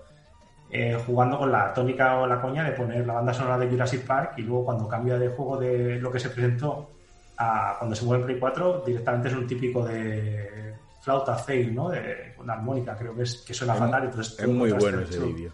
[0.70, 4.04] eh, jugando con la tónica o la coña de poner la banda sonora de Jurassic
[4.06, 6.90] Park y luego cuando cambia de juego de lo que se presentó
[7.38, 11.88] a cuando se mueve en Play 4 directamente es un típico de flauta fail, ¿no?
[11.90, 14.04] De una armónica, creo que es que suena Es- fatal.
[14.04, 15.52] Entonces, Es muy bueno ese vídeo.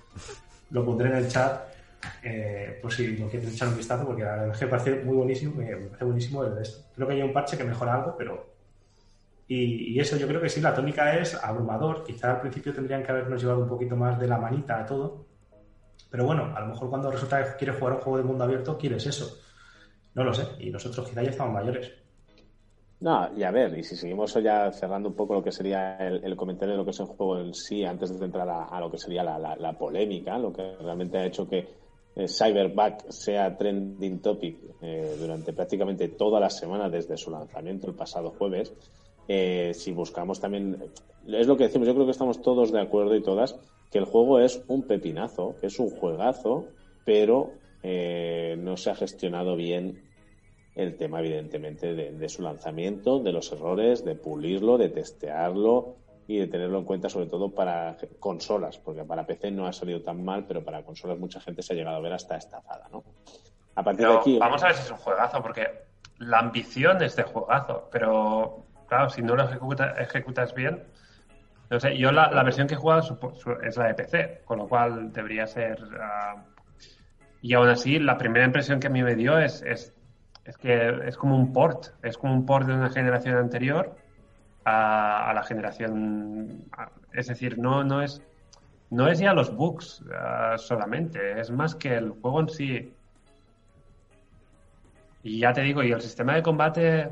[0.70, 1.73] Lo pondré en el chat
[2.22, 5.16] eh, por si lo quieren echar un vistazo porque la verdad es que parece muy
[5.16, 6.84] buenísimo, me parece buenísimo el esto.
[6.94, 8.54] Creo que hay un parche que mejora algo, pero
[9.46, 12.04] y, y eso yo creo que sí, la tónica es abrumador.
[12.04, 15.26] Quizá al principio tendrían que habernos llevado un poquito más de la manita a todo.
[16.10, 18.78] Pero bueno, a lo mejor cuando resulta que quieres jugar un juego de mundo abierto,
[18.78, 19.38] quieres eso.
[20.14, 20.46] No lo sé.
[20.60, 21.92] Y nosotros quizá ya estamos mayores.
[23.00, 26.24] No, y a ver, y si seguimos ya cerrando un poco lo que sería el,
[26.24, 28.80] el comentario de lo que es el juego en sí, antes de entrar a, a
[28.80, 31.68] lo que sería la, la- la polémica, lo que realmente ha hecho que
[32.16, 37.94] eh, Cyberback sea trending topic eh, durante prácticamente toda la semana desde su lanzamiento el
[37.94, 38.72] pasado jueves,
[39.26, 40.90] eh, si buscamos también,
[41.26, 43.58] es lo que decimos, yo creo que estamos todos de acuerdo y todas,
[43.90, 46.66] que el juego es un pepinazo, que es un juegazo,
[47.04, 50.02] pero eh, no se ha gestionado bien
[50.74, 55.96] el tema, evidentemente, de, de su lanzamiento, de los errores, de pulirlo, de testearlo
[56.26, 60.00] y de tenerlo en cuenta, sobre todo para consolas, porque para PC no ha salido
[60.02, 63.04] tan mal, pero para consolas mucha gente se ha llegado a ver hasta estafada, ¿no?
[63.74, 64.38] A partir de Pero aquí.
[64.38, 65.66] vamos a ver si es un juegazo, porque
[66.18, 70.82] la ambición es de juegazo, pero claro, si no lo ejecuta- ejecutas bien,
[71.70, 74.58] no sé, yo la, la versión que he jugado su- es la de PC, con
[74.58, 75.78] lo cual debería ser...
[76.00, 76.44] ah,
[77.42, 79.94] y aún así, la primera impresión que a mí me dio es, es,
[80.46, 83.96] es que es como un port, es como un port de una generación anterior
[84.64, 86.64] a, la generación...
[87.12, 88.22] es decir, no, no es...
[88.90, 92.94] No es ya los bugs ah, solamente, es más que el juego en sí
[95.24, 97.10] y ya te digo, y el sistema de combate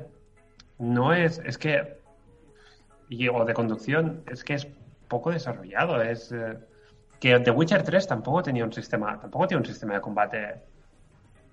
[0.78, 1.98] no es, es que,
[3.32, 4.68] o de conducción, es que es
[5.08, 6.00] poco desarrollado.
[6.02, 6.58] Es eh,
[7.18, 10.62] que The Witcher 3 tampoco tenía un sistema, tampoco tiene un sistema de combate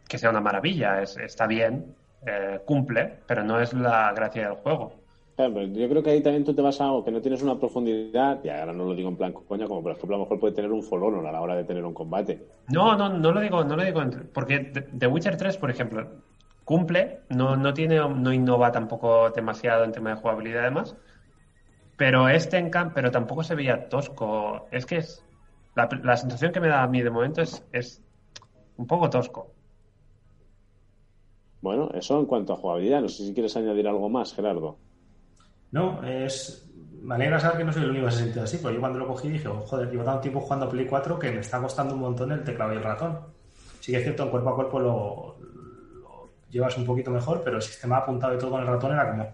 [0.06, 1.02] que sea una maravilla.
[1.02, 1.96] Es, está bien,
[2.26, 5.00] eh, cumple, pero no es la gracia del juego.
[5.40, 7.58] Claro, yo creo que ahí también tú te vas a algo que no tienes una
[7.58, 10.40] profundidad, y ahora no lo digo en plan coña, como por ejemplo a lo mejor
[10.40, 12.46] puede tener un For Honor a la hora de tener un combate.
[12.68, 14.02] No, no, no lo digo, no lo digo,
[14.34, 14.60] porque
[15.00, 16.24] The- Witcher 3, por ejemplo,
[16.66, 20.98] cumple, no, no tiene, no innova tampoco demasiado en tema de jugabilidad además,
[21.98, 24.68] pero este en cam- pero tampoco se veía tosco.
[24.72, 25.26] Es que es
[25.76, 28.04] la, la sensación que me da a mí de momento es, es
[28.78, 29.56] un poco tosco.
[31.62, 33.02] Bueno, eso en cuanto a jugabilidad.
[33.02, 34.82] No sé si quieres añadir algo más, Gerardo.
[35.72, 36.66] No, es.
[37.02, 39.00] Me alegra saber que no soy el único que se siente así, porque yo cuando
[39.00, 41.60] lo cogí dije, oh, joder, llevo tanto tiempo jugando a Play 4 que me está
[41.62, 43.20] costando un montón el teclado y el ratón.
[43.80, 47.56] Sí que es cierto, en cuerpo a cuerpo lo, lo llevas un poquito mejor, pero
[47.56, 49.34] el sistema apuntado y todo con el ratón era como.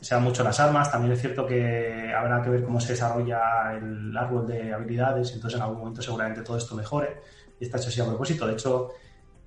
[0.00, 3.76] Se dan mucho las armas, también es cierto que habrá que ver cómo se desarrolla
[3.76, 7.20] el árbol de habilidades, entonces en algún momento seguramente todo esto mejore,
[7.58, 8.46] y está hecho así a propósito.
[8.46, 8.90] De hecho,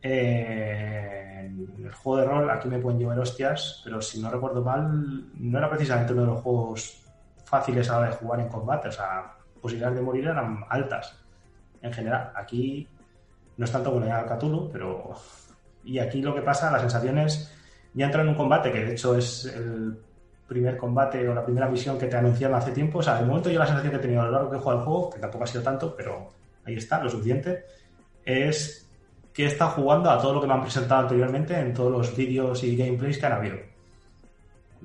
[0.01, 4.63] eh, en el juego de rol, aquí me pueden llevar hostias, pero si no recuerdo
[4.63, 7.03] mal, no era precisamente uno de los juegos
[7.45, 8.87] fáciles a la de jugar en combate.
[8.87, 11.17] O sea, posibilidades de morir eran altas
[11.81, 12.31] en general.
[12.35, 12.87] Aquí
[13.57, 15.11] no es tanto golear al Cthulhu, pero.
[15.83, 17.51] Y aquí lo que pasa, las sensaciones.
[17.93, 19.99] Ya entran en un combate, que de hecho es el
[20.47, 22.99] primer combate o la primera misión que te anunciaron hace tiempo.
[22.99, 24.59] O sea, de momento yo la sensación que he tenido a lo largo que he
[24.59, 26.29] jugado el juego, que tampoco ha sido tanto, pero
[26.65, 27.65] ahí está, lo suficiente,
[28.23, 28.90] es
[29.33, 32.63] que estado jugando a todo lo que me han presentado anteriormente en todos los vídeos
[32.63, 33.57] y gameplays que han habido.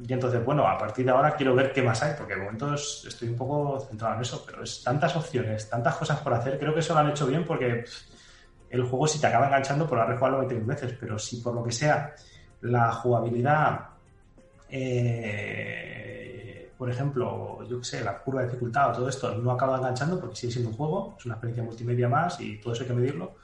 [0.06, 2.74] Y entonces, bueno, a partir de ahora quiero ver qué más hay, porque de momento
[2.74, 6.58] es- estoy un poco centrado en eso, pero es tantas opciones, tantas cosas por hacer,
[6.58, 7.84] creo que eso lo han hecho bien porque
[8.68, 11.64] el juego si te acaba enganchando por haber jugado 20 veces, pero si por lo
[11.64, 12.14] que sea
[12.60, 13.80] la jugabilidad,
[14.68, 19.78] eh, por ejemplo, yo qué sé, la curva de dificultad o todo esto no acaba
[19.78, 22.88] enganchando porque sigue siendo un juego, es una experiencia multimedia más y todo eso hay
[22.88, 23.36] que medirlo,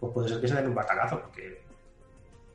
[0.00, 1.62] pues puede ser que se den un batacazo, porque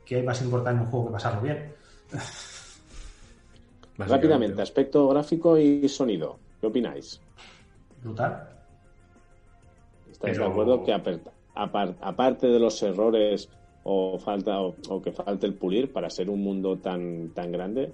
[0.04, 1.72] ¿qué hay más importante en un juego que pasarlo bien?
[3.98, 6.38] Rápidamente, aspecto gráfico y sonido.
[6.60, 7.20] ¿Qué opináis?
[8.02, 8.48] Brutal.
[10.10, 10.92] ¿Estáis Pero- de acuerdo que
[12.00, 13.48] aparte de los errores
[13.84, 17.92] o falta o, o que falte el pulir para ser un mundo tan tan grande,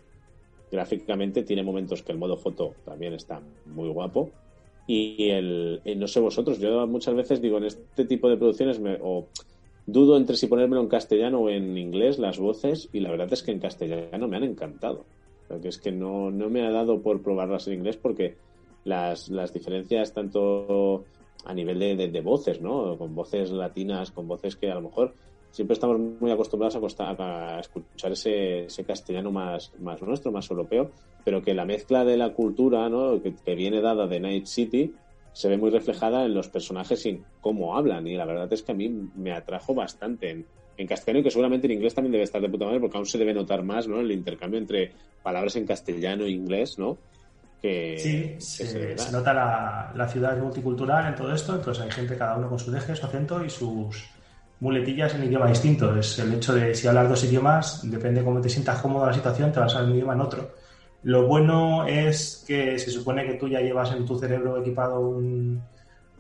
[0.71, 4.31] gráficamente tiene momentos que el modo foto también está muy guapo
[4.87, 8.81] y el y no sé vosotros, yo muchas veces digo en este tipo de producciones
[8.81, 9.31] me, o
[9.87, 13.43] dudo entre si ponérmelo en castellano o en inglés las voces y la verdad es
[13.43, 15.09] que en castellano me han encantado.
[15.49, 18.39] Porque es que no, no me ha dado por probarlas en inglés porque
[18.85, 21.09] las, las diferencias tanto
[21.45, 22.99] a nivel de, de- voces, ¿no?
[22.99, 25.15] Con voces latinas, con voces que a lo mejor
[25.51, 30.93] siempre estamos muy acostumbrados a, a escuchar ese, ese castellano más, más nuestro, más europeo,
[31.27, 33.21] pero que la mezcla de la cultura, ¿no?
[33.21, 34.95] Que, que viene dada de Night City
[35.33, 38.07] se ve muy reflejada en los personajes y en cómo hablan.
[38.07, 40.47] Y la verdad es que a mí me atrajo bastante en,
[40.77, 43.07] en castellano y que seguramente en inglés también debe estar de puta madre porque aún
[43.07, 43.99] se debe notar más, ¿no?
[43.99, 46.97] El intercambio entre palabras en castellano e inglés, ¿no?
[47.61, 51.91] Que, Sí, que se, se nota la, la ciudad multicultural en todo esto, entonces hay
[51.91, 54.11] gente cada uno con su eje, su acento y sus
[54.61, 55.97] muletillas en idioma distinto.
[55.97, 59.51] Es el hecho de si hablas dos idiomas, depende cómo te sientas cómodo la situación,
[59.51, 60.66] te vas a un idioma en otro.
[61.03, 65.63] Lo bueno es que se supone que tú ya llevas en tu cerebro equipado un,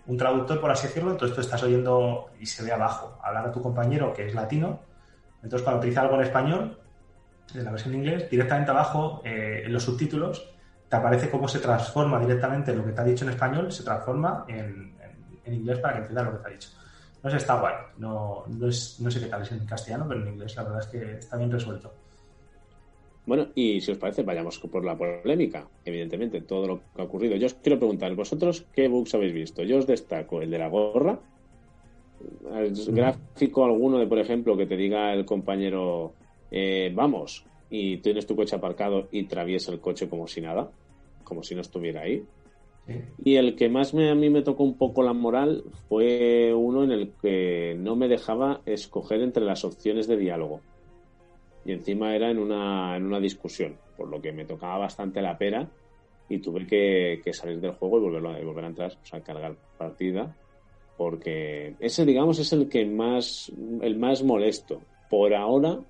[0.07, 3.53] un traductor, por así decirlo, entonces tú estás oyendo y se ve abajo hablar a
[3.53, 4.81] tu compañero que es latino,
[5.43, 6.79] entonces cuando dice algo en español,
[7.55, 10.53] en la versión en inglés, directamente abajo, eh, en los subtítulos,
[10.89, 14.45] te aparece cómo se transforma directamente lo que te ha dicho en español, se transforma
[14.49, 16.69] en, en- en inglés para que entiendas lo que te ha dicho.
[17.23, 17.75] No sé, está guay.
[17.99, 20.81] No, no, es- no sé qué tal es en castellano, pero en inglés la verdad
[20.81, 21.93] es que está bien resuelto.
[23.27, 27.35] Bueno, y si os parece, vayamos por la polémica, evidentemente, todo lo que ha ocurrido.
[27.35, 29.65] Yo os quiero preguntar, ¿vosotros qué bugs habéis visto?
[29.65, 31.19] Yo os destaco el de la gorra,
[32.55, 36.13] el gráfico alguno de, por ejemplo, que te diga el compañero,
[36.53, 40.71] eh, vamos, y tienes tu coche aparcado y traviesa el coche como si nada,
[41.25, 42.23] como si no estuviera ahí.
[42.87, 42.95] Sí.
[43.25, 46.85] Y el que más me, a mí me tocó un poco la moral fue uno
[46.85, 50.61] en el que no me dejaba escoger entre las opciones de diálogo.
[51.67, 55.37] Y encima era en una, en una discusión, por lo que me tocaba bastante la
[55.37, 55.69] pera
[56.29, 59.21] y tuve que, salir del juego y volverlo a, y volver a entrar, o sea,
[59.21, 60.37] cargar partida,
[60.97, 63.53] porque ese, digamos, es el que más,
[63.83, 64.81] el más molesto.
[65.11, 65.81] Por ahora,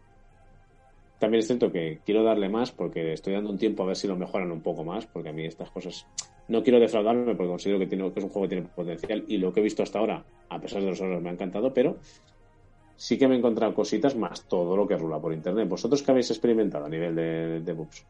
[1.19, 4.09] también es cierto que quiero darle más porque estoy dando un tiempo a ver si
[4.09, 6.07] lo mejoran un poco más, porque a mí estas cosas
[6.49, 9.39] no quiero defraudarme porque considero que, tiene, que es un juego que tiene potencial y
[9.39, 11.99] lo que he visto hasta ahora, a pesar de los errores, me ha encantado, pero
[12.97, 15.69] sí que me he encontrado cositas más todo lo que rula por internet.
[15.69, 18.07] ¿Vosotros qué habéis experimentado a nivel de, de bugs?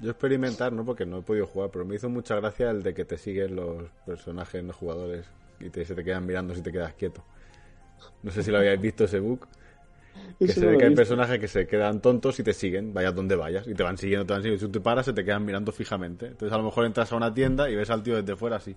[0.00, 2.92] Yo experimentar, no porque no he podido jugar, pero me hizo mucha gracia el de
[2.92, 5.26] que te siguen los personajes, los jugadores,
[5.60, 7.22] y te, se te quedan mirando si te quedas quieto.
[8.22, 9.46] No sé si lo habíais visto ese bug.
[10.44, 13.14] Que Eso se ve que hay personajes que se quedan tontos y te siguen, vayas
[13.14, 14.66] donde vayas, y te van siguiendo, te van siguiendo.
[14.66, 16.26] Si tú te paras, se te quedan mirando fijamente.
[16.26, 18.76] Entonces a lo mejor entras a una tienda y ves al tío desde fuera así.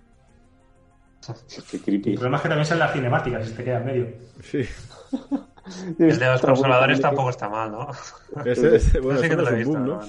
[1.71, 2.11] Qué creepy.
[2.11, 4.07] El problema es que también son las cinemáticas, si te queda en medio.
[4.43, 4.61] Sí.
[5.97, 7.87] El de los consoladores tampoco está mal, ¿no?
[8.45, 9.99] Ese, bueno, que no lo he visto, ¿no?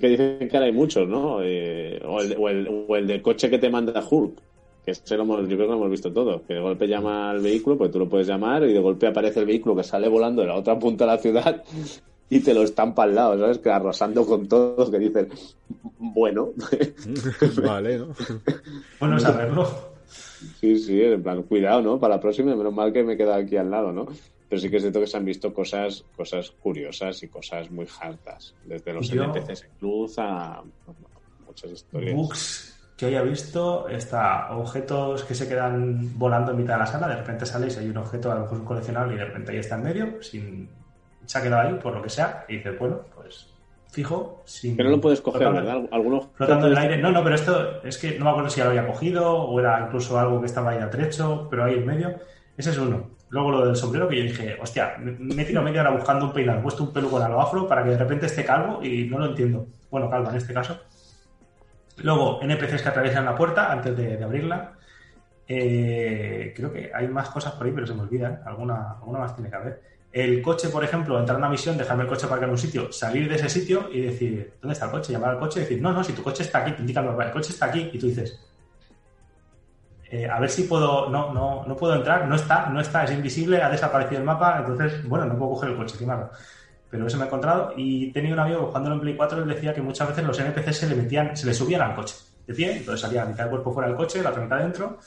[0.00, 1.38] Que dicen que ahora hay muchos, ¿no?
[1.42, 4.40] Eh, o, el, o, el, o el del coche que te manda Hulk.
[4.84, 6.44] Que ese lo hemos, yo creo que lo hemos visto todo.
[6.46, 9.40] Que de golpe llama al vehículo, pues tú lo puedes llamar y de golpe aparece
[9.40, 11.64] el vehículo que sale volando de la otra punta de la ciudad
[12.28, 13.58] y te lo estampa al lado, ¿sabes?
[13.58, 15.28] Que arrasando con todos, que dicen,
[15.98, 16.50] bueno,
[17.64, 18.08] vale, ¿no?
[19.00, 19.93] Bueno saberlo.
[20.60, 21.98] Sí, sí, en plan, cuidado, ¿no?
[21.98, 24.06] Para la próxima, menos mal que me queda aquí al lado, ¿no?
[24.48, 27.86] Pero sí que es cierto que se han visto cosas, cosas curiosas y cosas muy
[28.00, 28.54] hartas.
[28.64, 30.62] Desde los Yo- NPCs en cruz a
[31.46, 32.14] muchas historias.
[32.14, 37.08] Bugs que haya visto está objetos que se quedan volando en mitad de la sala,
[37.08, 39.50] de repente sales y hay un objeto, a lo mejor un coleccionable, y de repente
[39.50, 40.70] ahí está en medio, sin,
[41.26, 43.52] se ha quedado ahí por lo que sea, y dices, bueno, pues
[43.94, 44.76] fijo, sin.
[44.76, 45.88] Pero no lo puedes coger, flotando- ¿verdad?
[45.92, 46.98] Algunos Flotando en el aire.
[46.98, 49.58] No, no, pero esto es que no me acuerdo si ya lo había cogido o
[49.60, 52.14] era incluso algo que estaba ahí atrecho, pero ahí en medio.
[52.56, 53.10] Ese es uno.
[53.30, 56.32] Luego lo del sombrero que yo dije, hostia, me he tirado media hora buscando un
[56.32, 59.04] peinado, he puesto un peluco en lo afro para que de repente esté calvo y
[59.08, 59.66] no lo entiendo.
[59.90, 60.78] Bueno, calvo en este caso.
[61.98, 64.72] Luego, NPCs que atraviesan la puerta antes de, de abrirla.
[65.46, 68.40] Eh, creo que hay más cosas por ahí, pero se me olvidan.
[68.46, 69.80] Alguna, alguna más tiene que haber.
[70.14, 72.92] El coche, por ejemplo, entrar a una misión, dejarme el coche aparcado en un sitio,
[72.92, 75.12] salir de ese sitio y decir, ¿dónde está el coche?
[75.12, 77.32] Llamar al coche y decir, no, no, si tu coche está aquí, te indica el
[77.32, 77.90] coche está aquí.
[77.92, 78.40] Y tú dices,
[80.08, 83.10] eh, a ver si puedo, no, no, no puedo entrar, no está, no está, es
[83.10, 86.30] invisible, ha desaparecido el mapa, entonces, bueno, no puedo coger el coche, qué malo.
[86.88, 89.74] Pero eso me he encontrado y tenía un amigo jugándolo en Play 4 él decía
[89.74, 92.14] que muchas veces los NPCs se le metían, se le subían al coche
[92.46, 94.98] de entonces salía mitad del cuerpo fuera del coche, la otra mitad dentro,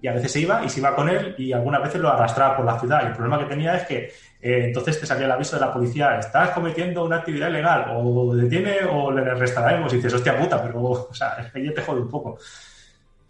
[0.00, 2.56] y a veces se iba y se iba con él y algunas veces lo arrastraba
[2.56, 3.02] por la ciudad.
[3.02, 3.96] Y el problema que tenía es que
[4.40, 8.34] eh, entonces te salía el aviso de la policía, estás cometiendo una actividad ilegal, o
[8.34, 9.92] detiene o le restauraremos.
[9.92, 12.38] Y dices, hostia puta, pero, o sea, es que ya te jode un poco.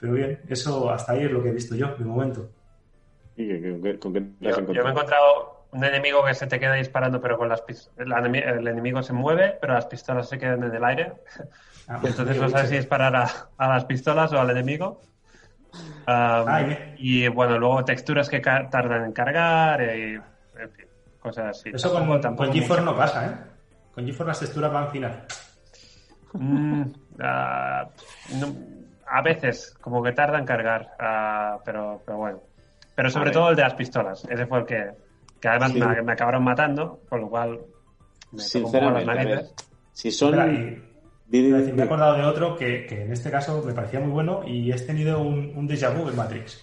[0.01, 2.51] Pero bien, eso hasta ahí es lo que he visto yo, de momento.
[3.37, 5.67] ¿Y qué- qué- qué- ¿Con qué te Yo, has yo me he encontrado?
[5.73, 9.03] un enemigo que se te queda disparando, pero con las pis- el, enemi- el enemigo
[9.03, 11.13] se mueve, pero las pistolas se quedan en el aire.
[11.89, 13.29] Ah, entonces no sabes si disparar a,
[13.59, 15.01] a las pistolas o al enemigo.
[16.09, 20.87] Um, y me- y bueno, luego texturas que tardan en cargar, y, en fin,
[21.21, 21.71] cosas así.
[21.75, 23.31] Eso Tampoco- con, tampoco con GeForce no pasa, ¿eh?
[23.93, 25.17] Con GeForce las texturas van finas.
[26.33, 26.83] Mm,
[27.21, 27.89] ah,
[28.39, 28.55] no-
[29.09, 32.41] a veces, como que tarda en cargar, ah, pero, pero bueno.
[32.95, 34.25] Pero sobre todo el de las pistolas.
[34.29, 34.91] Ese fue el que,
[35.41, 35.81] que además Sí.
[35.81, 39.27] me, me acabaron matando, con lo cual me tocó un poco las Sinceramente, a ver,
[39.27, 39.55] narices.
[39.93, 40.86] si son...
[41.29, 44.43] Decir, me he acordado de otro que, que en este caso me parecía muy bueno
[44.47, 46.63] y he tenido un, un déjà vu en Matrix.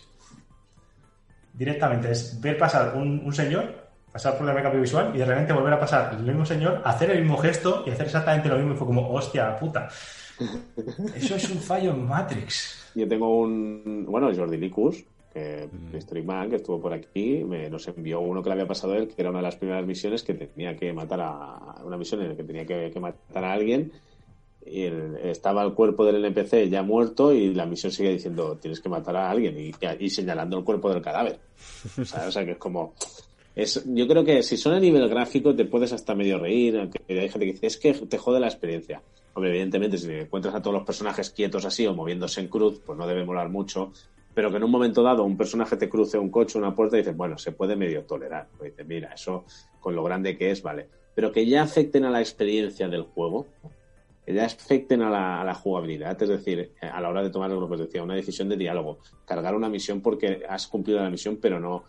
[1.54, 5.52] Directamente es ver pasar un, un señor, pasar por la recambio visual y de repente
[5.52, 8.74] volver a pasar el mismo señor, hacer el mismo gesto y hacer exactamente lo mismo.
[8.74, 9.90] Y fue como, hostia puta.
[11.16, 12.92] Eso es un fallo en Matrix.
[12.96, 14.06] Yo tengo un.
[14.08, 15.04] Bueno, Jordi Licus,
[15.34, 15.70] que
[16.24, 19.08] Man, que estuvo por aquí, me, nos envió uno que le había pasado a él,
[19.08, 21.82] que era una de las primeras misiones que tenía que matar a.
[21.84, 23.92] Una misión en la que tenía que, que matar a alguien.
[24.66, 28.80] Y el- estaba el cuerpo del NPC ya muerto y la misión sigue diciendo tienes
[28.80, 29.56] que matar a alguien
[30.00, 31.40] y, señalando el cuerpo del cadáver.
[32.00, 32.94] O sea, que es como.
[33.56, 37.00] Es, yo creo que si son a nivel gráfico te puedes hasta medio reír, aunque
[37.08, 39.02] hay gente que dice es que te jode la experiencia.
[39.36, 42.98] Hombre, evidentemente, si encuentras a todos los personajes quietos así o moviéndose en cruz, pues
[42.98, 43.92] no debe molar mucho.
[44.34, 47.02] Pero que en un momento dado un personaje te cruce un coche, una puerta, y
[47.02, 48.48] dices, bueno, se puede medio tolerar.
[48.58, 49.46] Pues dices, mira, eso
[49.80, 50.88] con lo grande que es, vale.
[51.14, 53.46] Pero que ya afecten a la experiencia del juego,
[54.28, 57.56] ya afecten a la, a la jugabilidad, es decir, a la hora de tomar que
[57.56, 61.60] os decía, una decisión de diálogo, cargar una misión porque has cumplido la misión, pero
[61.60, 61.84] no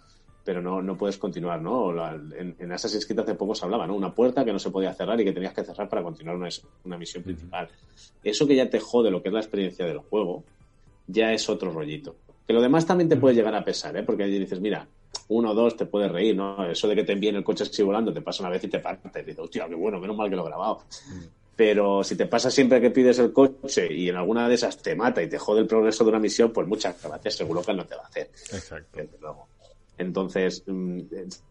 [0.46, 1.90] pero no, no puedes continuar, ¿no?
[1.90, 3.94] La- en, en Assassin's Creed hace poco se hablaba, ¿no?
[3.94, 6.50] Una puerta que no se podía cerrar y que tenías que cerrar para continuar una,
[6.84, 7.66] una misión principal.
[8.22, 10.44] Eso que ya te jode lo que es la experiencia del juego,
[11.06, 12.16] ya es otro rollito.
[12.46, 14.02] Que lo demás también te puede llegar a pesar, ¿eh?
[14.02, 14.86] Porque allí dices, mira,
[15.28, 16.62] uno o dos te puedes reír, ¿no?
[16.68, 18.80] Eso de que te envíen el coche así volando te pasa una vez y te
[18.80, 19.08] parte.
[19.20, 20.82] Y dices, hostia, qué bueno, menos mal que lo he grabado.
[21.56, 24.96] Pero si te pasa siempre que pides el coche y en alguna de esas te
[24.96, 27.76] mata y te jode el progreso de una misión, pues muchas gracias, seguro que él
[27.76, 28.30] no te va a hacer.
[28.52, 28.98] Exacto.
[29.96, 31.00] Entonces, mm,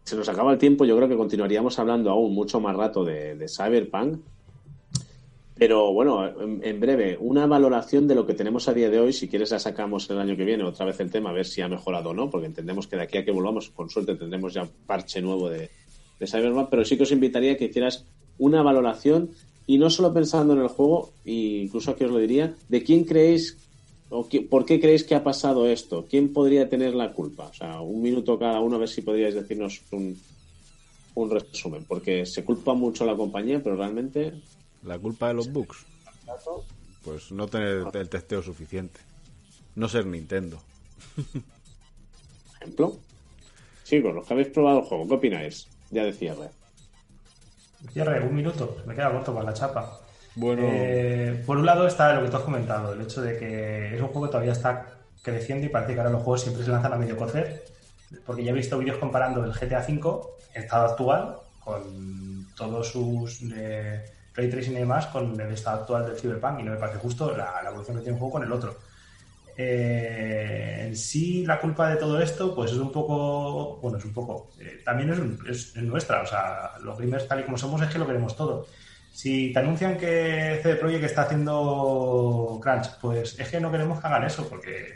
[0.02, 0.84] se nos acaba el tiempo.
[0.84, 4.20] Yo creo que continuaríamos hablando aún mucho más rato de, de Cyberpunk.
[5.56, 9.12] Pero bueno, en, en breve, una valoración de lo que tenemos a día de hoy.
[9.12, 11.62] Si quieres, la sacamos el año que viene, otra vez el tema, a ver si
[11.62, 14.52] ha mejorado o no, porque entendemos que de aquí a que volvamos, con suerte, tendremos
[14.52, 15.70] ya un parche nuevo de,
[16.18, 16.68] de Cyberpunk.
[16.68, 18.04] Pero sí que os invitaría a que hicieras
[18.36, 19.30] una valoración
[19.66, 23.56] y no solo pensando en el juego, incluso aquí os lo diría, de quién creéis
[24.10, 27.46] o qué- por qué creéis que ha pasado esto, quién podría tener la culpa.
[27.48, 30.20] O sea, un minuto cada uno, a ver si podríais decirnos un,
[31.14, 34.34] un resumen, porque se culpa mucho a la compañía, pero realmente
[34.82, 35.86] La culpa de los bugs.
[37.02, 39.00] Pues no tener el testeo suficiente.
[39.74, 40.58] No ser Nintendo.
[42.60, 42.96] ejemplo.
[43.84, 45.68] Chicos, los que habéis probado el juego, ¿qué opináis?
[45.90, 46.48] Ya de cierre.
[47.92, 50.00] Cierre, un minuto, me queda corto para la chapa.
[50.36, 53.94] Bueno, Eh, por un lado está lo que tú has comentado, el hecho de que
[53.94, 54.86] es un juego que todavía está
[55.22, 57.64] creciendo y parece que ahora los juegos siempre se lanzan a medio cocer,
[58.26, 60.20] porque ya he visto vídeos comparando el GTA V
[60.54, 64.04] en estado actual con todos sus eh,
[64.34, 67.34] ray tracing y demás con el estado actual del Cyberpunk y no me parece justo
[67.36, 68.76] la, la evolución que tiene un juego con el otro.
[69.56, 74.12] Eh, en sí, la culpa de todo esto, pues es un poco, bueno, es un
[74.12, 77.56] poco, eh, también es, un- es- es nuestra, o sea, los gamers tal y como
[77.58, 78.66] somos es que lo queremos todo.
[79.12, 84.06] Si te anuncian que CD Projekt está haciendo crunch, pues es que no queremos que
[84.08, 84.86] hagan eso porque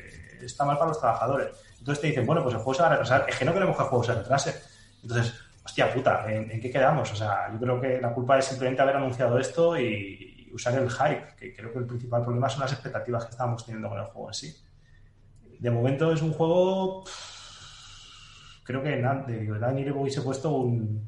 [0.43, 1.49] está mal para los trabajadores.
[1.79, 3.27] Entonces te dicen, bueno, pues el juego se va a retrasar.
[3.29, 4.55] Es que no queremos que el juego se retrase.
[5.03, 5.33] Entonces,
[5.65, 7.13] hostia puta, ¿en, en qué quedamos?
[7.13, 10.91] O sea, yo creo que la culpa es simplemente haber anunciado esto y, usar el
[10.91, 14.05] hype, que creo que el principal problema son las expectativas que estábamos teniendo con el
[14.05, 14.57] juego en sí.
[15.59, 17.05] De momento es un juego.
[18.65, 21.07] Creo que le hubiese puesto un.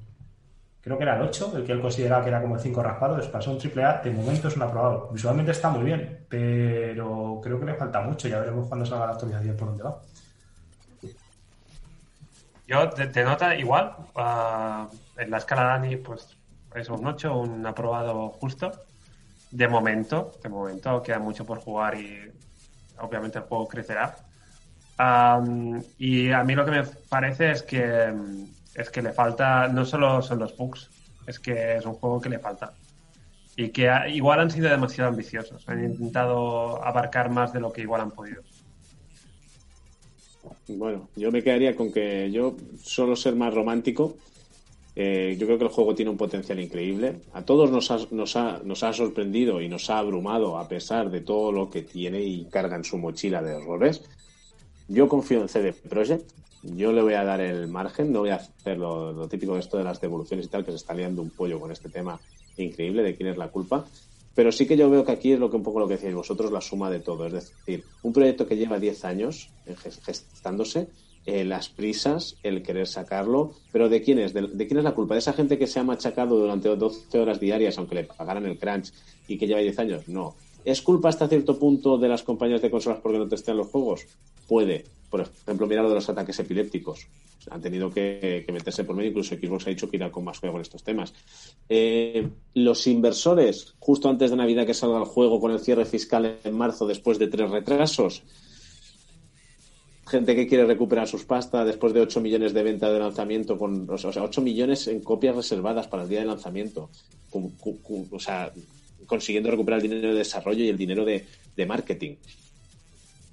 [0.80, 3.18] Creo que era el 8, el que él consideraba que era como el 5 raspado.
[3.18, 5.10] Es para ser un triple A, de momento es un aprobado.
[5.12, 8.28] Visualmente está muy bien, pero creo que le falta mucho.
[8.28, 10.00] Ya veremos cuando salga la actualización por dónde va.
[12.66, 13.94] Yo te, te nota igual.
[14.14, 14.88] ah,
[15.18, 16.38] en la escala Dani, pues
[16.74, 18.72] es un 8, un aprobado justo.
[19.50, 22.30] De momento, de momento queda mucho por jugar y
[22.98, 24.16] obviamente el juego crecerá.
[25.98, 28.14] Y a mí lo que me parece es que
[28.74, 30.88] es que le falta, no solo son los bugs,
[31.26, 32.72] es que es un juego que le falta.
[33.56, 35.68] Y que igual han sido demasiado ambiciosos.
[35.68, 38.42] Han intentado abarcar más de lo que igual han podido.
[40.68, 44.16] Bueno, yo me quedaría con que yo suelo ser más romántico.
[45.02, 47.22] Eh, yo creo que el juego tiene un potencial increíble.
[47.32, 51.10] A todos nos ha, nos, ha, nos ha sorprendido y nos ha abrumado a pesar
[51.10, 54.02] de todo lo que tiene y carga en su mochila de errores.
[54.88, 56.30] Yo confío en CD Projekt.
[56.62, 58.12] Yo le voy a dar el margen.
[58.12, 60.76] No voy a hacer lo, típico de esto de las devoluciones y tal, que se
[60.76, 62.20] está liando un pollo con este tema
[62.58, 63.86] increíble de quién es la culpa.
[64.34, 66.14] Pero sí que yo veo que aquí es lo que un poco lo que decíais
[66.14, 67.24] vosotros, la suma de todo.
[67.26, 70.88] Es decir, un proyecto que lleva 10 años ges- gestándose,
[71.26, 74.32] eh, las prisas, el querer sacarlo, pero ¿de quién es?
[74.32, 75.14] ¿De, quién es la culpa?
[75.14, 78.58] ¿De esa gente que se ha machacado durante 12 horas diarias, aunque le pagaran el
[78.58, 78.92] crunch
[79.28, 80.08] y que lleva 10 años?
[80.08, 80.34] No.
[80.64, 84.06] ¿Es culpa hasta cierto punto de las compañías de consolas porque no testean los juegos?
[84.48, 84.84] Puede.
[85.10, 87.06] Por ejemplo, mira lo de los ataques epilépticos.
[87.50, 90.54] Han tenido que, meterse por medio, incluso Xbox ha dicho que irá con más cuidado
[90.54, 91.12] con estos temas.
[91.68, 96.38] Eh, los inversores, justo antes de Navidad que salga el juego con el cierre fiscal
[96.44, 98.22] en marzo después de tres retrasos,
[100.10, 103.88] gente que quiere recuperar sus pastas después de 8 millones de venta de lanzamiento, con,
[103.88, 106.90] o sea, 8 millones en copias reservadas para el día de lanzamiento,
[107.32, 108.52] o sea,
[109.06, 111.24] consiguiendo recuperar el dinero de desarrollo y el dinero de,
[111.56, 112.16] de marketing.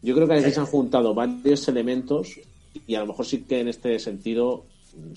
[0.03, 2.39] Yo creo que aquí se han juntado varios elementos
[2.85, 4.65] y a lo mejor sí que en este sentido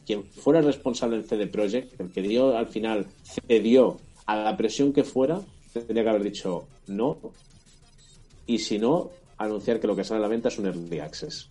[0.07, 4.93] quien fuera responsable del CD Projekt, el que dio al final cedió a la presión
[4.93, 5.41] que fuera,
[5.73, 7.19] tendría que haber dicho no
[8.47, 9.11] y si no,
[9.45, 11.49] anunciar que lo que sale a la venta es un early access.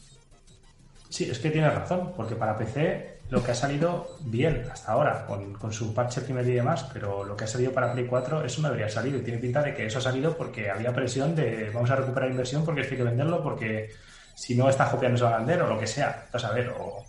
[1.09, 5.25] Sí, es que tienes razón, porque para PC lo que ha salido bien hasta ahora,
[5.25, 8.61] con, su parche primer y demás, pero lo que ha salido para Play 4, eso
[8.61, 9.15] no debería salir.
[9.15, 12.29] Y tiene pinta de que eso ha salido porque había presión de vamos a recuperar
[12.29, 13.89] inversión porque es que hay que venderlo, porque
[14.35, 16.27] si no esta copia no se va o lo que sea.
[16.31, 17.03] Vas a ver, o,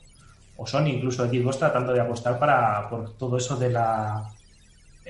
[0.57, 4.31] o Sony, incluso Xbox tratando de apostar para por todo eso de la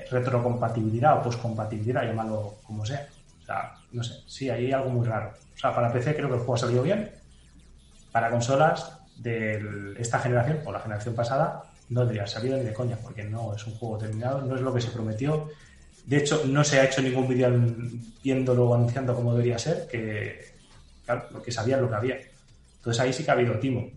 [0.09, 3.07] retrocompatibilidad o poscompatibilidad, llamarlo como sea.
[3.41, 5.33] O sea, no sé, sí, ahí hay algo muy raro.
[5.61, 7.11] Sea, para PC creo que el juego ha salido bien,
[8.11, 12.73] para consolas de esta generación o la generación pasada no debería haber salido ni de
[12.73, 15.49] coña, porque no es un juego terminado, no es lo que se prometió.
[16.05, 17.51] De hecho, no se ha hecho ningún vídeo
[18.23, 20.55] viéndolo o anunciando como debería ser, que
[21.05, 22.17] claro, lo que sabía es lo que había.
[22.77, 23.87] Entonces ahí sí que ha habido timo.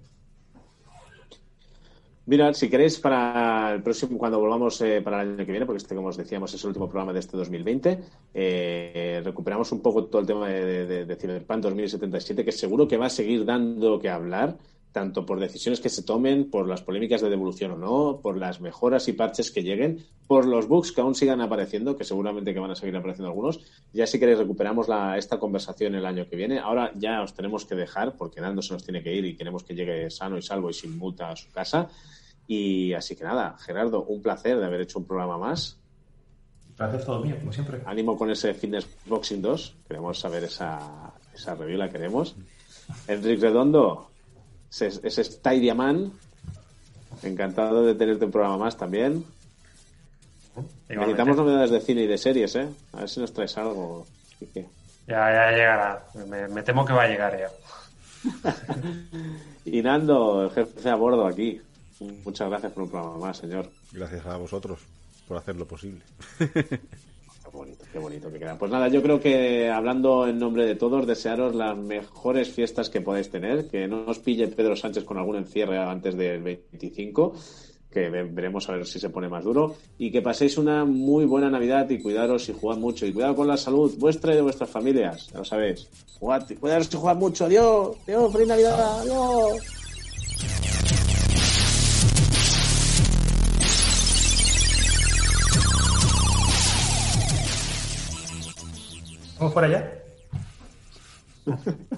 [2.27, 5.79] Mira, si queréis para el próximo, cuando volvamos eh, para el año que viene, porque
[5.83, 8.03] este, como os decíamos, es el último programa de este 2020,
[8.33, 12.97] eh, recuperamos un poco todo el tema de, de, de Cyberpunk 2077, que seguro que
[12.97, 14.57] va a seguir dando que hablar,
[14.95, 18.61] tanto por decisiones que se tomen, por las polémicas de devolución o no, por las
[18.61, 22.61] mejoras y parches que lleguen, por los bugs que aún sigan apareciendo, que seguramente que
[22.61, 23.59] van a seguir apareciendo algunos.
[23.93, 26.61] Ya si queréis recuperamos la, esta conversación el año que viene.
[26.61, 29.65] Ahora ya os tenemos que dejar, porque Nando se nos tiene que ir y queremos
[29.65, 31.89] que llegue sano y salvo y sin multa a su casa.
[32.47, 35.77] Y así que nada, Gerardo, un placer de haber hecho un programa más.
[36.69, 37.83] Un placer todo mío, como siempre.
[37.85, 39.77] Ánimo con ese Fitness Boxing 2.
[39.89, 42.37] Queremos saber esa, esa review, la queremos.
[43.09, 44.14] Enrique Redondo,
[44.83, 46.13] ese, ese Stadiaman.
[47.23, 49.25] Encantado de tenerte un programa más también.
[50.89, 52.69] Necesitamos novedades de cine y de series, ¿eh?
[52.93, 54.07] A ver si nos traes algo.
[54.39, 54.67] Quique.
[55.07, 56.05] Ya, ya llegará.
[56.29, 57.51] Me, me temo que va a llegar ya.
[59.65, 61.61] Y Nando, el jefe a bordo aquí.
[62.25, 63.71] Muchas gracias por un programa más, señor.
[63.93, 64.81] Gracias a vosotros
[65.27, 66.03] por hacer lo posible.
[67.55, 68.59] Bonito, qué bonito que queda.
[68.59, 73.01] Pues nada, yo creo que hablando en nombre de todos, desearos las mejores fiestas que
[73.01, 77.33] podáis tener, que no os pille Pedro Sánchez con algún encierre antes del 25,
[77.91, 81.27] que ve- veremos a ver si se pone más duro, y que paséis una muy
[81.27, 84.43] buena Navidad y cuidaros y jugad mucho, y cuidado con la salud vuestra y de
[84.43, 85.89] vuestras familias, ya lo sabéis.
[86.19, 89.74] Jugad, cuidaros y jugad mucho, adiós, adiós, feliz Navidad, adiós.
[99.45, 99.93] ¿Vamos por allá?